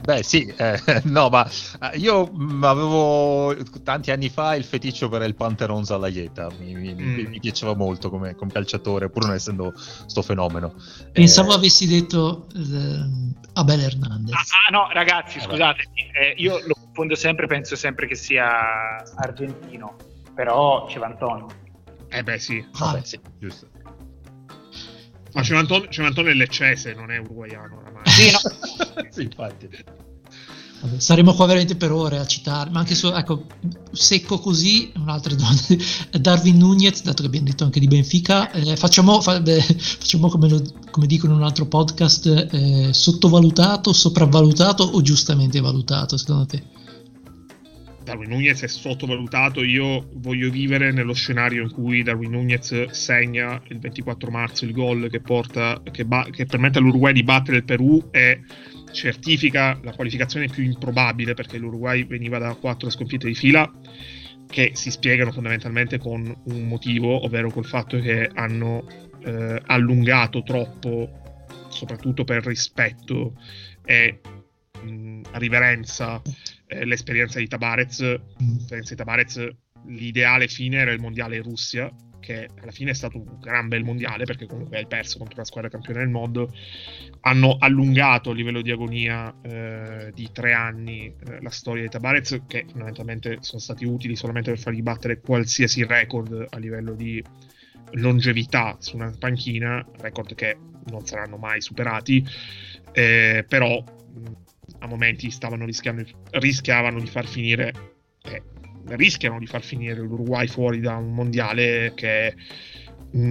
[0.00, 1.46] Beh, sì, eh, no, ma
[1.82, 2.30] eh, io
[2.62, 3.54] avevo
[3.84, 7.26] tanti anni fa il feticcio per il Panteron Zalaieta, mi, mi, mm.
[7.26, 10.76] mi, piaceva molto come, come, calciatore, pur non essendo sto fenomeno.
[11.12, 14.34] Pensavo eh, avessi detto uh, Abel Hernandez.
[14.34, 19.94] Ah, ah, no, ragazzi, scusate, eh, io lo confondo sempre, penso sempre che sia argentino,
[20.34, 21.57] però c'è Antonio.
[22.08, 22.64] Eh beh sì.
[22.72, 23.68] Ah, Vabbè, sì, giusto.
[25.34, 28.02] Ma Cevantone è leccese, non è uruguaiano oramai.
[28.06, 28.38] Sì, no.
[29.10, 29.68] sì, infatti.
[30.80, 33.46] Vabbè, saremo qua veramente per ore a citare, ma anche su, ecco,
[33.90, 35.60] secco così, un'altra domanda,
[36.18, 40.48] Darwin Nunez, dato che abbiamo detto anche di Benfica, eh, facciamo, fa, beh, facciamo come,
[40.48, 46.62] lo, come, dicono in un altro podcast, eh, sottovalutato, sopravvalutato o giustamente valutato secondo te?
[48.08, 53.78] Darwin Nunez è sottovalutato, io voglio vivere nello scenario in cui Darwin Nunez segna il
[53.78, 58.08] 24 marzo il gol che, porta, che, ba- che permette all'Uruguay di battere il Perù
[58.10, 58.40] e
[58.92, 63.70] certifica la qualificazione più improbabile perché l'Uruguay veniva da quattro sconfitte di fila
[64.46, 68.86] che si spiegano fondamentalmente con un motivo, ovvero col fatto che hanno
[69.22, 73.34] eh, allungato troppo, soprattutto per rispetto
[73.84, 74.20] e
[74.80, 76.22] mh, riverenza,
[76.68, 78.00] eh, l'esperienza di Tabarez.
[78.00, 79.48] L'esperienza di Tabarez,
[79.86, 83.84] l'ideale fine era il mondiale in Russia, che alla fine è stato un gran bel
[83.84, 86.52] mondiale perché comunque hai perso contro la squadra campione del mondo,
[87.20, 92.42] hanno allungato a livello di agonia eh, di tre anni eh, la storia di Tabarez
[92.46, 97.22] che fondamentalmente sono stati utili solamente per fargli battere qualsiasi record a livello di
[97.92, 100.58] longevità su una panchina, record che
[100.90, 102.24] non saranno mai superati,
[102.92, 103.82] eh, però
[104.88, 107.72] momenti stavano rischiando, rischiavano di far finire
[108.24, 108.42] eh,
[108.96, 112.34] rischiano di far finire l'Uruguay fuori da un mondiale che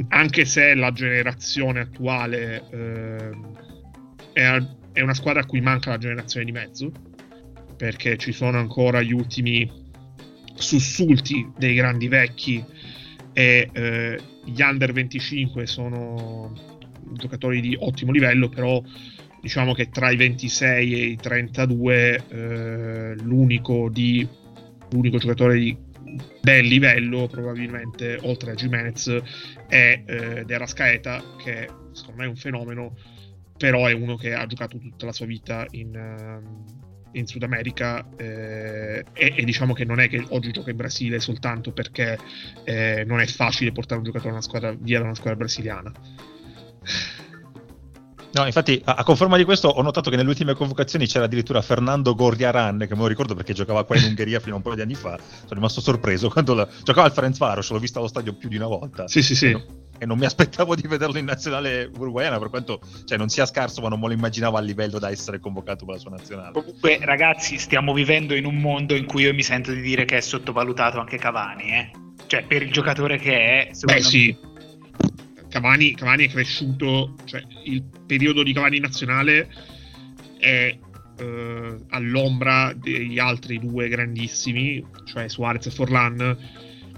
[0.09, 3.29] anche se la generazione attuale eh,
[4.34, 6.91] è, è, una squadra a cui manca la generazione di mezzo
[7.75, 9.69] perché ci sono ancora gli ultimi
[10.55, 12.63] sussulti dei grandi vecchi
[13.34, 16.53] e eh, gli under 25 sono
[17.13, 18.81] giocatori di ottimo livello però
[19.48, 24.28] diciamo che tra i 26 e i 32 eh, l'unico di
[24.90, 25.78] l'unico giocatore di
[26.41, 29.22] bel livello probabilmente oltre a Jimenez
[29.68, 32.98] è eh, De Rascaeta che secondo me è un fenomeno
[33.56, 38.06] però è uno che ha giocato tutta la sua vita in, uh, in Sud America
[38.18, 42.19] eh, e, e, diciamo che non è che oggi gioca in Brasile soltanto perché
[42.65, 45.91] eh, non è facile portare un giocatore una squadra, via da una squadra brasiliana
[48.38, 51.61] No, infatti, a, a, conferma di questo, ho notato che nelle ultime convocazioni c'era addirittura
[51.61, 54.76] Fernando Gordiaran, che me lo ricordo perché giocava qua in Ungheria fino a un paio
[54.76, 55.18] di anni fa.
[55.18, 58.57] Sono rimasto sorpreso quando la, giocava al Ferenc Varos, l'ho visto allo stadio più di
[58.57, 59.07] una volta.
[59.07, 59.47] Sì, sì, sì.
[59.47, 59.64] E, no,
[59.99, 63.81] e non mi aspettavo di vederlo in nazionale uruguayana, per quanto cioè, non sia scarso,
[63.81, 66.51] ma non me lo immaginavo a livello da essere convocato per la sua nazionale.
[66.51, 70.18] Comunque, ragazzi, stiamo vivendo in un mondo in cui io mi sento di dire che
[70.18, 71.91] è sottovalutato anche Cavani, eh?
[72.27, 74.38] Cioè, per il giocatore che è, Beh, sì.
[74.41, 74.55] Me
[75.57, 79.49] Cavani, Cavani è cresciuto, cioè il periodo di Cavani nazionale
[80.38, 80.77] è
[81.17, 86.38] eh, all'ombra degli altri due grandissimi, cioè Suarez e Forlan.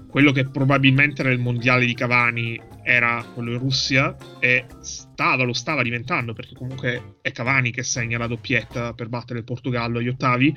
[0.09, 5.81] Quello che probabilmente il mondiale di Cavani era quello in Russia e stava, lo stava
[5.81, 10.53] diventando perché comunque è Cavani che segna la doppietta per battere il Portogallo agli ottavi.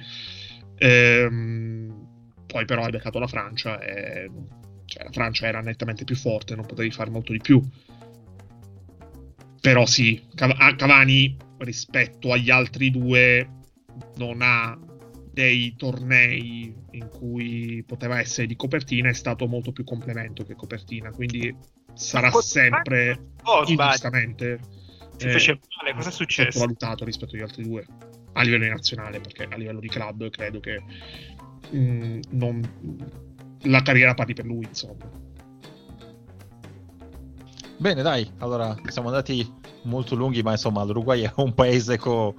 [0.79, 2.09] Ehm,
[2.47, 4.29] poi però hai beccato la Francia e
[4.93, 7.63] cioè, la Francia era nettamente più forte, non potevi fare molto di più.
[9.61, 13.49] Però sì, Cavani rispetto agli altri due
[14.17, 14.79] non ha
[15.31, 21.11] dei tornei in cui poteva essere di copertina, è stato molto più complemento che copertina,
[21.11, 21.55] quindi
[21.95, 24.61] sarà sempre oh, ingiustamente
[25.17, 26.51] si fece male, cosa è successo?
[26.51, 27.87] sottovalutato rispetto agli altri due
[28.33, 30.83] a livello nazionale, perché a livello di club credo che
[31.71, 33.32] mh, mm, non,
[33.63, 35.11] la carriera parli per lui, insomma.
[37.77, 42.35] Bene, dai, allora siamo andati molto lunghi, ma insomma l'Uruguay è un paese co-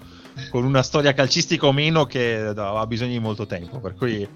[0.49, 4.27] con una storia calcistica o meno che ha bisogno di molto tempo, per cui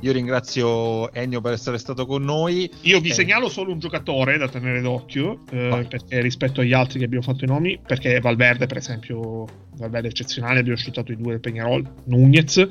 [0.00, 2.70] io ringrazio Ennio per essere stato con noi.
[2.82, 3.14] Io vi eh.
[3.14, 7.44] segnalo solo un giocatore da tenere d'occhio, eh, perché rispetto agli altri che abbiamo fatto
[7.44, 9.46] i nomi, perché Valverde, per esempio,
[9.76, 12.68] Valverde eccezionale, abbiamo citato i due del Peñarol, Nunez.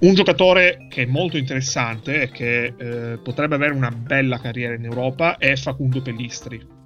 [0.00, 4.84] Un giocatore che è molto interessante e che eh, potrebbe avere una bella carriera in
[4.84, 6.78] Europa è Facundo Pellistri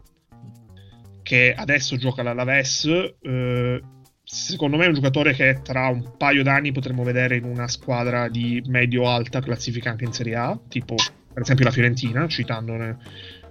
[1.23, 2.85] che adesso gioca all'Alaves.
[3.21, 3.81] Eh,
[4.23, 8.29] secondo me è un giocatore che tra un paio d'anni potremmo vedere in una squadra
[8.29, 10.97] di medio-alta classifica anche in Serie A, tipo
[11.33, 12.99] per esempio la Fiorentina, citandone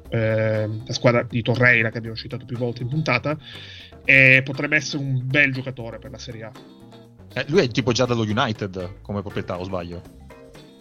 [0.10, 3.38] eh, la squadra di Torreira che abbiamo citato più volte in puntata,
[4.04, 6.52] e potrebbe essere un bel giocatore per la Serie A.
[7.34, 10.02] Eh, lui è tipo già dallo United come proprietà, o sbaglio?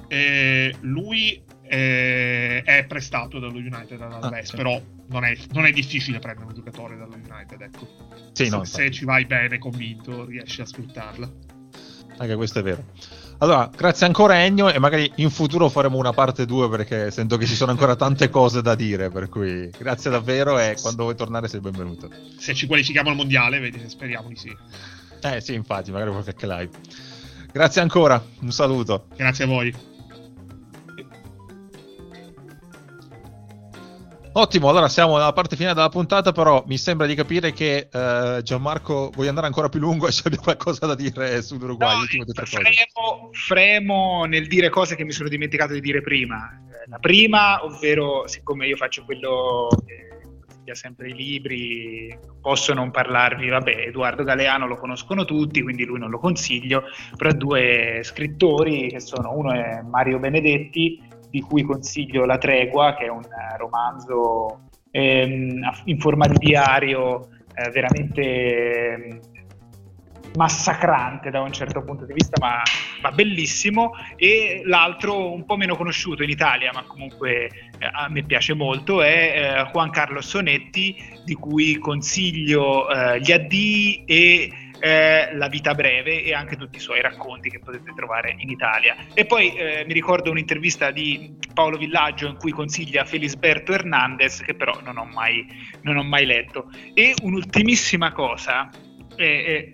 [0.09, 6.19] Eh, lui è, è, prestato dallo United dall'Alaves, ah, però non è, non è, difficile
[6.19, 7.89] prendere un giocatore dallo United, ecco.
[8.33, 11.31] Sì, se, no, se ci vai bene, convinto, riesci a sfruttarla.
[12.19, 12.85] Anche questo è vero.
[13.39, 17.47] Allora, grazie ancora Ennio e magari in futuro faremo una parte 2 perché sento che
[17.47, 21.49] ci sono ancora tante cose da dire, per cui grazie davvero e quando vuoi tornare
[21.49, 22.09] sei benvenuto.
[22.37, 24.57] Se ci qualifichiamo al mondiale, vedi, speriamo di sì.
[25.23, 26.71] Eh sì, infatti, magari qualche live.
[27.53, 29.07] Grazie ancora, un saluto.
[29.17, 29.91] Grazie a voi.
[34.35, 38.41] Ottimo, allora siamo alla parte finale della puntata, però mi sembra di capire che uh,
[38.41, 41.99] Gianmarco vuoi andare ancora più lungo e se abbia qualcosa da dire sull'Uruguay.
[42.17, 46.49] No, fremo, fremo, nel dire cose che mi sono dimenticato di dire prima.
[46.49, 50.22] Eh, la prima, ovvero, siccome io faccio quello che
[50.63, 55.99] consiglia sempre i libri, posso non parlarvi, vabbè, Edoardo Galeano lo conoscono tutti, quindi lui
[55.99, 56.85] non lo consiglio,
[57.17, 63.07] però due scrittori che sono, uno è Mario Benedetti, di cui consiglio La Tregua, che
[63.07, 69.21] è un eh, romanzo ehm, in forma di diario eh, veramente ehm,
[70.37, 72.63] massacrante da un certo punto di vista, ma,
[73.03, 77.47] ma, bellissimo, e l'altro un po' meno conosciuto in Italia, ma comunque
[77.79, 83.33] eh, a me piace molto, è eh, Juan Carlos Sonetti, di cui consiglio eh, gli
[83.33, 84.53] addii e
[84.85, 88.97] eh, La vita breve e anche tutti i suoi racconti che potete trovare in Italia.
[89.15, 94.55] E poi eh, mi ricordo un'intervista di Paolo Villaggio in cui consiglia Felisberto Hernandez, che
[94.55, 95.47] però non ho mai,
[95.83, 96.69] non ho mai letto.
[96.95, 98.71] E un'ultimissima cosa,
[99.17, 99.71] eh,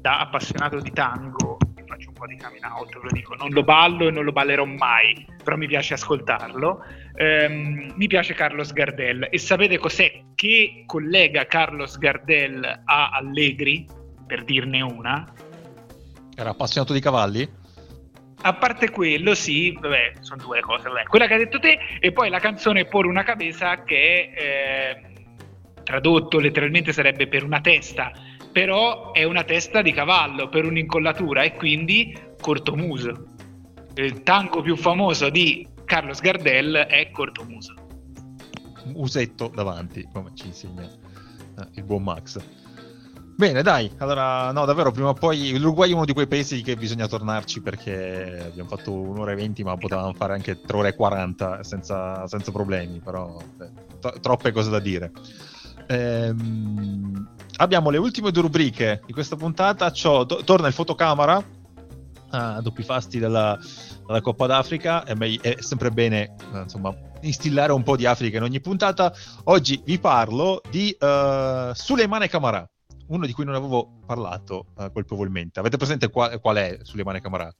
[0.00, 1.58] da appassionato di tango,
[1.98, 4.30] faccio un po' di coming out, ve lo dico, non lo ballo e non lo
[4.32, 6.84] ballerò mai, però mi piace ascoltarlo.
[7.18, 13.96] Um, mi piace Carlos Gardel e sapete cos'è che collega Carlos Gardel a Allegri?
[14.28, 15.26] per dirne una.
[16.36, 17.48] Era appassionato di cavalli?
[18.42, 20.86] A parte quello, sì, vabbè, sono due cose.
[20.88, 21.04] Vabbè.
[21.04, 25.02] Quella che hai detto te, e poi la canzone Por una cabeza, che eh,
[25.82, 28.12] tradotto letteralmente sarebbe per una testa,
[28.50, 33.26] però è una testa di cavallo per un'incollatura e quindi cortomuso.
[33.94, 37.74] Il tango più famoso di Carlos Gardel è cortomuso.
[38.84, 42.40] Musetto davanti, come ci insegna eh, il buon Max.
[43.38, 46.74] Bene, dai, allora, no, davvero, prima o poi l'Uruguay è uno di quei paesi che
[46.74, 50.94] bisogna tornarci perché abbiamo fatto un'ora e venti, ma potevamo fare anche tre ore e
[50.96, 53.70] quaranta senza, senza problemi, però eh,
[54.00, 55.12] t- troppe cose da dire.
[55.86, 57.28] Ehm,
[57.58, 61.56] abbiamo le ultime due rubriche di questa puntata, C'ho, do, torna il fotocamera
[62.30, 63.58] a doppi fasti della,
[64.06, 68.36] della Coppa d'Africa, è, me- è sempre bene, eh, insomma, instillare un po' di Africa
[68.36, 69.12] in ogni puntata.
[69.44, 72.68] Oggi vi parlo di uh, Suleimane Camara
[73.08, 75.60] uno di cui non avevo parlato uh, colpevolmente.
[75.60, 77.50] Avete presente qual, qual è Suleimane Camara?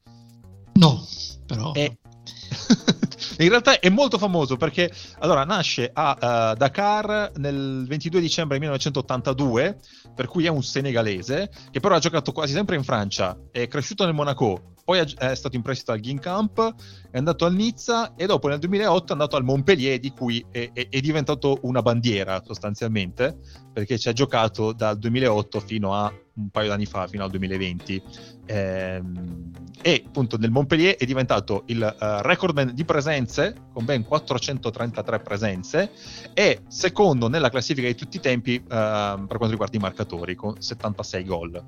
[0.75, 1.03] No,
[1.47, 1.73] però...
[1.73, 1.91] È...
[3.39, 9.79] in realtà è molto famoso perché allora nasce a uh, Dakar nel 22 dicembre 1982,
[10.15, 14.05] per cui è un senegalese che però ha giocato quasi sempre in Francia, è cresciuto
[14.05, 16.75] nel Monaco, poi è stato in prestito al Ginkamp,
[17.11, 20.71] è andato al Nizza e dopo nel 2008 è andato al Montpellier di cui è,
[20.73, 23.37] è, è diventato una bandiera sostanzialmente
[23.71, 28.03] perché ci ha giocato dal 2008 fino a un paio d'anni fa, fino al 2020
[28.47, 29.51] ehm,
[29.83, 35.91] e appunto nel Montpellier è diventato il uh, recordman di presenze con ben 433 presenze
[36.33, 40.59] e secondo nella classifica di tutti i tempi uh, per quanto riguarda i marcatori con
[40.59, 41.63] 76 gol.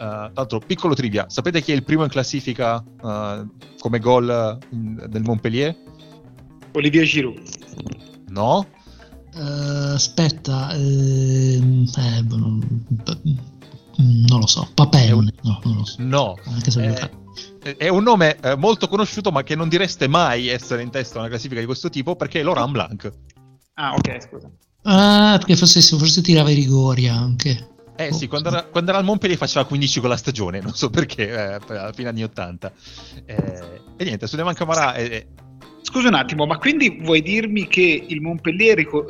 [0.00, 3.46] Uh, tra l'altro, piccolo trivia, sapete chi è il primo in classifica uh,
[3.78, 5.76] come gol del Montpellier?
[6.72, 7.38] Olivier Giroud.
[8.28, 8.66] No?
[9.34, 12.86] Uh, aspetta, ehm, eh, non,
[13.98, 14.68] non, lo so.
[14.72, 15.12] Papen?
[15.12, 15.30] Un...
[15.42, 16.02] No, non lo so.
[16.02, 16.36] No.
[17.62, 21.16] Eh, è un nome eh, molto conosciuto, ma che non direste mai essere in testa
[21.16, 23.12] a una classifica di questo tipo perché è Laurent Blanc.
[23.74, 24.50] Ah, ok, scusa.
[24.82, 27.69] Ah, perché forse, forse tirava i rigori anche.
[28.06, 30.88] Eh sì, quando era, quando era, al Montpellier faceva 15 con la stagione, non so
[30.88, 32.72] perché, eh, alla fine anni 80.
[33.26, 35.26] Eh, e niente, Suleiman Camara è...
[35.82, 39.06] Scusa un attimo, ma quindi vuoi dirmi che il Montpellier, rico-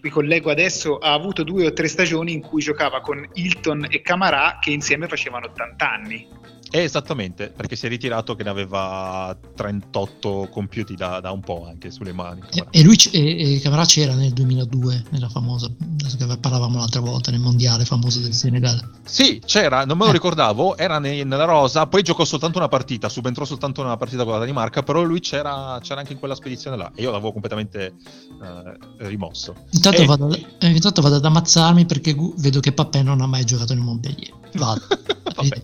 [0.00, 4.58] ricollego adesso, ha avuto due o tre stagioni in cui giocava con Hilton e Camarà
[4.60, 6.28] che insieme facevano 80 anni?
[6.74, 11.68] Eh, esattamente, perché si è ritirato che ne aveva 38 compiuti da, da un po'
[11.68, 12.40] anche sulle mani.
[12.50, 15.70] E, e lui e, e Camarà c'era nel 2002, nella famosa,
[16.18, 18.90] che parlavamo l'altra volta, nel mondiale famoso del Senegal.
[19.04, 20.14] Sì, c'era, non me lo eh.
[20.14, 24.32] ricordavo, era nei, nella rosa, poi giocò soltanto una partita, subentrò soltanto una partita con
[24.32, 27.94] la Danimarca, però lui c'era, c'era anche in quella spedizione là e io l'avevo completamente
[28.40, 29.54] uh, rimosso.
[29.70, 30.06] Intanto, e...
[30.06, 33.84] vado, eh, intanto, vado, ad ammazzarmi perché vedo che Papè non ha mai giocato nel
[33.84, 34.42] Montpellier.
[34.54, 34.86] Vado.
[35.34, 35.60] Vabbè,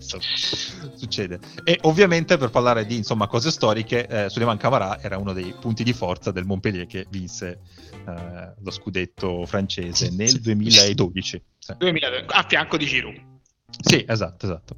[0.95, 1.39] succede.
[1.63, 5.83] E ovviamente per parlare di insomma, cose storiche, eh, Suleiman Camarà era uno dei punti
[5.83, 7.59] di forza del Montpellier che vinse
[8.05, 11.43] eh, lo scudetto francese nel 2012.
[11.57, 11.73] Sì.
[11.77, 13.21] 2000, a fianco di Giroud.
[13.79, 14.75] Sì, esatto, esatto.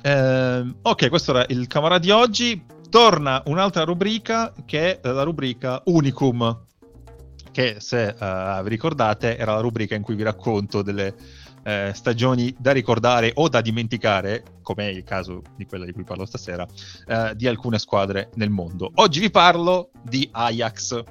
[0.00, 2.64] Eh, ok, questo era il Camara di oggi.
[2.88, 6.64] Torna un'altra rubrica che è la rubrica Unicum,
[7.52, 11.14] che se uh, vi ricordate era la rubrica in cui vi racconto delle
[11.68, 16.02] eh, stagioni da ricordare o da dimenticare, come è il caso di quella di cui
[16.02, 16.66] parlo stasera,
[17.06, 18.90] eh, di alcune squadre nel mondo.
[18.94, 21.04] Oggi vi parlo di Ajax.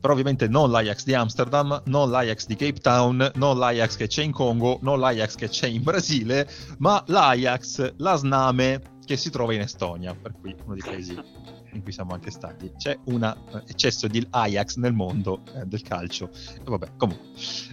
[0.00, 4.22] Però ovviamente non l'Ajax di Amsterdam, non l'Ajax di Cape Town, non l'Ajax che c'è
[4.22, 6.48] in Congo, non l'Ajax che c'è in Brasile,
[6.78, 11.18] ma l'Ajax, la Sname, che si trova in Estonia, per cui uno dei paesi
[11.72, 12.72] in cui siamo anche stati.
[12.76, 16.30] C'è un uh, eccesso di Ajax nel mondo eh, del calcio.
[16.54, 17.26] E vabbè, comunque.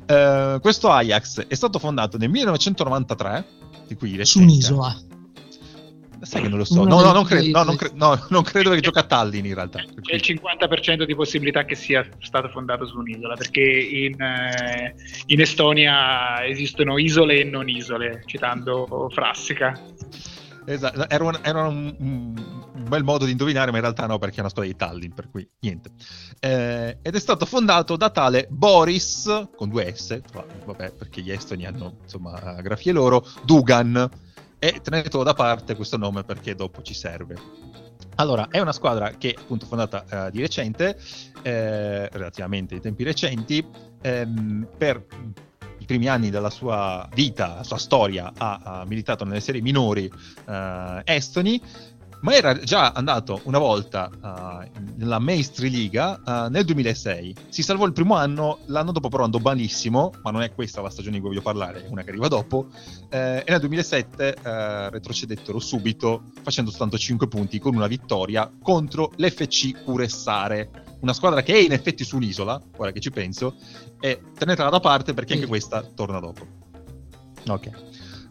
[0.07, 3.45] Uh, questo Ajax è stato fondato nel 1993,
[3.87, 5.13] di cui Su un'isola.
[6.21, 6.83] Sai che non lo so.
[6.83, 9.53] No, no, non, cre- no, non, cre- no, non credo che gioca a Tallinn in
[9.53, 9.83] realtà.
[10.01, 14.95] C'è il 50% di possibilità che sia stato fondato su un'isola, perché in, eh,
[15.27, 19.79] in Estonia esistono isole e non isole, citando Frassica.
[20.65, 24.39] Esatto, era, un, era un, bel modo di indovinare, ma in realtà no, perché è
[24.39, 25.91] una storia di Tallinn, per cui niente.
[26.39, 30.21] Eh, ed è stato fondato da tale Boris, con due S,
[30.65, 34.09] vabbè, perché gli estoni hanno, insomma, grafie loro, Dugan,
[34.57, 37.35] e tenetelo da parte questo nome perché dopo ci serve.
[38.15, 40.97] Allora, è una squadra che appunto fondata uh, di recente,
[41.41, 43.65] eh, relativamente in tempi recenti,
[44.01, 45.05] ehm, per
[45.79, 50.09] i primi anni della sua vita, la sua storia, ha, ha militato nelle serie minori
[50.45, 51.61] uh, estoni,
[52.25, 57.35] ma era già andato una volta uh, nella Maestri Liga uh, nel 2006.
[57.49, 60.89] Si salvò il primo anno, l'anno dopo però andò malissimo, ma non è questa la
[60.89, 62.69] stagione di cui voglio parlare, è una che arriva dopo,
[63.11, 69.11] eh, e nel 2007 eh, retrocedettero subito facendo soltanto 5 punti con una vittoria contro
[69.17, 70.71] l'FC Curessare
[71.01, 73.55] una squadra che è in effetti su un'isola, ora che ci penso,
[73.99, 76.47] e tenetela da parte perché anche questa torna dopo.
[77.47, 77.69] Ok.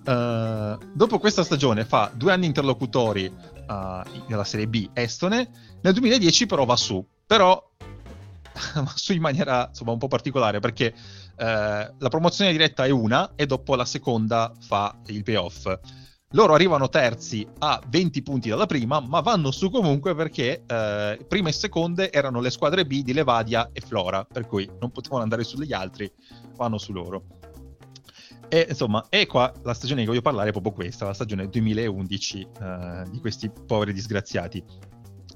[0.05, 3.33] Uh, dopo questa stagione fa due anni interlocutori
[3.67, 7.71] uh, nella Serie B estone, nel 2010 però va su, però
[8.75, 13.33] va su in maniera insomma un po' particolare perché uh, la promozione diretta è una
[13.35, 15.79] e dopo la seconda fa il playoff
[16.35, 21.49] loro arrivano terzi a 20 punti dalla prima, ma vanno su comunque perché eh, prima
[21.49, 25.45] e seconde erano le squadre B di Levadia e Flora, per cui non potevano andare
[25.45, 26.11] sugli altri,
[26.57, 27.44] vanno su loro.
[28.49, 31.49] E insomma, e qua la stagione di cui voglio parlare è proprio questa, la stagione
[31.49, 34.63] 2011 eh, di questi poveri disgraziati,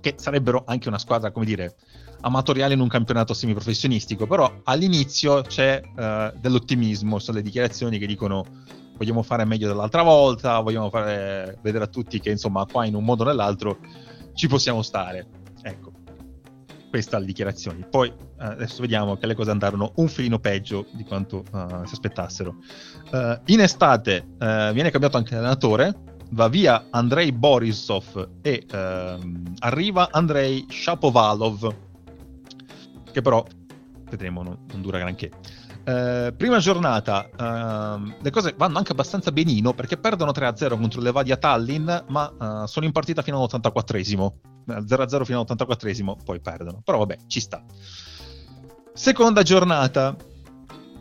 [0.01, 1.77] che sarebbero anche una squadra, come dire,
[2.21, 8.45] amatoriale in un campionato semiprofessionistico, però all'inizio c'è eh, dell'ottimismo, sono le dichiarazioni che dicono
[8.97, 13.05] vogliamo fare meglio dell'altra volta, vogliamo fare vedere a tutti che insomma qua in un
[13.05, 13.79] modo o nell'altro
[14.35, 15.29] ci possiamo stare.
[15.63, 15.93] Ecco,
[16.89, 17.85] queste le dichiarazioni.
[17.89, 21.95] Poi eh, adesso vediamo che le cose andarono un filino peggio di quanto uh, si
[21.95, 22.57] aspettassero.
[23.11, 25.95] Uh, in estate uh, viene cambiato anche l'allenatore,
[26.31, 31.75] va via Andrei Borisov e ehm, arriva Andrei Shapovalov,
[33.11, 33.43] che però
[34.11, 35.31] vedremo non, non dura granché.
[35.89, 41.39] Prima giornata, uh, le cose vanno anche abbastanza benino perché perdono 3-0 contro le Vadia
[41.39, 44.58] Tallinn, ma sono in partita fino all'84esimo.
[44.69, 46.81] 0-0 fino all'84esimo, poi perdono.
[46.85, 47.65] Però vabbè, ci sta.
[48.93, 50.17] Seconda giornata,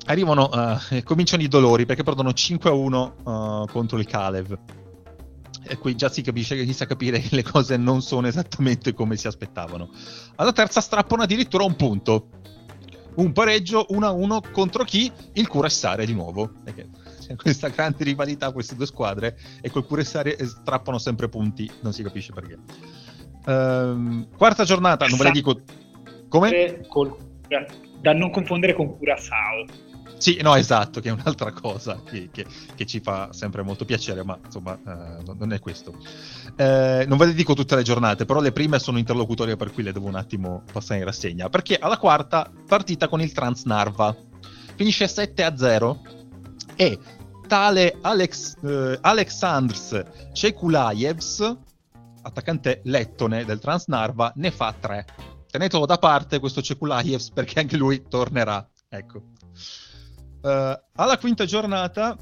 [0.05, 0.49] arrivano,
[0.89, 4.57] eh, cominciano i dolori perché perdono 5-1 contro il Kalev.
[5.69, 8.93] E qui già si capisce che inizia a capire che le cose non sono esattamente
[8.93, 9.89] come si aspettavano.
[10.35, 12.29] Alla terza strappano addirittura un punto
[13.17, 15.11] un pareggio 1-1 contro chi?
[15.33, 16.51] Il Curessare di nuovo.
[16.63, 16.89] Perché
[17.19, 22.03] c'è questa grande rivalità queste due squadre e col Curessare strappano sempre punti, non si
[22.03, 22.59] capisce perché.
[23.47, 25.61] Ehm, quarta giornata, non ve la dico...
[26.29, 26.81] Come?
[26.89, 27.15] Col,
[28.01, 29.65] da non confondere con Curaçao.
[30.17, 32.45] Sì, no, esatto, che è un'altra cosa che, che,
[32.75, 35.93] che ci fa sempre molto piacere, ma insomma eh, non è questo.
[36.55, 39.83] Eh, non ve le dico tutte le giornate, però le prime sono interlocutorie per cui
[39.83, 44.15] le devo un attimo passare in rassegna, perché alla quarta partita con il Transnarva
[44.75, 46.01] finisce 7 a 0
[46.75, 46.99] e
[47.47, 50.03] tale Alex, eh, Alexandrs
[50.33, 51.57] Cekulaevs,
[52.27, 55.05] attaccante lettone del Transnarva, ne fa 3.
[55.49, 58.67] Tenetelo da parte questo Cekulaevs perché anche lui tornerà.
[58.89, 59.23] Ecco.
[60.41, 62.15] Uh, alla quinta giornata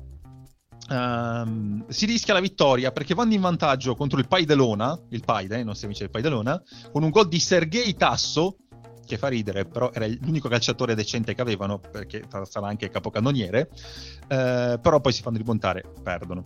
[0.89, 5.63] um, si rischia la vittoria perché vanno in vantaggio contro il Paidelona, il Paide, i
[5.63, 6.61] nostri amici del Paidelona,
[6.91, 8.57] con un gol di Sergei Tasso,
[9.05, 14.79] che fa ridere, però era l'unico calciatore decente che avevano, perché sarà anche capocannoniere, uh,
[14.79, 16.43] però poi si fanno rimontare, perdono.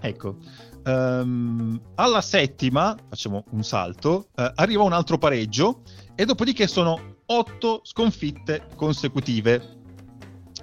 [0.00, 0.38] Ecco,
[0.84, 5.82] um, alla settima, facciamo un salto, uh, arriva un altro pareggio
[6.14, 9.78] e dopodiché sono otto sconfitte consecutive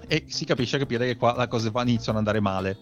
[0.07, 2.77] e si capisce a capire che qua le cose iniziano ad andare male.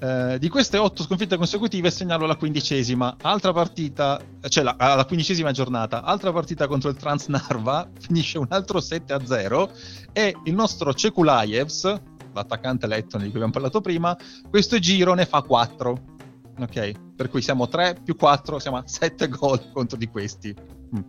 [0.00, 5.50] Eh, di queste otto sconfitte consecutive segnalo la quindicesima, altra partita, cioè la, la quindicesima
[5.50, 9.70] giornata, altra partita contro il Transnarva, finisce un altro 7-0
[10.12, 12.00] e il nostro Cekulaevs,
[12.32, 14.16] l'attaccante lettone di cui abbiamo parlato prima,
[14.48, 16.16] questo giro ne fa 4.
[16.58, 20.54] Ok, per cui siamo 3 più 4, siamo a 7 gol contro di questi.
[20.96, 21.02] Mm.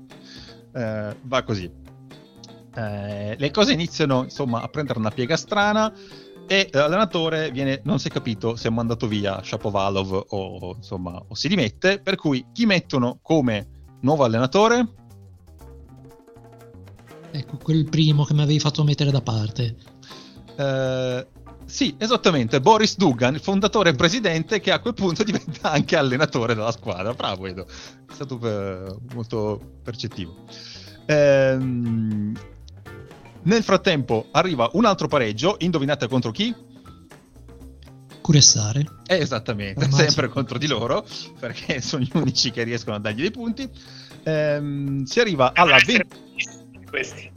[0.74, 1.72] Eh, va così.
[2.76, 5.92] Eh, le cose iniziano insomma a prendere una piega strana
[6.48, 11.36] e l'allenatore viene, non si è capito se è mandato via Shapovalov o, insomma, o
[11.36, 13.68] si dimette, per cui chi mettono come
[14.02, 14.88] nuovo allenatore?
[17.32, 19.76] Ecco, quel primo che mi avevi fatto mettere da parte.
[20.56, 21.28] Eh,
[21.70, 26.56] sì, esattamente, Boris Dugan, il fondatore e presidente, che a quel punto diventa anche allenatore
[26.56, 27.14] della squadra.
[27.14, 30.36] Bravo Edo, è stato per, eh, molto percettivo.
[31.06, 32.38] Ehm,
[33.44, 36.54] nel frattempo arriva un altro pareggio, indovinate contro chi?
[38.20, 38.86] Curessare.
[39.06, 40.34] Eh, esattamente, Ormai sempre sì.
[40.34, 41.06] contro di loro,
[41.40, 43.70] perché sono gli unici che riescono a dargli dei punti.
[44.24, 46.08] Ehm, si arriva alla 20...
[46.90, 47.32] Questi.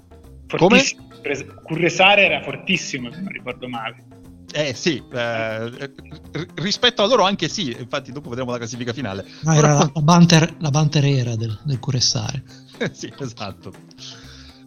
[0.57, 0.83] Come?
[1.63, 4.21] Curresare era fortissimo, se non ricordo male.
[4.53, 5.93] Eh sì, eh,
[6.57, 9.25] rispetto a loro anche sì, infatti dopo vedremo la classifica finale.
[9.41, 9.91] No, era Però...
[9.95, 12.43] la, banter, la banter era del, del Curessare.
[12.93, 13.73] sì, esatto.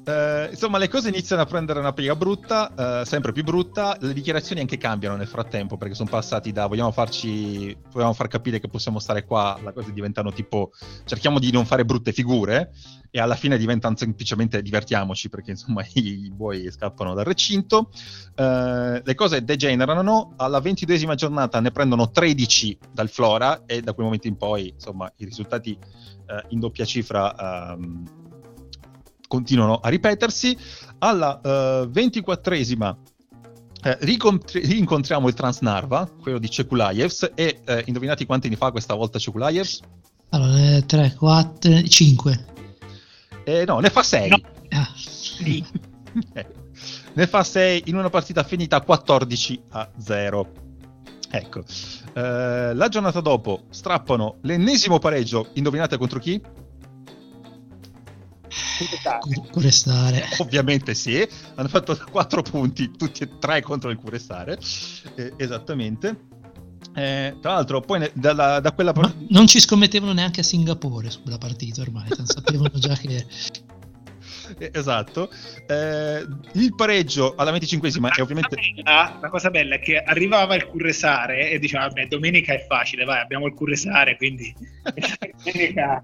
[0.06, 3.98] Uh, insomma, le cose iniziano a prendere una piega brutta, uh, sempre più brutta.
[4.00, 8.60] Le dichiarazioni anche cambiano nel frattempo perché sono passati da vogliamo farci, vogliamo far capire
[8.60, 10.72] che possiamo stare qua, le cose diventano tipo
[11.06, 12.72] cerchiamo di non fare brutte figure
[13.16, 17.90] e alla fine diventano semplicemente divertiamoci perché insomma i, i buoi scappano dal recinto.
[18.36, 20.34] Uh, le cose degenerano.
[20.36, 25.10] Alla ventiduesima giornata ne prendono 13 dal Flora e da quel momento in poi insomma
[25.16, 25.78] i risultati
[26.50, 27.76] in doppia cifra.
[27.78, 28.04] Um,
[29.30, 30.58] continuano a ripetersi.
[30.98, 32.98] Alla uh, ventiquattresima
[33.82, 39.20] eh, rincontriamo il Transnarva, quello di Cekulaevs, e eh, indovinate quanti ne fa questa volta
[39.20, 39.80] Cekulaevs?
[40.30, 42.55] Allora, 3, 4, 5.
[43.66, 44.30] No, ne fa 6.
[44.30, 44.38] No.
[44.70, 44.88] Ah.
[47.14, 50.52] ne fa 6 in una partita finita 14 a 0.
[51.30, 51.64] Ecco,
[52.14, 56.42] eh, la giornata dopo strappano l'ennesimo pareggio, indovinate contro chi?
[59.52, 60.26] Curestare.
[60.40, 64.58] Ovviamente sì, hanno fatto 4 punti, tutti e tre contro il Curestare,
[65.16, 66.34] eh, esattamente.
[66.94, 69.26] Eh, tra l'altro, poi ne, da, da quella partita...
[69.30, 73.26] non ci scommettevano neanche a Singapore sulla partita ormai, sapevano già che...
[74.60, 75.32] Eh, esatto,
[75.68, 78.56] eh, il pareggio alla 25esima è ovviamente.
[78.56, 83.06] Bella, la cosa bella è che arrivava il Curresare e diceva: Vabbè, domenica è facile,
[83.06, 84.54] vai, abbiamo il Curresare, quindi
[85.44, 86.04] domenica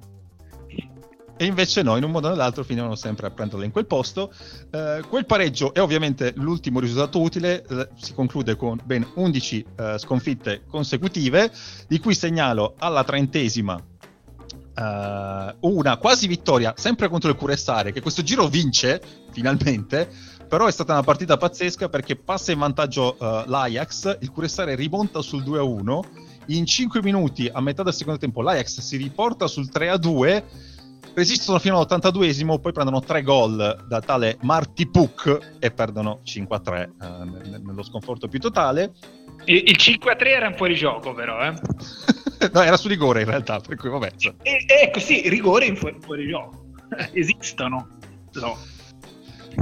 [1.41, 4.31] e invece no, in un modo o nell'altro finivano sempre a prenderla in quel posto.
[4.69, 9.97] Eh, quel pareggio è ovviamente l'ultimo risultato utile, eh, si conclude con ben 11 eh,
[9.97, 11.51] sconfitte consecutive,
[11.87, 18.21] di cui segnalo alla trentesima eh, una quasi vittoria, sempre contro il Curessare, che questo
[18.21, 19.01] giro vince
[19.31, 20.07] finalmente,
[20.47, 25.23] però è stata una partita pazzesca perché passa in vantaggio uh, l'Ajax, il Curessare rimonta
[25.23, 26.01] sul 2-1,
[26.47, 30.43] in 5 minuti a metà del secondo tempo l'Ajax si riporta sul 3-2
[31.13, 37.59] resistono fino all'82esimo, poi prendono tre gol da tale Marty Puck e perdono 5-3 eh,
[37.59, 38.93] nello sconforto più totale.
[39.45, 41.53] Il, il 5-3 era un fuori gioco però, eh?
[42.51, 44.11] no, era su rigore in realtà, per cui vabbè.
[44.43, 46.65] E, ecco sì, rigore in fuori, fuori gioco.
[47.13, 47.97] Esistono.
[48.33, 48.57] No.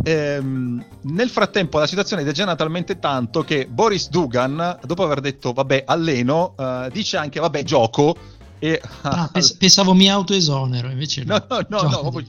[0.04, 5.84] Ehm, nel frattempo la situazione degenera talmente tanto che Boris Dugan, dopo aver detto vabbè
[5.88, 8.16] alleno, uh, dice anche vabbè gioco
[8.60, 11.44] e, ah, pens- pensavo mi autoesonero, invece no.
[11.50, 12.24] No, no, no, no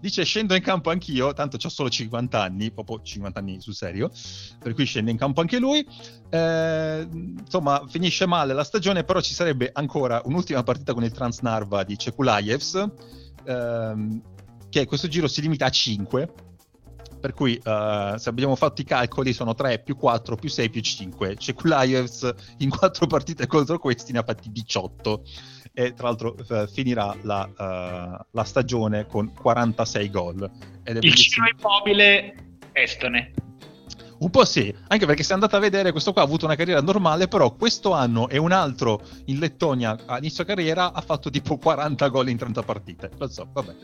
[0.00, 4.10] dice scendo in campo anch'io, tanto ho solo 50 anni, proprio 50 anni sul serio,
[4.58, 5.86] per cui scende in campo anche lui.
[6.30, 11.84] Eh, insomma, finisce male la stagione, però ci sarebbe ancora un'ultima partita con il Transnarva
[11.84, 12.88] di Cekulaevs,
[13.44, 14.22] ehm,
[14.68, 16.32] che questo giro si limita a 5,
[17.20, 20.80] per cui uh, se abbiamo fatto i calcoli sono 3 più 4 più 6 più
[20.80, 21.36] 5.
[21.36, 25.22] Cekulaevs in 4 partite contro questi ne ha fatti 18
[25.80, 30.50] e tra l'altro uh, finirà la, uh, la, stagione con 46 gol.
[30.84, 32.34] Il ciclo immobile
[32.72, 33.32] estone.
[34.20, 36.82] Un po' sì, anche perché se andate a vedere, questo qua ha avuto una carriera
[36.82, 41.56] normale, però questo anno e un altro in Lettonia a inizio carriera ha fatto tipo
[41.56, 43.10] 40 gol in 30 partite.
[43.16, 43.74] Lo so, vabbè.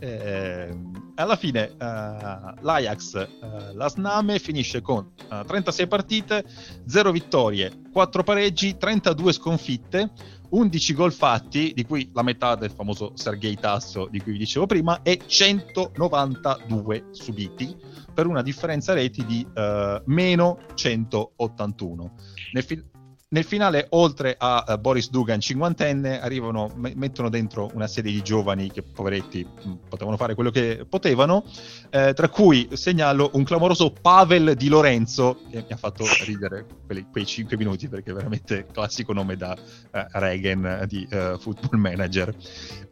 [0.00, 0.76] Eh,
[1.14, 6.44] alla fine uh, l'Ajax, uh, la Sname, finisce con uh, 36 partite,
[6.84, 10.10] 0 vittorie, 4 pareggi, 32 sconfitte,
[10.50, 14.66] 11 gol fatti, di cui la metà del famoso Sergei Tasso di cui vi dicevo
[14.66, 17.76] prima, e 192 subiti
[18.14, 22.12] per una differenza reti di uh, meno 181.
[22.52, 22.84] Nel fil-
[23.30, 28.70] nel finale, oltre a uh, Boris Dugan, cinquantenne, arrivano, mettono dentro una serie di giovani
[28.70, 31.44] che, poveretti, mh, potevano fare quello che potevano,
[31.90, 37.06] eh, tra cui segnalo un clamoroso Pavel Di Lorenzo, che mi ha fatto ridere quelli,
[37.10, 42.34] quei 5 minuti, perché è veramente classico nome da uh, Reagan di uh, Football Manager.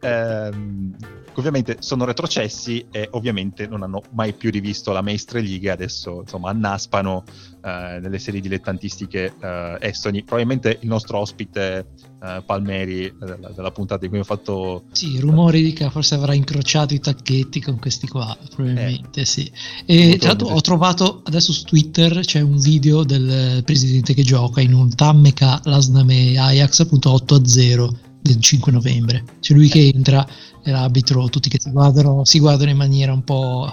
[0.00, 0.94] Ehm,
[1.34, 6.50] ovviamente sono retrocessi e ovviamente non hanno mai più rivisto la Maestre League, adesso insomma
[6.50, 7.24] annaspano
[7.66, 9.34] nelle serie dilettantistiche
[9.80, 11.86] estoni probabilmente il nostro ospite
[12.20, 14.84] uh, Palmeri della, della, puntata in cui ho fatto...
[14.92, 19.50] Sì, rumori di che forse avrà incrociato i tacchetti con questi qua, probabilmente eh, sì.
[19.84, 24.60] E tra l'altro ho trovato adesso su Twitter c'è un video del presidente che gioca
[24.60, 29.24] in un Tammeka Lasname Ajax appunto 8 a 0 del 5 novembre.
[29.40, 30.26] C'è lui che entra
[30.62, 33.72] e l'arbitro, tutti che si guardano, si guardano in maniera un po'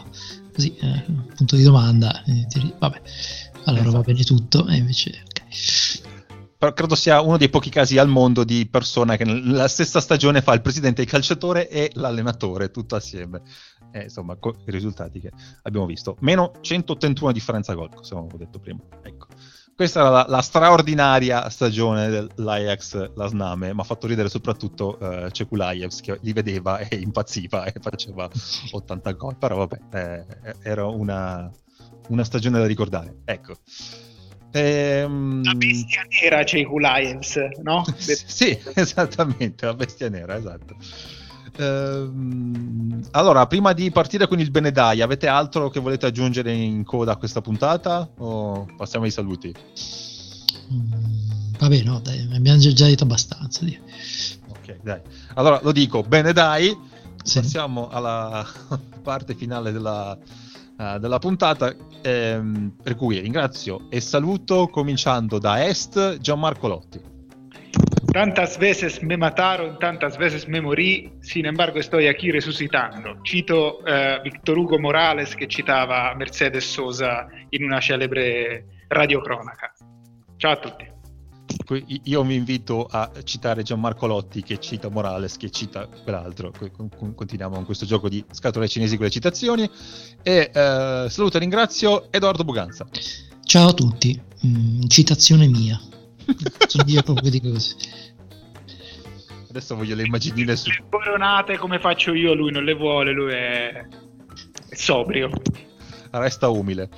[0.53, 1.03] così, eh,
[1.35, 2.23] punto di domanda.
[2.23, 2.45] Eh,
[2.77, 3.01] vabbè,
[3.65, 5.23] allora va bene tutto e invece...
[5.25, 6.11] ok
[6.63, 10.41] però credo sia uno dei pochi casi al mondo di persona che nella stessa stagione
[10.41, 13.41] fa il presidente, il calciatore e l'allenatore tutto assieme.
[13.91, 15.29] E, insomma, co- i risultati che
[15.63, 16.15] abbiamo visto.
[16.21, 18.79] Meno 181 differenza gol, come avevo detto prima.
[19.01, 19.27] Ecco.
[19.75, 25.99] Questa era la, la straordinaria stagione dell'Ajax Lasname, ma ha fatto ridere soprattutto uh, Cekulaevs
[25.99, 28.29] che li vedeva e impazziva e faceva
[28.71, 29.35] 80 gol.
[29.35, 31.51] Però vabbè, eh, era una,
[32.09, 33.21] una stagione da ricordare.
[33.25, 33.55] Ecco.
[34.51, 35.43] Ehm...
[35.43, 37.83] La bestia nera c'è i Lions, no?
[37.97, 40.75] sì, esattamente, la bestia nera, esatto.
[41.57, 43.03] Ehm...
[43.11, 47.15] Allora, prima di partire con il Benedai, avete altro che volete aggiungere in coda a
[47.15, 48.07] questa puntata?
[48.17, 49.53] O passiamo ai saluti?
[50.71, 50.93] Mm,
[51.57, 53.65] vabbè, no, dai, abbiamo già detto abbastanza.
[53.65, 53.77] Dì.
[54.49, 55.01] Ok, dai.
[55.33, 56.77] Allora, lo dico, Benedai,
[57.23, 57.39] sì.
[57.39, 58.45] passiamo alla
[59.01, 60.15] parte finale della
[60.83, 67.11] uh, della puntata, ehm, per cui ringrazio e saluto cominciando da Est Gianmarco Lotti.
[68.11, 73.17] Tantas veces me mataron, tantas veces me morí, sin embargo estoy aquí resucitando.
[73.23, 79.73] Cito uh, Victor Hugo Morales che citava Mercedes Sosa in una celebre radiocronaca.
[80.37, 80.92] Ciao a tutti.
[82.03, 86.51] Io mi invito a citare Gianmarco Lotti che cita Morales, che cita quell'altro.
[87.15, 89.69] Continuiamo con questo gioco di scatole cinesi con le citazioni.
[90.21, 92.85] E eh, saluto e ringrazio Edoardo Buganza.
[93.45, 95.79] Ciao a tutti, mm, citazione mia.
[96.67, 97.75] Sono io proprio dico così.
[99.49, 100.69] Adesso voglio le immaginine su.
[100.69, 103.87] Le coronate come faccio io, lui non le vuole, lui è,
[104.69, 105.29] è sobrio.
[106.09, 106.89] Resta umile.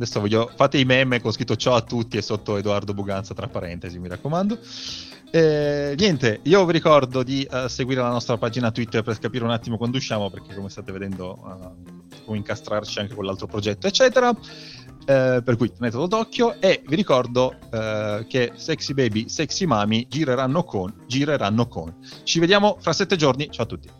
[0.00, 3.48] Adesso voglio, fate i meme con scritto ciao a tutti e sotto Edoardo Buganza tra
[3.48, 4.58] parentesi, mi raccomando.
[5.30, 9.50] Eh, niente, io vi ricordo di uh, seguire la nostra pagina Twitter per capire un
[9.50, 14.34] attimo quando usciamo, perché come state vedendo uh, come incastrarci anche con l'altro progetto, eccetera.
[15.04, 20.64] Eh, per cui tenetelo d'occhio e vi ricordo eh, che Sexy Baby, Sexy Mami gireranno
[20.64, 21.94] con, gireranno con.
[22.22, 23.99] Ci vediamo fra sette giorni, ciao a tutti.